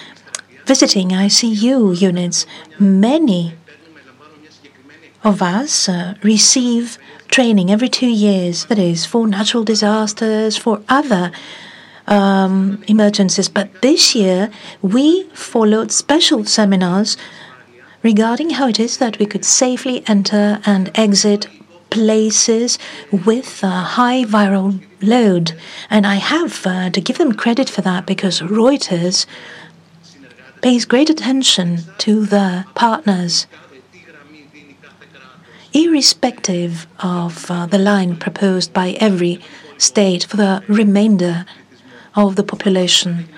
[0.66, 2.46] visiting ICU units.
[2.78, 3.54] Many
[5.22, 6.98] of us uh, receive
[7.30, 11.30] training every two years, that is, for natural disasters, for other
[12.06, 13.48] um, emergencies.
[13.48, 14.50] But this year,
[14.82, 17.16] we followed special seminars
[18.02, 21.46] regarding how it is that we could safely enter and exit
[21.90, 22.78] places
[23.10, 25.52] with a high viral load.
[25.88, 29.26] And I have uh, to give them credit for that because Reuters
[30.62, 33.46] pays great attention to the partners
[35.72, 39.40] irrespective of uh, the line proposed by every
[39.78, 41.46] state for the remainder
[42.14, 43.28] of the population.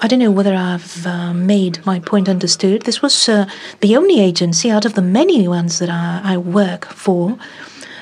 [0.00, 2.82] I don't know whether I've uh, made my point understood.
[2.82, 3.48] This was uh,
[3.80, 7.38] the only agency out of the many ones that I, I work for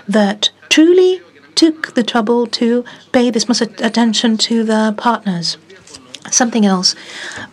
[0.09, 1.21] that truly
[1.55, 5.57] took the trouble to pay this much attention to the partners.
[6.31, 6.97] Something else.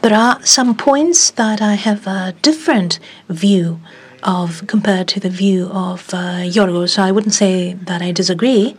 [0.01, 2.99] There are some points that I have a different
[3.29, 3.79] view
[4.23, 6.87] of compared to the view of uh.
[6.87, 8.77] So I wouldn't say that I disagree.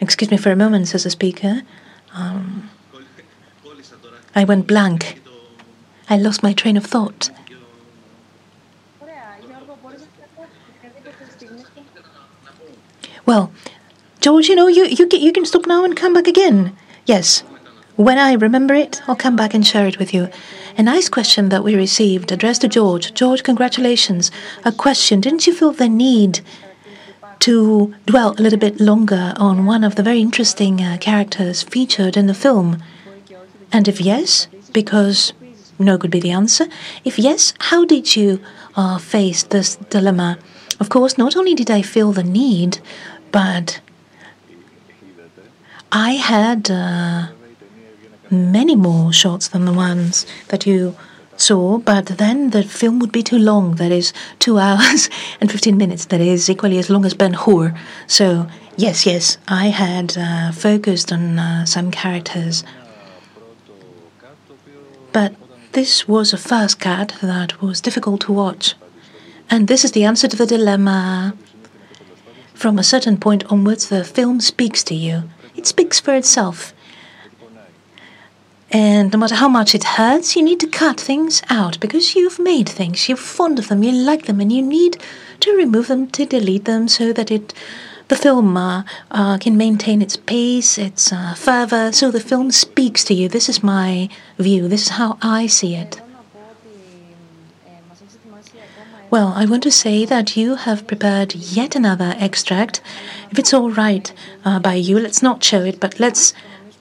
[0.00, 1.62] Excuse me for a moment, says the speaker.
[2.12, 2.70] Um,
[4.34, 5.20] I went blank.
[6.08, 7.30] I lost my train of thought.
[13.26, 13.52] Well,
[14.20, 16.76] George, you know, you, you, you can stop now and come back again.
[17.06, 17.42] Yes.
[17.96, 20.28] When I remember it, I'll come back and share it with you.
[20.76, 23.14] A nice question that we received addressed to George.
[23.14, 24.32] George, congratulations.
[24.64, 25.20] A question.
[25.20, 26.40] Didn't you feel the need
[27.40, 32.16] to dwell a little bit longer on one of the very interesting uh, characters featured
[32.16, 32.82] in the film?
[33.70, 35.32] And if yes, because
[35.78, 36.66] no could be the answer.
[37.04, 38.40] If yes, how did you
[38.74, 40.38] uh, face this dilemma?
[40.80, 42.78] Of course, not only did I feel the need,
[43.30, 43.80] but
[45.92, 46.68] I had.
[46.68, 47.28] Uh,
[48.30, 50.96] many more shots than the ones that you
[51.36, 53.76] saw, but then the film would be too long.
[53.76, 55.10] That is two hours
[55.40, 56.06] and 15 minutes.
[56.06, 57.74] That is equally as long as Ben Hur.
[58.06, 62.64] So, yes, yes, I had uh, focused on uh, some characters.
[65.12, 65.34] But
[65.72, 68.74] this was a first cut that was difficult to watch.
[69.50, 71.36] And this is the answer to the dilemma.
[72.54, 75.24] From a certain point onwards, the film speaks to you.
[75.54, 76.72] It speaks for itself.
[78.74, 82.40] And no matter how much it hurts, you need to cut things out because you've
[82.40, 85.00] made things, you're fond of them, you like them, and you need
[85.38, 87.54] to remove them, to delete them, so that it,
[88.08, 88.82] the film uh,
[89.12, 93.28] uh, can maintain its pace, its uh, fervor, so the film speaks to you.
[93.28, 94.66] This is my view.
[94.66, 96.00] This is how I see it.
[99.08, 102.80] Well, I want to say that you have prepared yet another extract.
[103.30, 104.12] If it's all right
[104.44, 106.34] uh, by you, let's not show it, but let's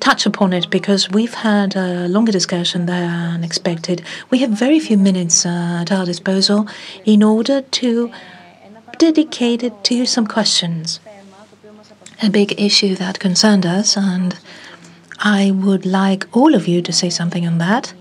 [0.03, 4.01] touch upon it because we've had a longer discussion than expected.
[4.29, 6.67] We have very few minutes uh, at our disposal
[7.05, 8.11] in order to
[8.97, 10.99] dedicate it to some questions.
[12.21, 14.37] A big issue that concerned us, and
[15.19, 17.93] I would like all of you to say something on that,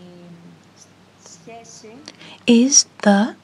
[2.46, 3.36] is the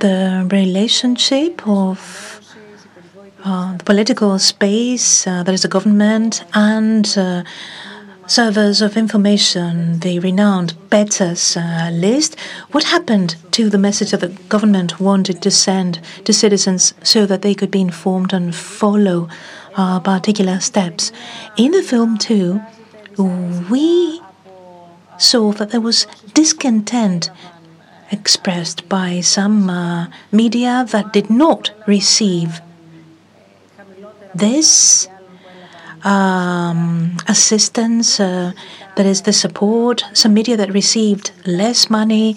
[0.00, 2.37] the relationship of
[3.44, 7.44] uh, the political space, uh, there is a government and uh,
[8.26, 12.38] servers of information, the renowned Petsas uh, list.
[12.72, 17.42] What happened to the message that the government wanted to send to citizens so that
[17.42, 19.28] they could be informed and follow
[19.76, 21.12] uh, particular steps?
[21.56, 22.60] In the film, too,
[23.70, 24.20] we
[25.16, 27.30] saw that there was discontent
[28.10, 32.60] expressed by some media that did not receive
[34.38, 35.08] this
[36.04, 38.52] um, assistance, uh,
[38.96, 42.36] that is the support, some media that received less money.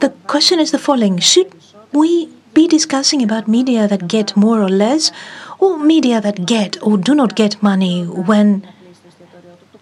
[0.00, 1.52] The question is the following Should
[1.92, 5.12] we be discussing about media that get more or less,
[5.58, 8.66] or media that get or do not get money when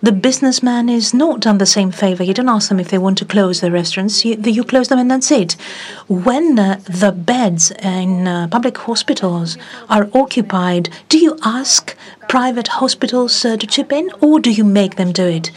[0.01, 2.23] the businessman is not done the same favor.
[2.23, 4.25] You don't ask them if they want to close their restaurants.
[4.25, 5.55] You, you close them and that's it.
[6.07, 9.57] When uh, the beds in uh, public hospitals
[9.89, 11.97] are occupied, do you ask
[12.29, 15.51] private hospitals uh, to chip in or do you make them do it?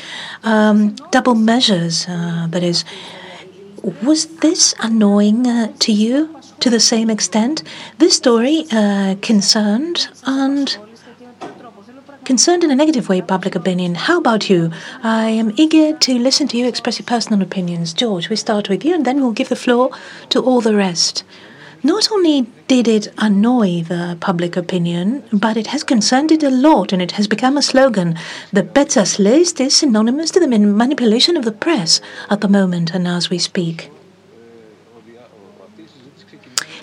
[0.44, 2.84] Um, double measures, uh, that is.
[4.04, 7.64] Was this annoying uh, to you to the same extent?
[7.98, 10.78] This story uh, concerned and
[12.24, 13.96] concerned in a negative way public opinion.
[13.96, 14.72] How about you?
[15.04, 17.94] I am eager to listen to you express your personal opinions.
[17.94, 19.92] George, we start with you and then we'll give the floor
[20.30, 21.24] to all the rest.
[21.84, 26.94] Not only did it annoy the public opinion, but it has concerned it a lot
[26.94, 28.18] and it has become a slogan.
[28.54, 32.00] The Petsas list is synonymous to the manipulation of the press
[32.30, 33.90] at the moment and as we speak.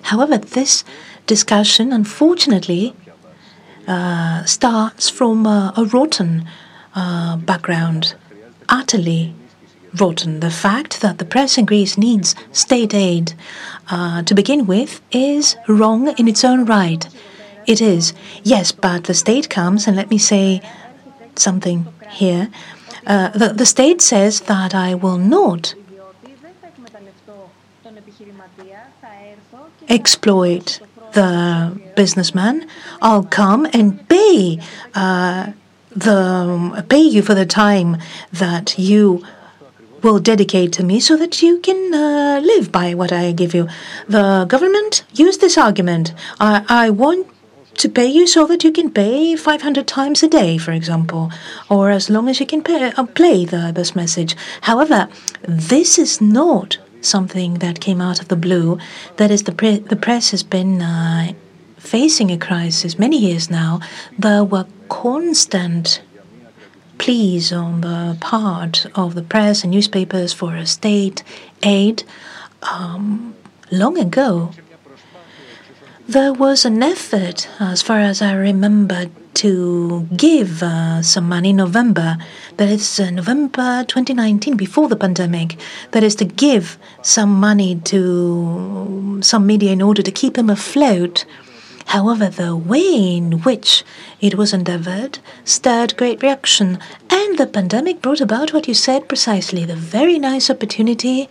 [0.02, 0.84] However, this
[1.26, 2.94] discussion, unfortunately,
[3.88, 6.46] uh, starts from uh, a rotten
[6.94, 8.14] uh, background,
[8.68, 9.34] utterly
[9.98, 10.40] rotten.
[10.40, 13.32] The fact that the press in Greece needs state aid
[13.90, 17.08] uh, to begin with is wrong in its own right.
[17.66, 18.12] It is.
[18.42, 20.60] Yes, but the state comes, and let me say
[21.36, 22.50] something here.
[23.06, 25.74] Uh, the, the state says that I will not
[29.88, 30.80] exploit
[31.18, 32.56] the businessman.
[33.02, 34.60] I'll come and pay
[34.94, 35.52] uh,
[35.90, 37.90] the pay you for the time
[38.32, 39.24] that you
[40.02, 43.66] will dedicate to me so that you can uh, live by what I give you.
[44.08, 46.14] The government used this argument.
[46.38, 47.26] I, I want
[47.82, 51.32] to pay you so that you can pay 500 times a day, for example,
[51.68, 54.36] or as long as you can pay, uh, play the, this message.
[54.62, 55.08] However,
[55.42, 58.78] this is not something that came out of the blue.
[59.16, 61.32] That is, the, pre- the press has been uh,
[61.76, 63.80] facing a crisis many years now.
[64.18, 66.02] There were constant
[66.98, 71.22] pleas on the part of the press and newspapers for a state
[71.62, 72.02] aid.
[72.62, 73.34] Um,
[73.70, 74.52] long ago,
[76.08, 81.56] there was an effort, as far as I remember, to give uh, some money in
[81.56, 82.16] November.
[82.56, 85.56] That is uh, November 2019, before the pandemic.
[85.92, 91.24] That is to give some money to some media in order to keep them afloat.
[91.86, 93.82] However, the way in which
[94.20, 96.78] it was endeavored stirred great reaction,
[97.08, 101.30] and the pandemic brought about what you said precisely the very nice opportunity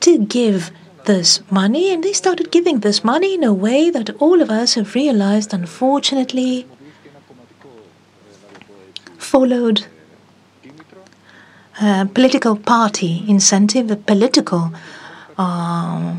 [0.00, 0.70] to give
[1.06, 4.74] this money, and they started giving this money in a way that all of us
[4.74, 6.66] have realized, unfortunately,
[9.30, 9.86] followed
[11.80, 14.72] a political party incentive, a political
[15.38, 16.16] uh,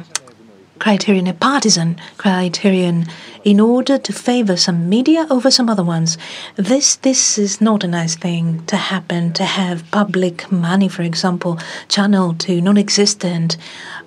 [0.80, 3.06] criterion, a partisan criterion
[3.44, 6.18] in order to favor some media over some other ones.
[6.56, 9.34] This this is not a nice thing to happen.
[9.34, 11.60] To have public money, for example,
[11.90, 13.58] channeled to non-existent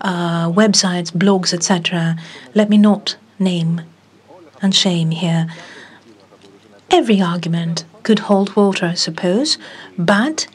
[0.00, 2.16] uh, websites, blogs, etc.
[2.54, 3.82] Let me not name
[4.62, 5.46] and shame here.
[6.94, 9.58] Every argument could hold water, I suppose,
[9.98, 10.46] but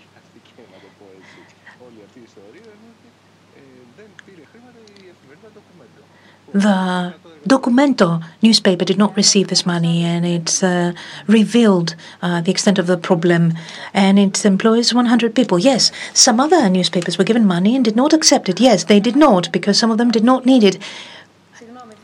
[6.53, 7.13] the
[7.45, 10.93] Documento newspaper did not receive this money and it uh,
[11.27, 13.53] revealed uh, the extent of the problem
[13.93, 15.59] and it employs 100 people.
[15.59, 18.61] Yes, some other newspapers were given money and did not accept it.
[18.61, 20.77] Yes, they did not because some of them did not need it.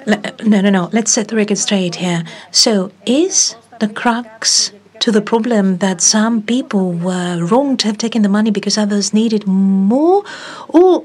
[0.06, 0.90] no, no, no.
[0.92, 2.26] Let's set the record straight here.
[2.52, 8.22] So, is the crux to the problem that some people were wrong to have taken
[8.22, 10.24] the money because others needed more,
[10.70, 11.04] or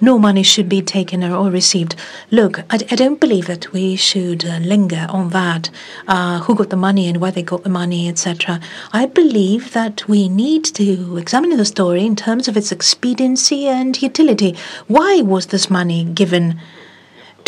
[0.00, 1.96] no money should be taken or received.
[2.30, 5.70] Look, I, I don't believe that we should uh, linger on that,
[6.06, 8.60] uh, who got the money and where they got the money, etc.
[8.92, 14.00] I believe that we need to examine the story in terms of its expediency and
[14.00, 14.56] utility.
[14.86, 16.60] Why was this money given?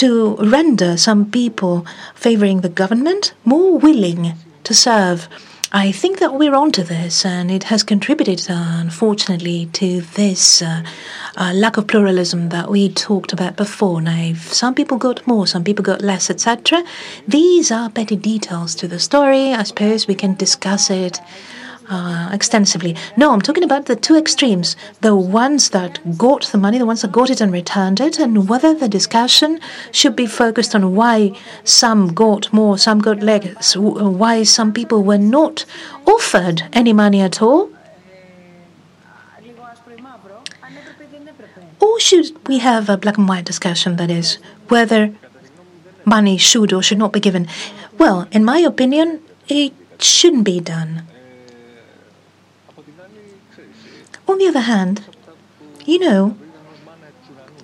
[0.01, 4.33] To render some people favoring the government more willing
[4.65, 5.29] to serve.
[5.73, 10.85] I think that we're onto this, and it has contributed, unfortunately, to this uh,
[11.37, 14.01] uh, lack of pluralism that we talked about before.
[14.01, 16.83] Now, some people got more, some people got less, etc.,
[17.29, 19.53] these are petty details to the story.
[19.53, 21.21] I suppose we can discuss it
[21.91, 22.97] uh, extensively.
[23.17, 27.03] No, I'm talking about the two extremes the ones that got the money, the ones
[27.03, 29.61] that got it and returned it, and whether the discussion
[29.91, 35.19] should be focused on why some got more, some got less, why some people were
[35.19, 35.65] not
[36.07, 37.71] offered any money at all.
[41.81, 44.39] Or should we have a black and white discussion, that is,
[44.69, 45.15] whether
[46.05, 47.49] money should or should not be given?
[47.99, 51.03] Well, in my opinion, it shouldn't be done.
[54.31, 55.05] On the other hand,
[55.85, 56.37] you know,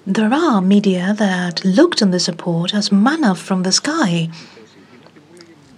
[0.04, 4.28] there are media that looked on the support as manna from the sky,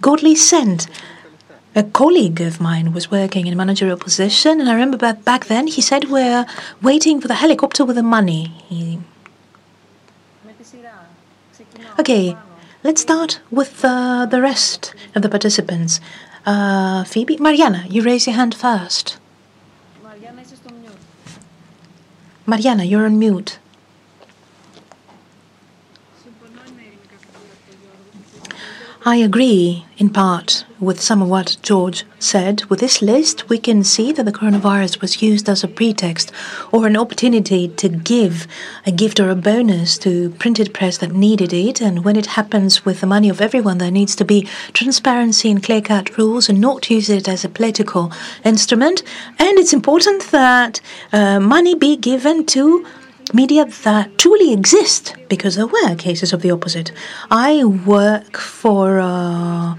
[0.01, 0.87] godly sent.
[1.75, 5.79] A colleague of mine was working in managerial position, and I remember back, then he
[5.79, 6.47] said we're
[6.81, 8.45] waiting for the helicopter with the money.
[8.67, 8.97] He...
[11.99, 12.35] Okay,
[12.83, 16.01] let's start with uh, the rest of the participants.
[16.47, 19.18] Uh, Phoebe, Mariana, you raise your hand first.
[22.49, 23.59] Mariana, you're on mute.
[29.05, 32.65] I agree in part with some of what George said.
[32.65, 36.33] With this list, we can see that the coronavirus was used as a pretext
[36.73, 38.45] or an opportunity to give
[38.85, 41.81] a gift or a bonus to printed press that needed it.
[41.81, 45.63] And when it happens with the money of everyone, there needs to be transparency and
[45.63, 48.11] clear cut rules and not use it as a political
[48.43, 49.01] instrument.
[49.37, 50.81] And it's important that
[51.13, 52.85] uh, money be given to
[53.33, 56.91] media that truly exist because there were cases of the opposite.
[57.29, 59.75] I work for uh,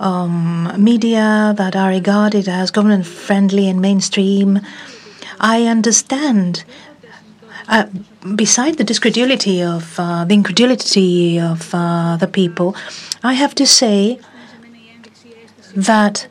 [0.00, 4.60] um, media that are regarded as government friendly and mainstream.
[5.40, 6.64] I understand.
[7.68, 7.84] Uh,
[8.34, 12.74] beside the discredulity of uh, the incredulity of uh, the people,
[13.22, 14.18] I have to say
[15.76, 16.28] that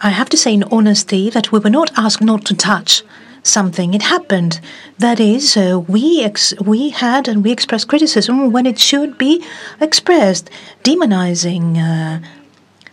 [0.00, 3.02] I have to say in honesty that we were not asked not to touch
[3.46, 3.94] something.
[3.94, 4.60] It happened.
[4.98, 9.44] That is, uh, we ex- we had and we expressed criticism when it should be
[9.80, 10.50] expressed,
[10.84, 12.20] demonizing uh,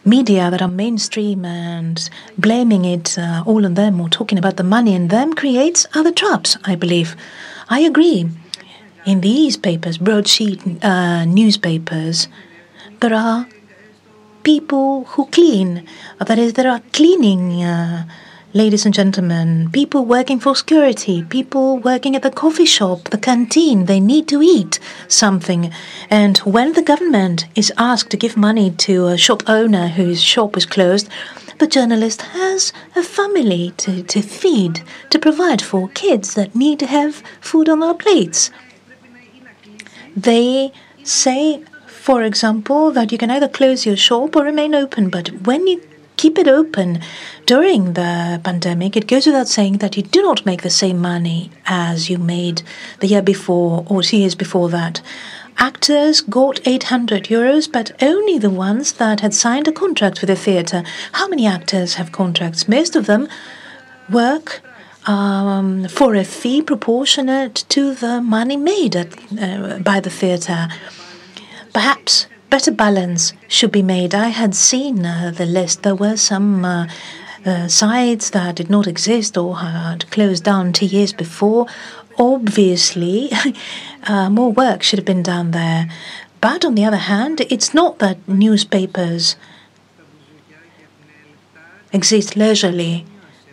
[0.05, 4.63] media that are mainstream and blaming it uh, all on them or talking about the
[4.63, 6.57] money in them creates other traps.
[6.63, 7.15] I believe.
[7.69, 8.29] I agree.
[9.05, 12.27] In these papers, broadsheet uh, newspapers,
[13.01, 13.47] there are
[14.43, 15.87] people who clean.
[16.19, 18.05] That is, there are cleaning uh,
[18.55, 23.85] ladies and gentlemen, people working for security, people working at the coffee shop, the canteen,
[23.85, 25.71] they need to eat something.
[26.07, 30.55] And when the government is asked to give money to a shop owner whose shop
[30.55, 31.09] is closed,
[31.57, 36.85] the journalist has a family to, to feed, to provide for kids that need to
[36.85, 38.51] have food on their plates.
[40.15, 40.71] They
[41.03, 45.65] say, for example, that you can either close your shop or remain open, but when
[45.65, 45.81] you
[46.17, 47.01] keep it open
[47.45, 51.51] during the pandemic, it goes without saying that you do not make the same money
[51.65, 52.61] as you made
[52.99, 55.01] the year before or two years before that.
[55.57, 60.35] Actors got 800 euros, but only the ones that had signed a contract with the
[60.35, 60.83] theatre.
[61.13, 62.67] How many actors have contracts?
[62.67, 63.27] Most of them
[64.09, 64.61] work
[65.05, 70.69] um, for a fee proportionate to the money made at, uh, by the theatre.
[71.73, 74.13] Perhaps better balance should be made.
[74.13, 75.81] I had seen uh, the list.
[75.81, 76.87] There were some uh,
[77.43, 81.65] uh, sites that did not exist or had closed down two years before.
[82.19, 83.31] Obviously,
[84.03, 85.89] uh, more work should have been done there.
[86.41, 89.35] But on the other hand, it's not that newspapers
[91.91, 93.03] exist leisurely,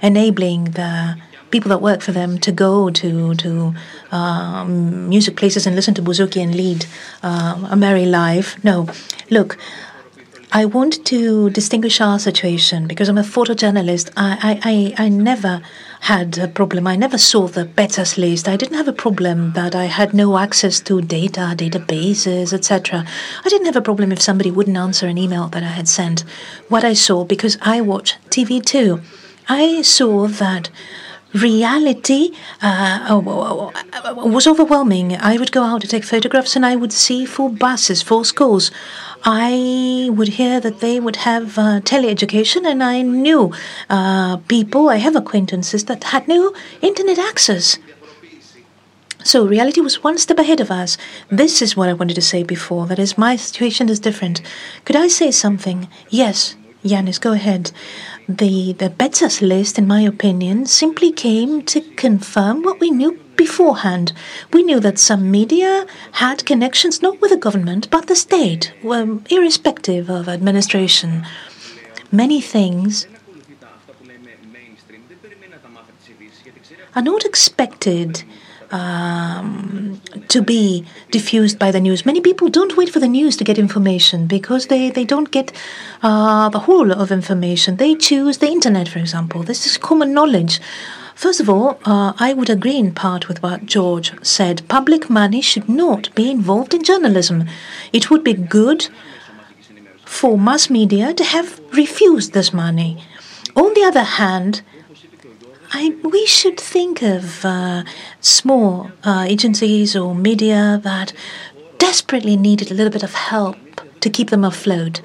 [0.03, 1.17] enabling the
[1.51, 3.75] people that work for them to go to to
[4.13, 6.87] um, music places and listen to bouzouki and lead
[7.23, 8.63] uh, a merry life.
[8.65, 8.89] No,
[9.31, 9.57] look.
[10.53, 14.11] I want to distinguish our situation because I'm a photojournalist.
[14.17, 15.63] I, I, I, I never
[16.01, 16.89] had a problem.
[16.89, 18.49] I never saw the Petsas list.
[18.49, 23.07] I didn't have a problem that I had no access to data, databases, etc.
[23.45, 26.23] I didn't have a problem if somebody wouldn't answer an email that I had sent.
[26.69, 29.03] What I saw, because I watch TV too,
[29.49, 30.71] I saw that
[31.35, 32.33] reality
[32.63, 33.73] uh, oh,
[34.27, 35.17] was overwhelming.
[35.17, 38.71] I would go out to take photographs and I would see full buses, full schools.
[39.25, 43.53] I would hear that they would have uh, tele-education and I knew
[43.89, 47.79] uh, people, I have acquaintances that had no internet access.
[49.23, 50.97] So reality was one step ahead of us.
[51.31, 52.87] This is what I wanted to say before.
[52.87, 54.41] That is, my situation is different.
[54.87, 55.89] Could I say something?
[56.09, 57.71] Yes, Yanis, go ahead.
[58.31, 64.13] The the Petsas list, in my opinion, simply came to confirm what we knew beforehand.
[64.53, 69.21] We knew that some media had connections not with the government but the state, well,
[69.31, 71.27] irrespective of administration.
[72.13, 73.09] Many things
[76.95, 78.23] are not expected
[78.71, 82.07] um, to be diffused by the news.
[82.07, 85.53] Many people don't wait for the news to get information because they, they don't get
[86.03, 87.77] uh, the whole of information.
[87.77, 89.43] They choose the internet, for example.
[89.43, 90.61] This is common knowledge.
[91.15, 94.63] First of all, uh, I would agree in part with what George said.
[94.69, 97.47] Public money should not be involved in journalism.
[97.93, 98.89] It would be good
[100.07, 103.05] for mass media to have refused this money.
[103.55, 104.63] On the other hand,
[105.73, 107.85] I, we should think of uh,
[108.21, 111.13] small uh, agencies or media that
[111.79, 113.57] desperately needed a little bit of help
[114.01, 115.01] to keep them afloat.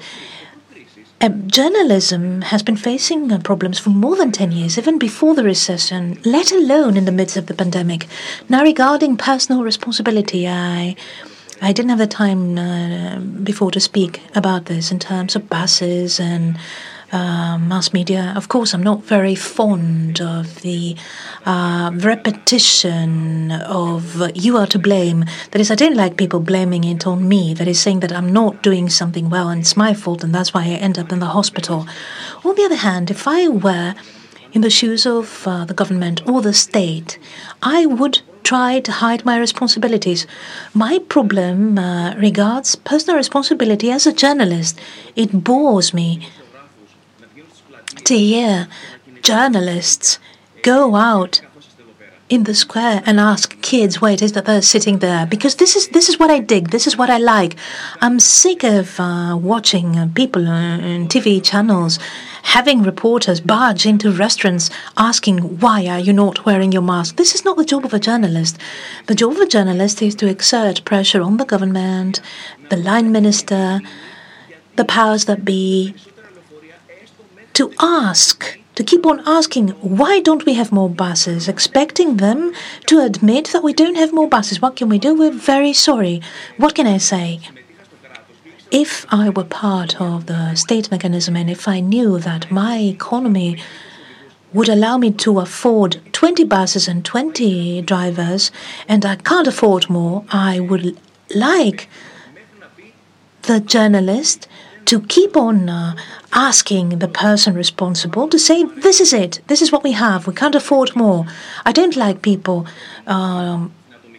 [1.20, 5.44] Um, journalism has been facing uh, problems for more than 10 years, even before the
[5.44, 8.06] recession, let alone in the midst of the pandemic.
[8.48, 10.96] Now, regarding personal responsibility, I.
[11.62, 16.20] I didn't have the time uh, before to speak about this in terms of buses
[16.20, 16.58] and
[17.16, 18.34] uh, mass media.
[18.36, 20.96] Of course, I'm not very fond of the
[21.46, 25.24] uh, repetition of uh, you are to blame.
[25.50, 27.54] That is, I don't like people blaming it on me.
[27.54, 30.52] That is, saying that I'm not doing something well and it's my fault and that's
[30.52, 31.86] why I end up in the hospital.
[32.44, 33.94] On the other hand, if I were
[34.52, 37.18] in the shoes of uh, the government or the state,
[37.62, 40.26] I would try to hide my responsibilities.
[40.72, 44.78] My problem uh, regards personal responsibility as a journalist.
[45.16, 46.28] It bores me
[48.06, 48.68] to hear
[49.22, 50.18] journalists
[50.62, 51.40] go out
[52.28, 55.26] in the square and ask kids why it is that they're sitting there.
[55.26, 56.70] Because this is this is what I dig.
[56.70, 57.56] This is what I like.
[58.00, 61.98] I'm sick of uh, watching uh, people on TV channels
[62.42, 67.16] having reporters barge into restaurants asking why are you not wearing your mask?
[67.16, 68.58] This is not the job of a journalist.
[69.06, 72.20] The job of a journalist is to exert pressure on the government
[72.70, 73.80] the line minister
[74.76, 75.94] the powers that be
[77.56, 81.48] to ask, to keep on asking, why don't we have more buses?
[81.48, 82.52] Expecting them
[82.84, 84.60] to admit that we don't have more buses.
[84.60, 85.14] What can we do?
[85.14, 86.20] We're very sorry.
[86.58, 87.40] What can I say?
[88.70, 93.58] If I were part of the state mechanism and if I knew that my economy
[94.52, 98.50] would allow me to afford 20 buses and 20 drivers
[98.86, 100.98] and I can't afford more, I would
[101.34, 101.88] like
[103.42, 104.46] the journalist
[104.86, 105.96] to keep on uh,
[106.32, 110.34] asking the person responsible to say, this is it, this is what we have, we
[110.34, 111.26] can't afford more.
[111.64, 112.66] I don't like people
[113.06, 113.72] um,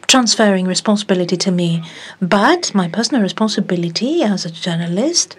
[0.08, 1.84] transferring responsibility to me,
[2.22, 5.36] but my personal responsibility as a journalist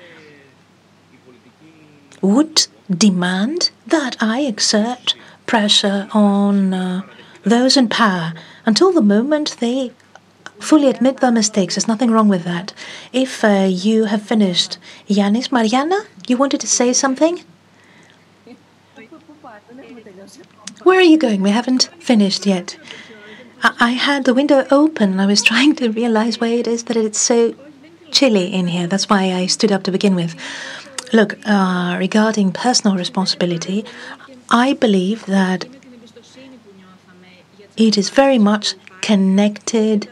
[2.21, 5.15] would demand that I exert
[5.47, 7.03] pressure on uh,
[7.43, 8.35] those in power
[8.67, 9.93] until the moment they
[10.61, 11.75] fully admit their mistakes.
[11.75, 12.73] There's nothing wrong with that.
[13.13, 14.79] If uh, you have finished,
[15.09, 17.45] Yanis, Mariana, you wanted to say something?
[20.83, 21.43] Where are you going?
[21.43, 22.79] We haven't finished yet.
[23.63, 26.97] I, I had the window open I was trying to realize why it is that
[26.97, 27.55] it's so
[28.11, 28.87] chilly in here.
[28.87, 30.35] That's why I stood up to begin with.
[31.13, 33.85] Look, uh, regarding personal responsibility,
[34.51, 35.67] I believe that
[37.77, 40.09] it is very much connected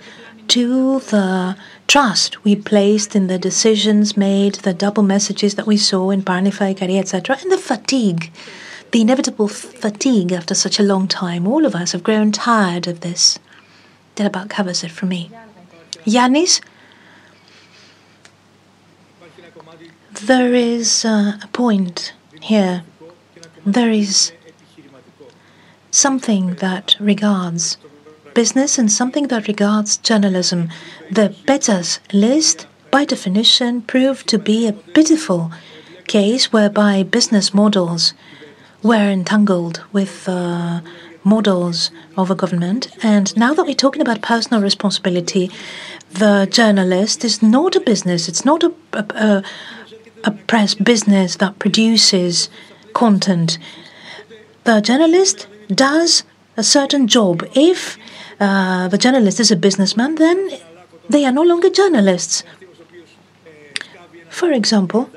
[0.49, 1.57] to the
[1.87, 6.75] trust we placed in the decisions made, the double messages that we saw in Parnitha,
[6.75, 8.33] Ikaria, etc., and the fatigue,
[8.93, 11.47] the inevitable fatigue after such a long time.
[11.47, 13.39] All of us have grown tired of this.
[14.17, 15.31] That about covers it for me.
[16.07, 16.61] Yanis,
[20.23, 22.85] there is uh, a point here.
[23.67, 24.33] There is
[25.91, 27.77] something that regards
[28.37, 30.69] business and something that regards journalism.
[31.11, 35.51] The Petsas list, by definition, proved to be a pitiful
[36.07, 38.13] case whereby business models
[38.83, 40.83] were entangled with uh,
[41.25, 42.83] models of a government.
[43.03, 45.51] And now that we're talking about personal responsibility,
[46.11, 49.43] the journalist is not a business, it's not a, a,
[50.25, 52.51] a press business that produces
[52.93, 53.59] content.
[54.65, 56.23] The journalist does
[56.59, 57.49] a certain job.
[57.55, 57.99] If
[58.41, 60.51] uh, the journalist is a businessman, then
[61.09, 62.43] they are no longer journalists.
[64.29, 65.09] For example,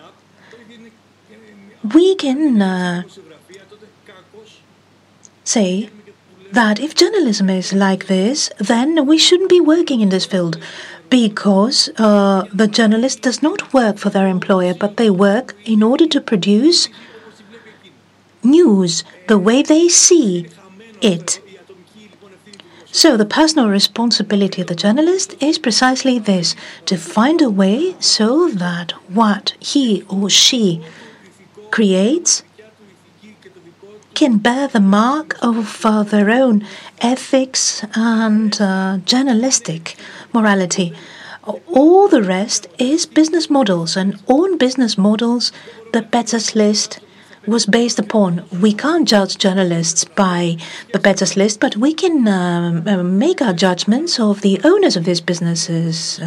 [1.94, 3.04] we can uh,
[5.44, 5.90] say
[6.52, 10.58] that if journalism is like this, then we shouldn't be working in this field
[11.10, 16.08] because uh, the journalist does not work for their employer, but they work in order
[16.08, 16.88] to produce
[18.44, 20.48] news the way they see
[21.02, 21.42] it.
[22.92, 26.56] So, the personal responsibility of the journalist is precisely this
[26.86, 30.82] to find a way so that what he or she
[31.70, 32.44] creates
[34.16, 36.66] can bear the mark of uh, their own
[37.00, 39.96] ethics and uh, journalistic
[40.34, 40.92] morality.
[41.68, 45.52] All the rest is business models, and on business models,
[45.94, 47.00] the Petsas list
[47.50, 50.58] was based upon we can't judge journalists by
[50.94, 55.04] the Petsas list, but we can um, uh, make our judgments of the owners of
[55.06, 56.20] these businesses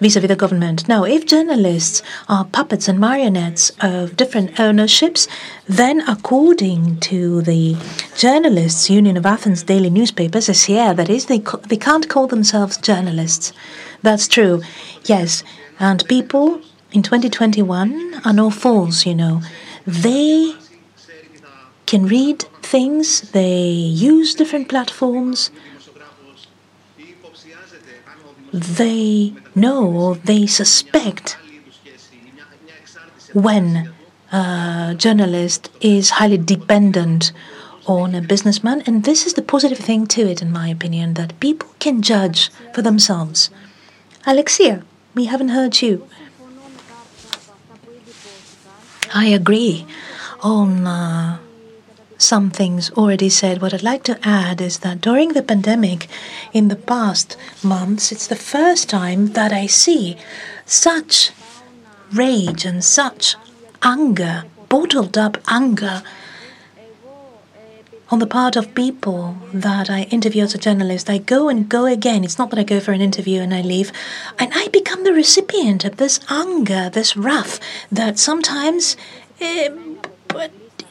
[0.00, 0.88] vis a vis the government.
[0.88, 5.28] Now, if journalists are puppets and marionettes of different ownerships,
[5.68, 7.76] then according to the
[8.16, 11.38] Journalists Union of Athens daily newspapers, ESIEA, that is, they,
[11.68, 13.52] they can't call themselves journalists.
[14.02, 14.62] That's true,
[15.04, 15.44] yes.
[15.78, 16.60] And people
[16.92, 19.42] in 2021 are no fools, you know.
[19.86, 20.54] They
[21.86, 25.50] can read things, they use different platforms,
[28.52, 31.38] they know or they suspect
[33.32, 33.92] when
[34.32, 37.32] a journalist is highly dependent
[37.86, 41.38] on a businessman, and this is the positive thing to it, in my opinion, that
[41.38, 43.50] people can judge for themselves.
[44.26, 44.82] Alexia,
[45.14, 46.08] we haven't heard you.
[49.18, 49.86] I agree
[50.42, 51.38] on uh,
[52.18, 53.62] some things already said.
[53.62, 56.06] What I'd like to add is that during the pandemic,
[56.52, 60.18] in the past months, it's the first time that I see
[60.66, 61.32] such
[62.12, 63.36] rage and such
[63.82, 66.02] anger, bottled up anger
[68.10, 71.10] on the part of people that I interview as a journalist.
[71.10, 72.22] I go and go again.
[72.24, 73.90] It's not that I go for an interview and I leave.
[74.38, 77.58] And I become the recipient of this anger, this wrath
[77.90, 78.96] that sometimes
[79.40, 79.70] uh,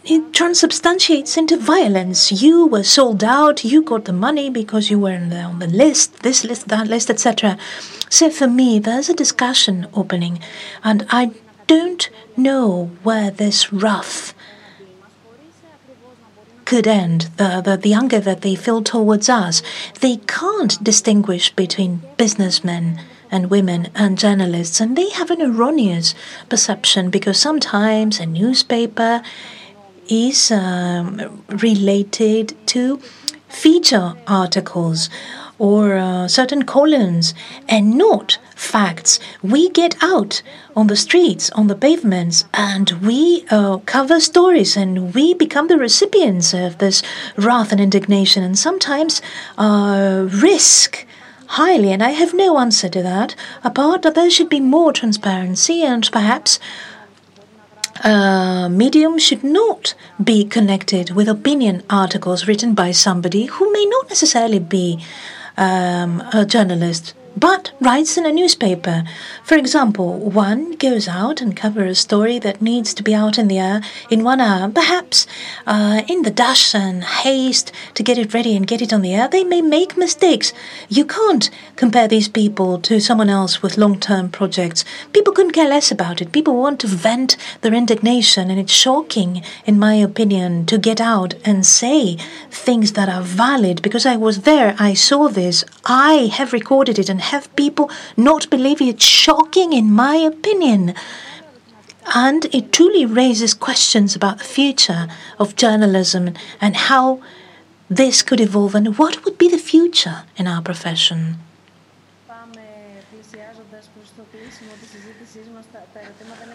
[0.03, 2.31] it transubstantiates into violence.
[2.43, 6.43] You were sold out, you got the money because you were on the list, this
[6.43, 7.57] list, that list, etc.
[8.09, 10.39] So for me, there's a discussion opening,
[10.83, 11.31] and I
[11.65, 14.35] don't know where this wrath
[16.65, 19.61] could end, the, the, the anger that they feel towards us.
[20.01, 22.99] They can't distinguish between businessmen
[23.31, 26.15] and women and journalists, and they have an erroneous
[26.49, 29.21] perception because sometimes a newspaper
[30.07, 32.97] is um, related to
[33.47, 35.09] feature articles
[35.57, 37.33] or uh, certain columns
[37.67, 39.19] and not facts.
[39.43, 40.41] We get out
[40.75, 45.77] on the streets, on the pavements, and we uh, cover stories and we become the
[45.77, 47.03] recipients of this
[47.35, 49.21] wrath and indignation and sometimes
[49.57, 51.05] uh, risk
[51.47, 51.91] highly.
[51.91, 56.09] And I have no answer to that, apart that there should be more transparency and
[56.11, 56.59] perhaps
[58.03, 64.09] a medium should not be connected with opinion articles written by somebody who may not
[64.09, 65.03] necessarily be
[65.57, 69.03] um, a journalist but writes in a newspaper.
[69.43, 73.47] For example, one goes out and covers a story that needs to be out in
[73.47, 74.69] the air in one hour.
[74.69, 75.27] Perhaps
[75.67, 79.13] uh, in the dash and haste to get it ready and get it on the
[79.13, 80.53] air, they may make mistakes.
[80.89, 84.85] You can't compare these people to someone else with long term projects.
[85.13, 86.31] People couldn't care less about it.
[86.31, 91.33] People want to vent their indignation, and it's shocking, in my opinion, to get out
[91.43, 92.17] and say
[92.49, 97.09] things that are valid because I was there, I saw this, I have recorded it
[97.09, 99.01] and have people not believe it.
[99.01, 100.93] Shocking, in my opinion.
[102.13, 105.07] And it truly raises questions about the future
[105.39, 107.21] of journalism and how
[107.89, 111.37] this could evolve and what would be the future in our profession.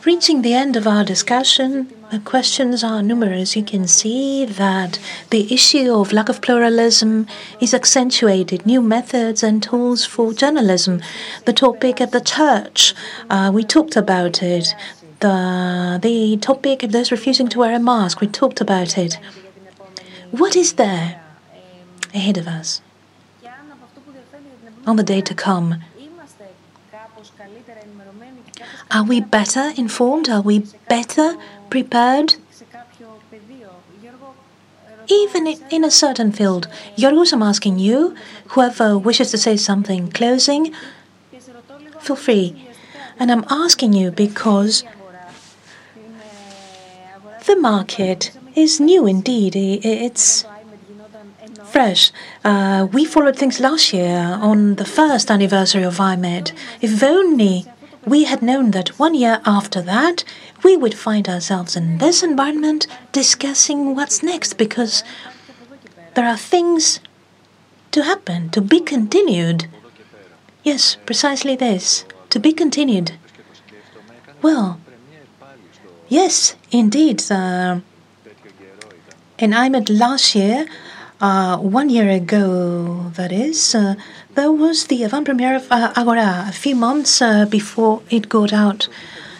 [0.06, 3.55] Reaching the end of our discussion, the questions are numerous.
[3.55, 4.98] You can see that
[5.28, 7.27] the issue of lack of pluralism
[7.60, 11.02] is accentuated, new methods and tools for journalism.
[11.44, 12.94] The topic of the church,
[13.28, 14.74] uh, we talked about it.
[15.20, 19.18] The, the topic of those refusing to wear a mask, we talked about it.
[20.31, 21.20] What is there
[22.14, 22.81] ahead of us
[24.86, 25.82] on the day to come?
[28.93, 30.29] Are we better informed?
[30.29, 31.37] Are we better
[31.69, 32.35] prepared?
[35.09, 36.69] Even in a certain field.
[36.97, 38.15] Yorgos, I'm asking you,
[38.49, 40.75] whoever wishes to say something closing,
[42.01, 42.69] feel free.
[43.19, 44.85] And I'm asking you because
[47.47, 49.55] the market is new indeed.
[49.57, 50.45] It's
[51.65, 52.12] fresh.
[52.45, 56.53] Uh, we followed things last year on the first anniversary of iMEdD.
[56.81, 57.67] If only
[58.06, 60.24] we had known that one year after that,
[60.64, 65.05] we would find ourselves in this environment discussing what's next because
[66.14, 67.01] there are things
[67.93, 69.66] to happen, to be continued.
[70.62, 72.05] Yes, precisely this.
[72.31, 73.12] To be continued.
[74.43, 74.81] Well,
[76.09, 77.22] yes, indeed.
[77.31, 77.81] Uh,
[79.39, 80.66] and I met last year,
[81.21, 83.95] uh, one year ago, that is, uh,
[84.37, 88.55] there was the avant premiere of uh, Agora, a few months uh, before it got
[88.55, 88.89] out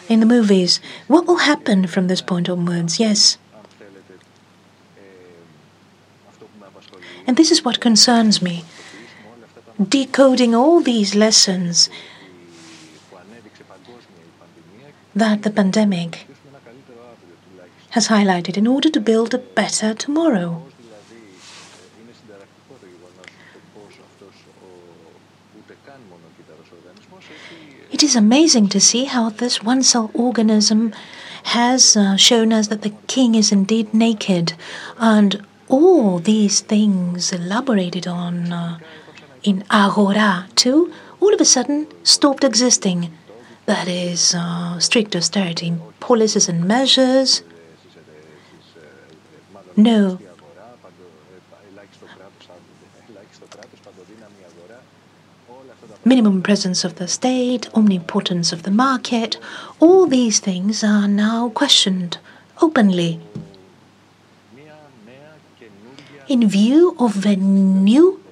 [0.07, 0.79] in the movies.
[1.07, 2.99] What will happen from this point onwards?
[2.99, 3.39] Yes.
[7.25, 8.63] And this is what concerns me.
[9.81, 11.89] Decoding all these lessons
[15.15, 16.27] that the pandemic
[17.91, 20.70] has highlighted in order to build a better tomorrow.
[28.01, 30.91] It is amazing to see how this one cell organism
[31.43, 34.53] has uh, shown us that the king is indeed naked,
[34.97, 38.79] and all these things elaborated on uh,
[39.43, 43.11] in Agora too, all of a sudden stopped existing.
[43.67, 47.43] That is, uh, strict austerity policies and measures.
[49.77, 50.17] No
[56.03, 59.37] minimum presence of the state, omnipotence of the market,
[59.79, 62.17] all these things are now questioned
[62.61, 63.19] openly.
[66.27, 68.23] In view of a new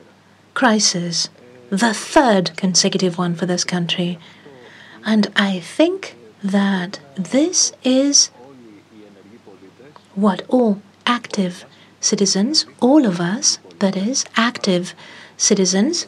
[0.54, 1.30] crisis,
[1.70, 4.18] the third consecutive one for this country,
[5.06, 8.28] and I think that this is
[10.16, 11.66] what all active
[12.00, 14.94] citizens, all of us, that is, active
[15.38, 16.08] citizens,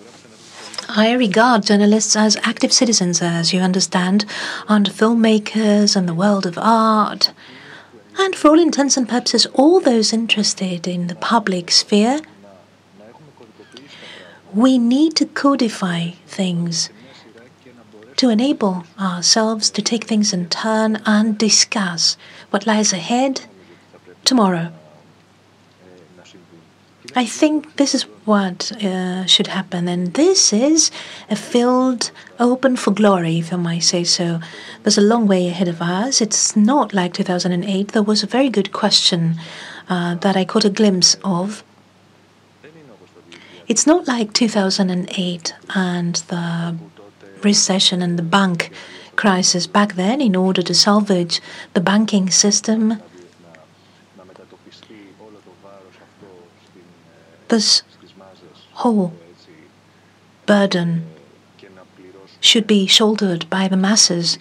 [0.93, 4.25] I regard journalists as active citizens, as you understand,
[4.67, 7.31] and filmmakers and the world of art.
[8.17, 12.19] And for all intents and purposes, all those interested in the public sphere,
[14.53, 16.89] we need to codify things
[18.17, 22.17] to enable ourselves to take things in turn and discuss
[22.49, 23.45] what lies ahead
[24.25, 24.73] tomorrow.
[27.15, 30.91] I think this is what uh, should happen, and this is
[31.29, 34.39] a field open for glory, if I might say so.
[34.83, 36.21] There's a long way ahead of us.
[36.21, 37.89] It's not like 2008.
[37.89, 39.35] There was a very good question
[39.89, 41.63] uh, that I caught a glimpse of.
[43.67, 46.77] It's not like 2008 and the
[47.41, 48.71] recession and the bank
[49.15, 51.41] crisis back then, in order to salvage
[51.73, 53.01] the banking system
[57.51, 57.83] This
[58.81, 59.13] whole
[60.45, 61.05] burden
[62.39, 64.39] should be shouldered by the masses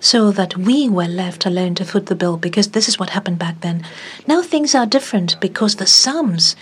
[0.00, 3.38] so that we were left alone to foot the bill because this is what happened
[3.38, 3.84] back then.
[4.26, 6.56] Now things are different because the sums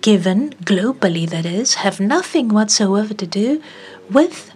[0.00, 3.62] given globally, that is, have nothing whatsoever to do
[4.10, 4.52] with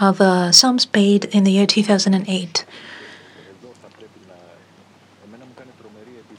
[0.00, 2.64] uh, the sums paid in the year 2008.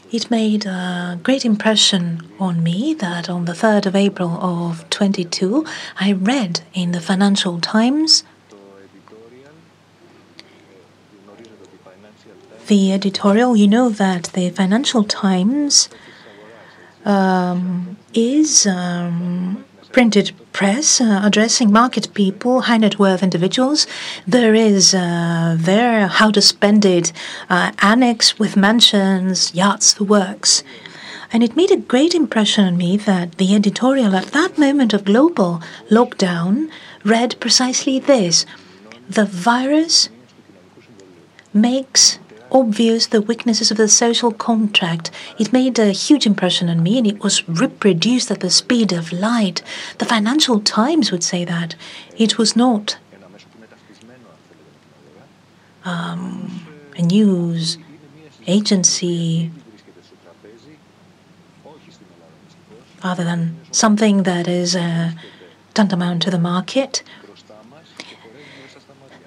[0.10, 5.66] It made a great impression on me that on the 3rd of April of 22,
[6.00, 8.24] I read in the Financial Times
[12.68, 13.58] the editorial.
[13.58, 15.90] You know that the Financial Times
[17.04, 23.88] um, is um, printed press uh, addressing market people, high net worth individuals.
[24.26, 27.14] There is uh, there how to spend it
[27.50, 30.64] uh, annex with mansions, yachts, the works.
[31.32, 35.06] And it made a great impression on me that the editorial at that moment of
[35.06, 36.70] global lockdown
[37.04, 38.46] read precisely this
[39.10, 40.10] The virus
[41.54, 42.20] makes
[42.52, 45.12] obvious the weaknesses of the social contract.
[45.38, 49.12] It made a huge impression on me and it was reproduced at the speed of
[49.12, 49.62] light.
[49.98, 51.76] The Financial Times would say that.
[52.18, 52.98] It was not
[55.86, 56.68] um,
[56.98, 57.78] a news
[58.46, 59.52] agency
[63.04, 65.12] other than something that is uh,
[65.74, 67.04] tantamount to the market.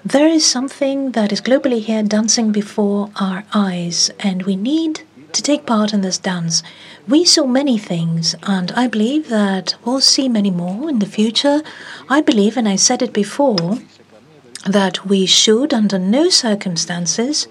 [0.03, 5.01] There is something that is globally here dancing before our eyes, and we need
[5.31, 6.63] to take part in this dance.
[7.07, 11.61] We saw many things, and I believe that we'll see many more in the future.
[12.09, 13.77] I believe, and I said it before,
[14.65, 17.47] that we should, under no circumstances,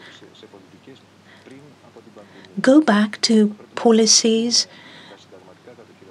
[2.60, 4.66] go back to policies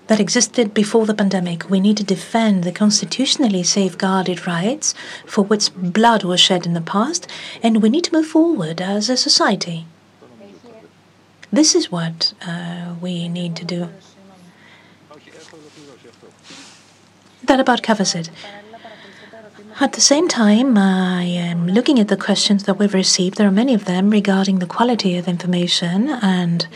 [0.09, 1.69] that existed before the pandemic.
[1.69, 6.81] We need to defend the constitutionally safeguarded rights for which blood was shed in the
[6.81, 7.27] past,
[7.61, 9.85] and we need to move forward as a society.
[11.51, 13.89] This is what uh, we need to do.
[17.43, 18.31] That about covers it.
[19.79, 23.37] At the same time, I am looking at the questions that we've received.
[23.37, 26.67] There are many of them regarding the quality of information and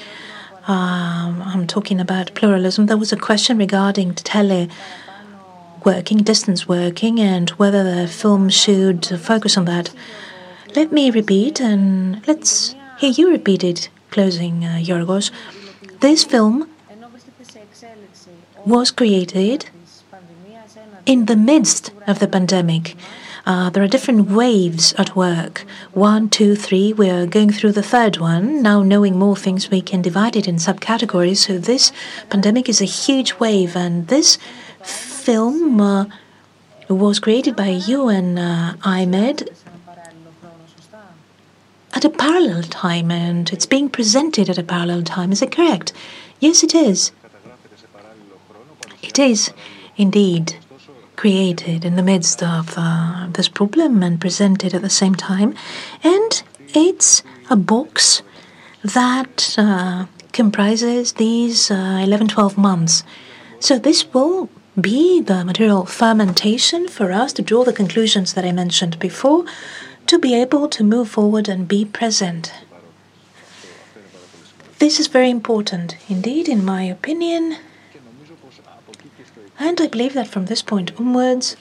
[0.67, 2.85] um, I'm talking about pluralism.
[2.85, 4.69] There was a question regarding tele
[5.83, 9.93] working, distance working, and whether the film should focus on that.
[10.75, 15.31] Let me repeat, and let's hear you repeat it, closing, uh, Yorgos.
[15.99, 16.69] This film
[18.65, 19.69] was created
[21.05, 22.95] in the midst of the pandemic.
[23.45, 25.65] Uh, there are different waves at work.
[25.91, 26.93] One, two, three.
[26.93, 28.61] We are going through the third one.
[28.61, 31.37] Now, knowing more things, we can divide it in subcategories.
[31.37, 31.91] So, this
[32.29, 34.37] pandemic is a huge wave, and this
[34.81, 36.05] film uh,
[36.87, 39.49] was created by you and uh, iMEdD
[41.93, 45.31] at a parallel time, and it's being presented at a parallel time.
[45.33, 45.91] Is it correct?
[46.39, 47.11] Yes, it is.
[49.01, 49.51] It is
[49.97, 50.57] indeed
[51.23, 55.55] created in the midst of uh, this problem and presented at the same time.
[56.03, 56.43] And
[56.75, 58.21] it's a box
[58.83, 63.05] that uh, comprises these uh, 11 12 months.
[63.61, 68.51] So this will be the material fermentation for us to draw the conclusions that I
[68.51, 69.45] mentioned before
[70.07, 72.51] to be able to move forward and be present.
[74.79, 77.55] This is very important indeed, in my opinion.
[79.59, 81.55] And I believe that from this point onwards,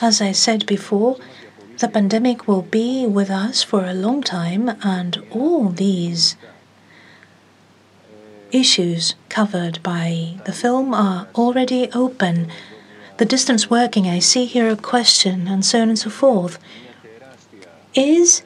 [0.00, 1.18] as I said before,
[1.78, 6.36] the pandemic will be with us for a long time, and all these
[8.52, 12.48] issues covered by the film are already open.
[13.16, 16.58] The distance working, I see here a question, and so on and so forth,
[17.94, 18.42] is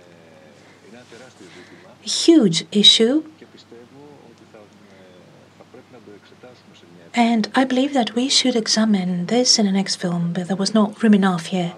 [2.05, 3.25] a huge issue
[7.15, 10.75] And I believe that we should examine this in the next film, but there was
[10.75, 11.75] not room enough here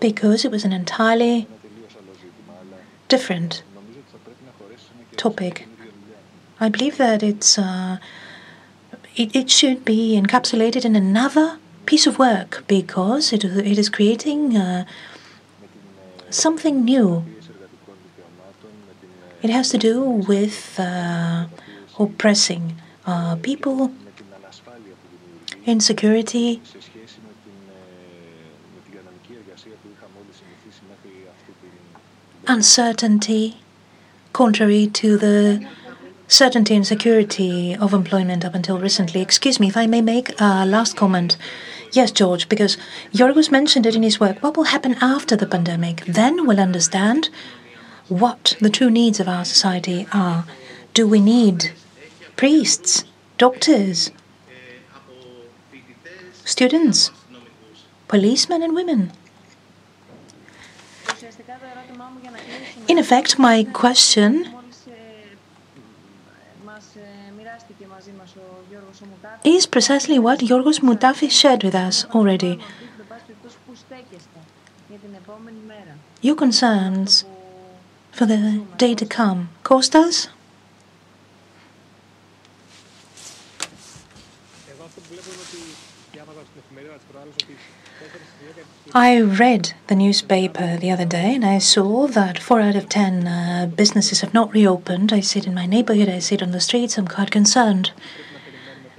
[0.00, 1.46] because it was an entirely
[3.08, 3.62] different
[5.16, 5.66] topic.
[6.60, 7.98] I believe that it's uh,
[9.16, 14.56] it, it should be encapsulated in another piece of work because it, it is creating
[14.56, 14.86] uh,
[16.30, 17.24] something new.
[19.42, 21.46] It has to do with uh,
[21.98, 22.76] oppressing
[23.06, 23.36] uh,
[25.66, 26.60] insecurity,
[32.46, 33.56] uncertainty,
[34.32, 35.66] contrary to the
[36.28, 39.20] certainty and security of employment up until recently.
[39.20, 41.36] Excuse me, if I may make a last comment.
[41.92, 42.76] Yes, George, because
[43.12, 44.42] Yorgos mentioned it in his work.
[44.42, 46.04] What will happen after the pandemic?
[46.06, 47.28] Then we'll understand
[48.08, 50.44] what the true needs of our society are.
[50.92, 51.70] Do we need
[52.36, 53.04] priests,
[53.38, 54.10] doctors,
[56.44, 57.10] students,
[58.08, 59.12] policemen and women.
[62.88, 64.54] In effect, my question
[69.44, 72.58] is precisely what Yorgos Moutafis shared with us already.
[76.20, 77.24] Your concerns
[78.12, 79.48] for the day to come.
[79.62, 80.28] Kostas?
[88.96, 93.26] I read the newspaper the other day and I saw that four out of ten
[93.26, 95.12] uh, businesses have not reopened.
[95.12, 97.90] I see it in my neighborhood, I see it on the streets, I'm quite concerned.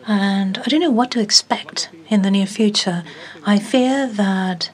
[0.06, 3.06] And I don't know what to expect in the near future.
[3.46, 4.70] I fear that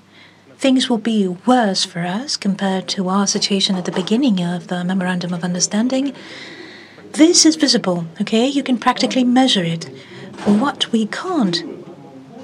[0.57, 4.83] things will be worse for us compared to our situation at the beginning of the
[4.83, 6.15] Memorandum of Understanding.
[7.11, 8.47] This is visible, okay?
[8.47, 9.83] You can practically measure it.
[10.45, 11.61] What we can't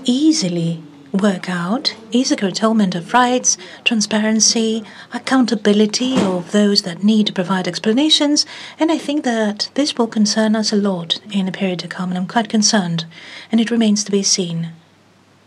[0.05, 0.83] easily
[1.17, 4.83] work out is a curtailment of rights, transparency,
[5.13, 8.45] accountability of those that need to provide explanations,
[8.79, 12.09] and I think that this will concern us a lot in the period to come,
[12.09, 13.05] and I'm quite concerned,
[13.51, 14.69] and it remains to be seen.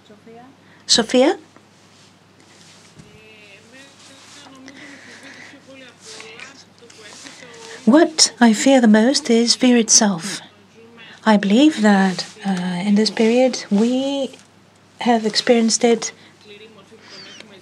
[0.07, 0.45] Sofia?
[0.87, 1.39] Sofia?
[7.85, 10.41] What I fear the most is fear itself.
[11.25, 14.31] I believe that uh, in this period we
[15.01, 16.13] have experienced it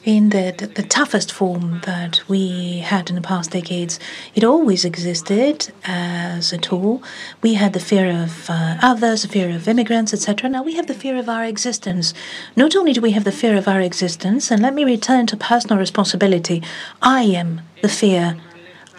[0.04, 4.00] in the, the, the, toughest form that we had in the past decades.
[4.34, 7.02] It always existed as a tool.
[7.42, 10.48] We had the fear of uh, others, the fear of immigrants, etc.
[10.48, 12.14] Now we have the fear of our existence.
[12.56, 15.36] Not only do we have the fear of our existence, and let me return to
[15.36, 16.62] personal responsibility.
[17.02, 18.36] I am the fear.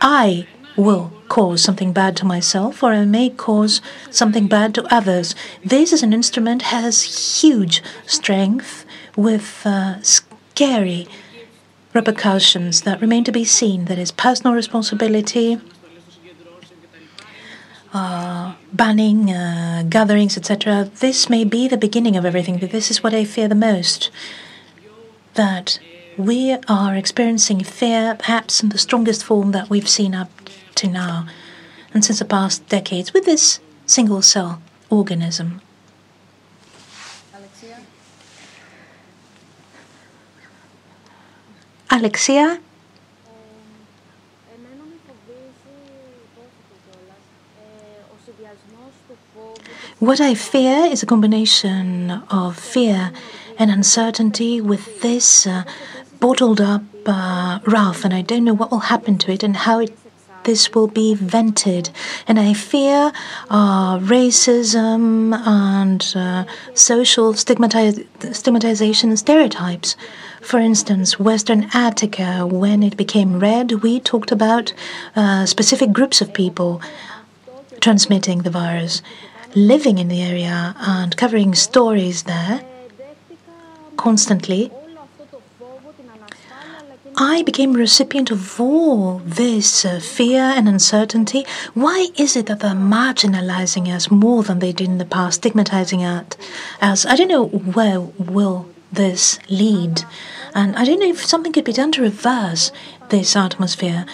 [0.02, 0.48] I
[0.80, 5.36] will cause something bad to myself or I may cause something bad to others.
[5.64, 8.86] This as an instrument has huge strength
[9.16, 11.08] with uh, scary
[11.94, 13.86] repercussions that remain to be seen.
[13.86, 15.60] That is personal responsibility,
[17.94, 20.90] uh, banning uh, gatherings, etc.
[21.00, 24.12] This may be the beginning of everything, but this is what I fear the most.
[25.34, 25.80] That
[26.18, 30.30] we are experiencing fear perhaps in the strongest form that we've seen up
[30.80, 31.28] to now
[31.94, 35.62] and since the past decades with this single cell organism.
[37.34, 37.80] Alexia?
[41.92, 42.60] Alexia?
[50.00, 53.12] What I fear is a combination of fear
[53.58, 55.66] and uncertainty with this uh,
[56.22, 59.80] bottled up uh, wrath, and I don't know what will happen to it and how
[59.80, 59.92] it,
[60.44, 61.90] this will be vented.
[62.28, 63.12] And I fear
[63.50, 69.96] uh, racism and uh, social stigmatiz- stigmatization stereotypes.
[70.42, 74.74] For instance, Western Attica, when it became red, we talked about
[75.16, 76.82] uh, specific groups of people
[77.82, 79.02] transmitting the virus
[79.56, 82.62] living in the area and covering stories there
[83.98, 84.72] constantly,
[87.22, 91.46] I became recipient of all this uh, fear and uncertainty.
[91.74, 96.02] Why is it that they're marginalizing us more than they did in the past, stigmatizing
[96.02, 96.38] us?
[97.06, 100.06] I don't know where will this lead,
[100.56, 102.72] and I don't know if something could be done to reverse
[103.10, 104.06] this atmosphere.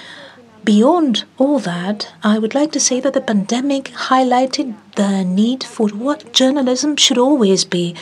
[0.66, 5.90] Beyond all that, I would like to say that the pandemic highlighted the need for
[5.90, 7.94] what journalism should always be.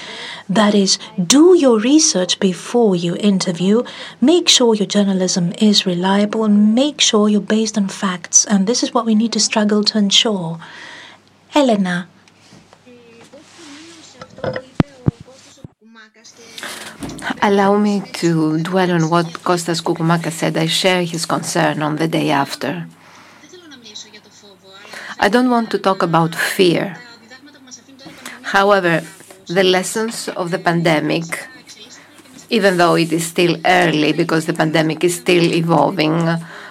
[0.47, 3.83] That is, do your research before you interview,
[4.21, 8.45] make sure your journalism is reliable, and make sure you're based on facts.
[8.45, 10.57] And this is what we need to struggle to ensure.
[11.53, 12.07] Elena.
[17.43, 20.55] Allow me to dwell on what Kostas Koukoumaka said.
[20.55, 22.87] I share his concern on the day after.
[25.19, 26.95] I don't want to talk about fear.
[28.43, 29.03] However,
[29.47, 31.25] the lessons of the pandemic,
[32.49, 36.15] even though it is still early because the pandemic is still evolving,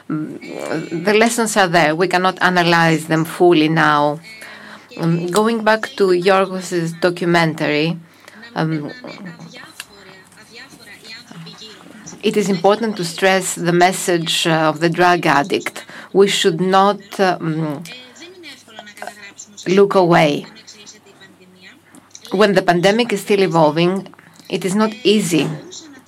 [0.09, 1.95] the lessons are there.
[1.95, 4.21] We cannot analyze them fully now.
[4.97, 7.99] Um, going back to Yorgos's documentary,
[8.55, 8.91] um,
[12.23, 15.85] it is important to stress the message uh, of the drug addict.
[16.13, 17.83] We should not um,
[19.67, 20.47] look away.
[22.31, 24.15] When the pandemic is still evolving,
[24.49, 25.49] it is not easy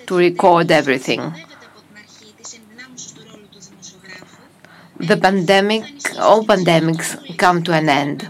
[0.07, 1.35] to record everything.
[4.97, 5.85] The pandemic,
[6.19, 8.29] all pandemics come to an end.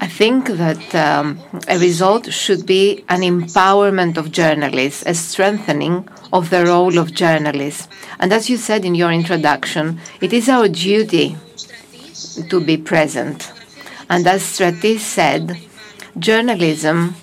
[0.00, 6.50] I think that um, a result should be an empowerment of journalists, a strengthening of
[6.50, 7.88] the role of journalists.
[8.20, 11.36] And as you said in your introduction, it is our duty
[12.48, 13.52] to be present.
[14.08, 15.58] And as Stratis said,
[16.16, 17.16] journalism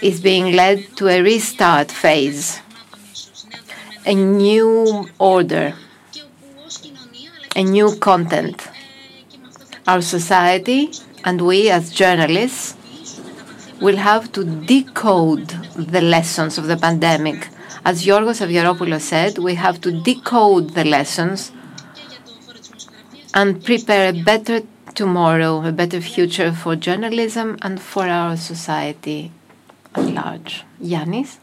[0.00, 2.60] is being led to a restart phase,
[4.06, 5.74] a new order,
[7.56, 8.68] a new content.
[9.88, 10.92] Our society
[11.24, 12.76] and we as journalists
[13.80, 17.48] will have to decode the lessons of the pandemic.
[17.84, 21.50] As Yorgos Avgeropoulos said, we have to decode the lessons
[23.34, 24.60] and prepare a better
[24.94, 29.32] tomorrow, a better future for journalism and for our society
[29.94, 30.64] at large.
[30.80, 31.38] Yannis?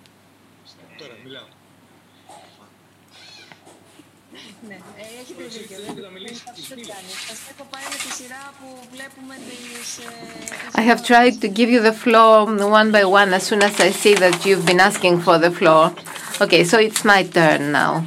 [10.75, 13.91] I have tried to give you the floor one by one as soon as I
[13.91, 15.93] see that you've been asking for the floor.
[16.39, 18.05] Okay, so it's my turn now.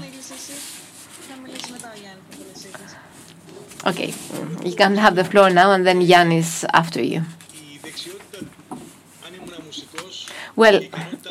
[3.85, 4.15] Okay,
[4.65, 7.23] you can have the floor now and then Yannis after you.
[10.55, 10.81] Well,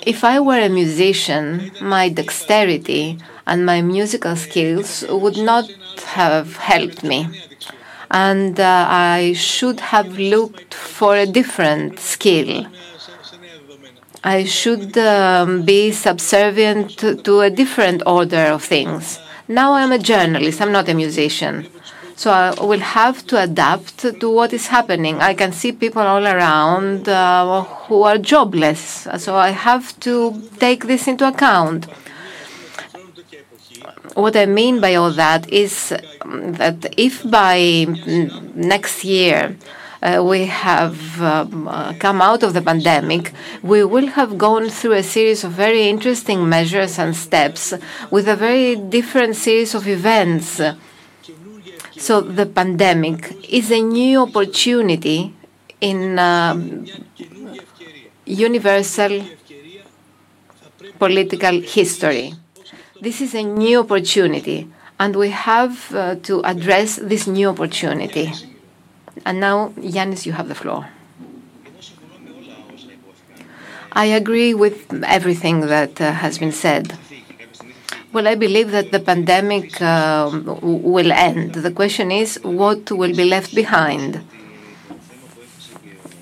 [0.05, 5.69] if I were a musician, my dexterity and my musical skills would not
[6.05, 7.27] have helped me.
[8.11, 12.67] And uh, I should have looked for a different skill.
[14.23, 19.19] I should um, be subservient to, to a different order of things.
[19.47, 21.67] Now I'm a journalist, I'm not a musician.
[22.15, 25.19] So I will have to adapt to what is happening.
[25.19, 29.07] I can see people all around uh, who are jobless.
[29.17, 31.87] So I have to take this into account.
[34.13, 35.89] What I mean by all that is
[36.25, 37.85] that if by
[38.55, 39.55] next year
[40.01, 44.93] uh, we have um, uh, come out of the pandemic, we will have gone through
[44.93, 47.73] a series of very interesting measures and steps
[48.09, 50.59] with a very different series of events
[52.01, 55.35] so the pandemic is a new opportunity
[55.79, 56.57] in uh,
[58.25, 59.23] universal
[60.97, 62.33] political history.
[63.01, 68.31] This is a new opportunity, and we have uh, to address this new opportunity.
[69.25, 70.87] And now, Yannis, you have the floor.
[73.91, 76.95] I agree with everything that uh, has been said.
[78.13, 80.29] Well, I believe that the pandemic uh,
[80.61, 81.55] will end.
[81.55, 84.21] The question is what will be left behind.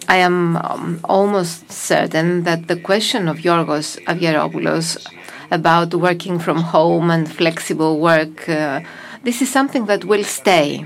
[0.07, 5.05] I am um, almost certain that the question of Yorgos Avgeropoulos
[5.51, 8.81] about working from home and flexible work, uh,
[9.23, 10.85] this is something that will stay.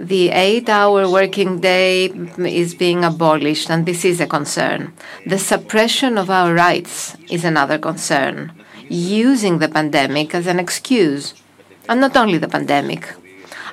[0.00, 4.92] The eight hour working day is being abolished, and this is a concern.
[5.26, 8.52] The suppression of our rights is another concern,
[8.88, 11.34] using the pandemic as an excuse,
[11.88, 13.12] and not only the pandemic.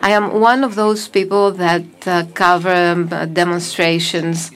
[0.01, 4.51] I am one of those people that uh, cover um, demonstrations,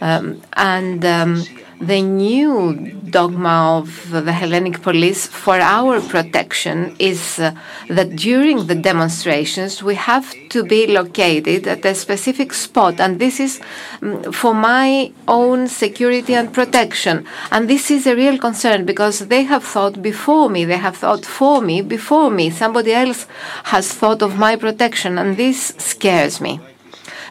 [0.00, 1.44] um, and um,
[1.80, 7.54] the new dogma of the Hellenic police for our protection is uh,
[7.88, 13.40] that during the demonstrations we have to be located at a specific spot, and this
[13.40, 13.60] is
[14.02, 17.24] um, for my own security and protection.
[17.50, 21.24] And this is a real concern because they have thought before me, they have thought
[21.24, 22.50] for me, before me.
[22.50, 23.26] Somebody else
[23.64, 26.60] has thought of my protection, and this scares me.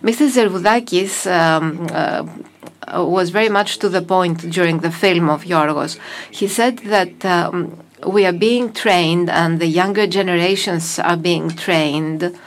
[0.01, 0.29] Mr.
[0.29, 2.25] Zervoudakis um, uh,
[2.93, 5.97] was very much to the point during the film of Yorgos.
[6.31, 7.77] He said that um,
[8.07, 12.37] we are being trained and the younger generations are being trained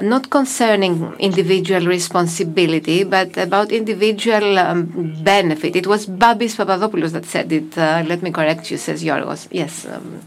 [0.00, 5.74] not concerning individual responsibility, but about individual um, benefit.
[5.74, 7.76] It was Babis Papadopoulos that said it.
[7.78, 9.48] Uh, let me correct you, says Yorgos.
[9.50, 9.86] Yes.
[9.86, 10.20] Um,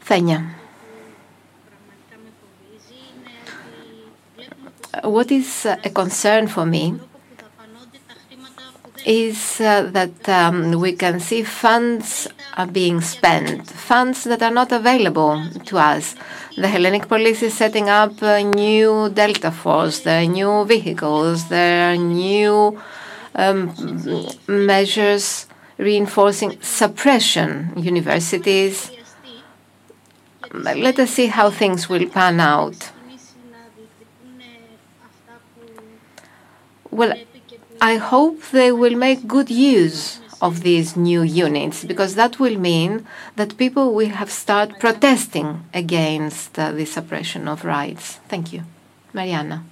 [0.00, 0.54] Fenia.
[5.04, 6.98] What is a concern for me
[9.06, 14.72] is uh, that um, we can see funds are being spent, funds that are not
[14.72, 16.14] available to us.
[16.56, 21.96] The Hellenic police is setting up a new Delta Force, there new vehicles, there are
[21.96, 22.80] new
[23.34, 23.74] um,
[24.46, 25.46] measures
[25.78, 28.90] reinforcing suppression, universities.
[30.52, 32.92] Let us see how things will pan out.
[36.90, 37.14] Well,
[37.82, 43.04] I hope they will make good use of these new units because that will mean
[43.34, 48.20] that people will have started protesting against uh, the suppression of rights.
[48.28, 48.62] Thank you.
[49.12, 49.64] Mariana.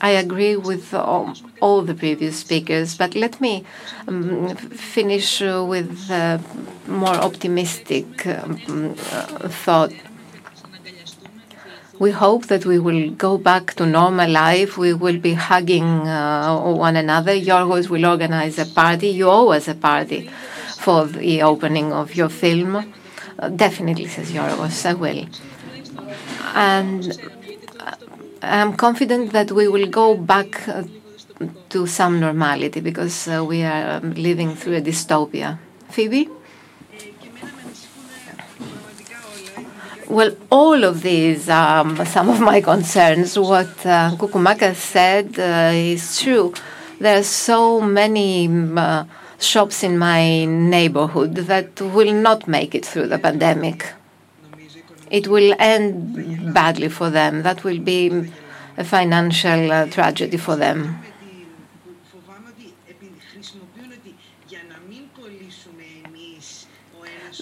[0.00, 3.64] I agree with all, all, the previous speakers, but let me
[4.06, 6.40] um, finish with a
[6.86, 9.92] more optimistic um, uh, thought.
[11.98, 14.76] We hope that we will go back to normal life.
[14.76, 17.32] We will be hugging uh, one another.
[17.32, 19.08] Yorgos will organize a party.
[19.08, 20.28] You owe us a party
[20.78, 22.92] for the opening of your film.
[23.38, 25.26] Uh, definitely, says Yorgos, I will.
[26.54, 27.18] And
[28.42, 30.82] I'm confident that we will go back uh,
[31.70, 35.58] to some normality because uh, we are um, living through a dystopia.
[35.90, 36.28] Phoebe?
[40.08, 43.38] Well, all of these are um, some of my concerns.
[43.38, 46.52] What uh, Koukoumaka said uh, is true.
[47.00, 49.04] There are so many uh,
[49.38, 53.94] shops in my neighborhood that will not make it through the pandemic.
[55.10, 57.42] It will end badly for them.
[57.42, 58.30] That will be
[58.76, 60.98] a financial uh, tragedy for them.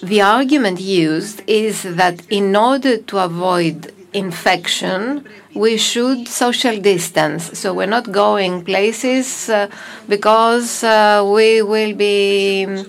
[0.03, 5.25] The argument used is that in order to avoid infection,
[5.55, 7.57] we should social distance.
[7.57, 9.69] So we're not going places uh,
[10.09, 12.83] because uh, we will be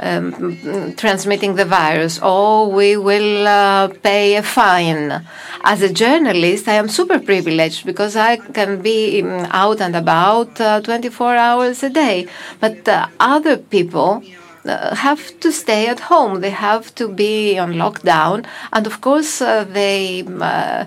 [0.00, 5.22] um, transmitting the virus or we will uh, pay a fine.
[5.64, 11.36] As a journalist, I am super privileged because I can be out and about 24
[11.36, 12.26] hours a day.
[12.58, 12.88] But
[13.20, 16.40] other people uh, have to stay at home.
[16.40, 18.46] They have to be on lockdown.
[18.72, 20.86] And of course, uh, they uh,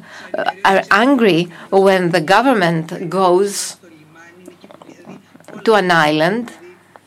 [0.65, 3.77] are angry when the government goes
[5.63, 6.51] to an island,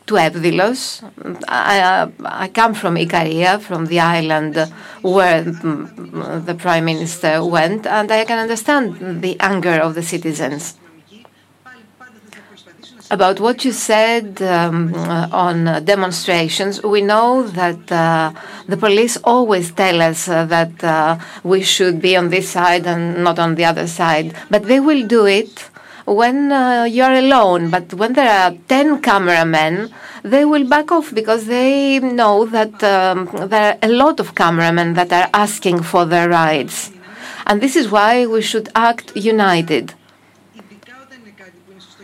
[0.07, 1.03] to Evdilos.
[1.47, 4.55] I, I come from Ikaria, from the island
[5.01, 10.75] where the Prime Minister went, and I can understand the anger of the citizens
[13.11, 18.31] about what you said um, on demonstrations, we know that uh,
[18.67, 23.23] the police always tell us uh, that uh, we should be on this side and
[23.23, 24.33] not on the other side.
[24.49, 25.69] But they will do it
[26.05, 26.49] when
[26.89, 27.69] you're alone.
[27.69, 33.29] But when there are 10 cameramen, they will back off because they know that um,
[33.49, 36.91] there are a lot of cameramen that are asking for their rights.
[37.45, 39.93] And this is why we should act united.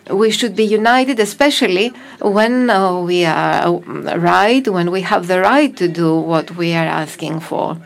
[0.09, 1.89] We should be united, especially
[2.21, 3.79] when uh, we are
[4.17, 7.77] right, when we have the right to do what we are asking for.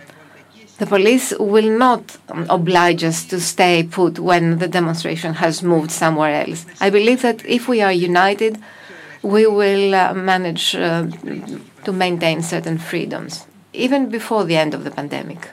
[0.78, 2.18] The police will not
[2.50, 6.66] oblige us to stay put when the demonstration has moved somewhere else.
[6.80, 8.58] I believe that if we are united,
[9.22, 11.06] we will uh, manage uh,
[11.84, 15.50] to maintain certain freedoms, even before the end of the pandemic.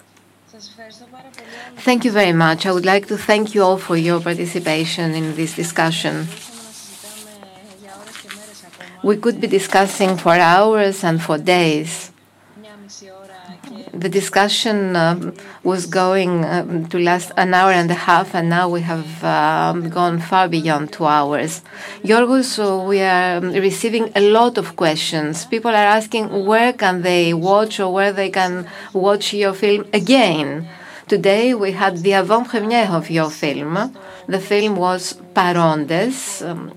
[1.77, 2.67] Thank you very much.
[2.67, 6.27] I would like to thank you all for your participation in this discussion.
[9.02, 12.12] We could be discussing for hours and for days
[13.93, 18.68] the discussion um, was going um, to last an hour and a half, and now
[18.68, 21.62] we have um, gone far beyond two hours.
[22.02, 25.44] Yorgos, so we are receiving a lot of questions.
[25.47, 30.68] People are asking where can they watch or where they can watch your film again.
[31.09, 33.94] Today we had the avant-première of your film.
[34.27, 36.43] The film was Parontes.
[36.43, 36.73] Um,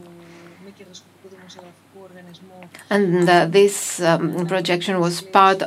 [2.92, 5.64] and this um, projection was part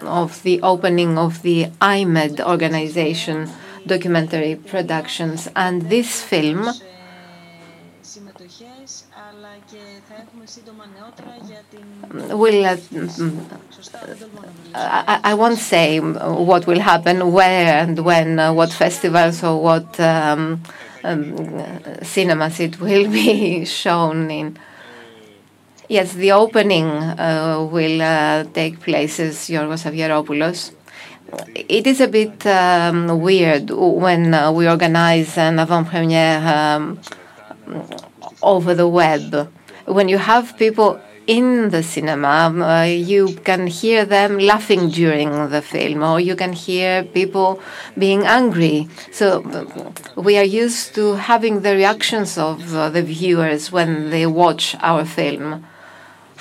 [0.00, 3.48] of the opening of the iMEdD organization
[3.86, 5.48] documentary productions.
[5.54, 6.66] And this film
[12.30, 12.76] will uh,
[14.74, 20.00] I, I, won't say what will happen, where and when, uh, what festivals or what
[20.00, 20.62] um,
[21.04, 21.64] um,
[22.02, 24.58] cinemas it will be shown in.
[25.88, 30.72] Yes, the opening uh, will uh, take place as Yorgos Avgeropoulos.
[31.54, 37.00] It is a bit um, weird when uh, we organize an avant-première um,
[38.42, 39.48] over the web.
[39.86, 45.62] When you have people in the cinema, uh, you can hear them laughing during the
[45.62, 47.60] film, or you can hear people
[47.98, 48.88] being angry.
[49.10, 49.42] So
[50.16, 55.04] we are used to having the reactions of uh, the viewers when they watch our
[55.04, 55.64] film.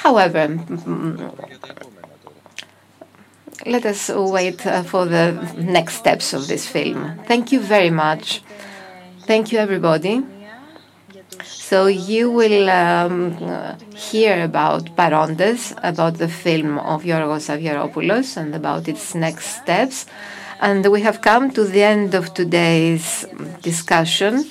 [0.04, 0.48] However,
[3.66, 7.20] let us wait uh, for the next steps of this film.
[7.28, 8.42] Thank you very much.
[9.28, 10.24] Thank you, everybody.
[11.44, 13.38] So you will um,
[13.96, 20.08] hear about Parontes, about the film of Yorgos Avgeropoulos and about its next steps.
[20.60, 23.26] And we have come to the end of today's
[23.62, 24.50] discussion.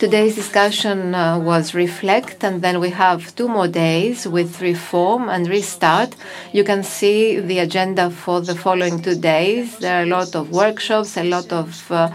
[0.00, 5.46] Today's discussion uh, was Reflect, and then we have two more days with Reform and
[5.46, 6.16] Restart.
[6.54, 9.76] You can see the agenda for the following two days.
[9.76, 12.10] There are a lot of workshops, a lot of uh,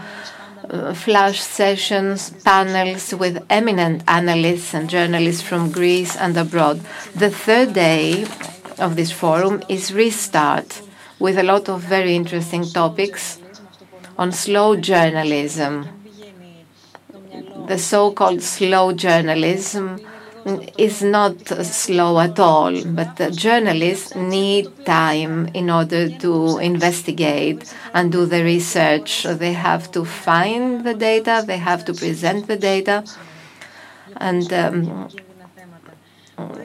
[0.68, 6.80] uh, flash sessions, panels with eminent analysts and journalists from Greece and abroad.
[7.14, 8.26] The third day
[8.80, 10.82] of this forum is Restart,
[11.20, 13.38] with a lot of very interesting topics
[14.18, 15.96] on slow journalism
[17.66, 20.00] the so-called slow journalism
[20.78, 28.26] is not slow at all, but journalists need time in order to investigate and do
[28.26, 29.24] the research.
[29.24, 33.04] They have to find the data, they have to present the data,
[34.18, 35.08] and um,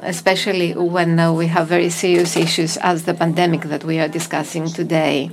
[0.04, 4.68] especially when uh, we have very serious issues as the pandemic that we are discussing
[4.68, 5.32] today.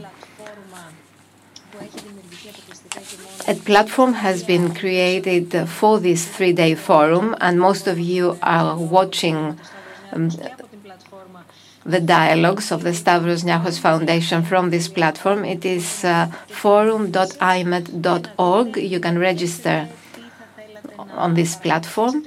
[3.48, 8.76] A platform has been created for this three day forum, and most of you are
[8.76, 9.58] watching
[10.12, 10.28] um,
[11.86, 15.46] the dialogues of the Stavros Niarchos Foundation from this platform.
[15.46, 18.76] It is uh, forum.imedd.org.
[18.76, 19.88] You can register
[20.98, 22.26] on this platform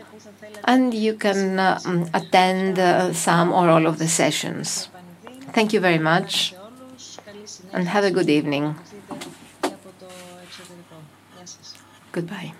[0.63, 4.89] and you can um, attend uh, some or all of the sessions.
[5.53, 6.55] Thank you very much
[7.71, 8.75] and have a good evening.
[12.11, 12.53] Goodbye.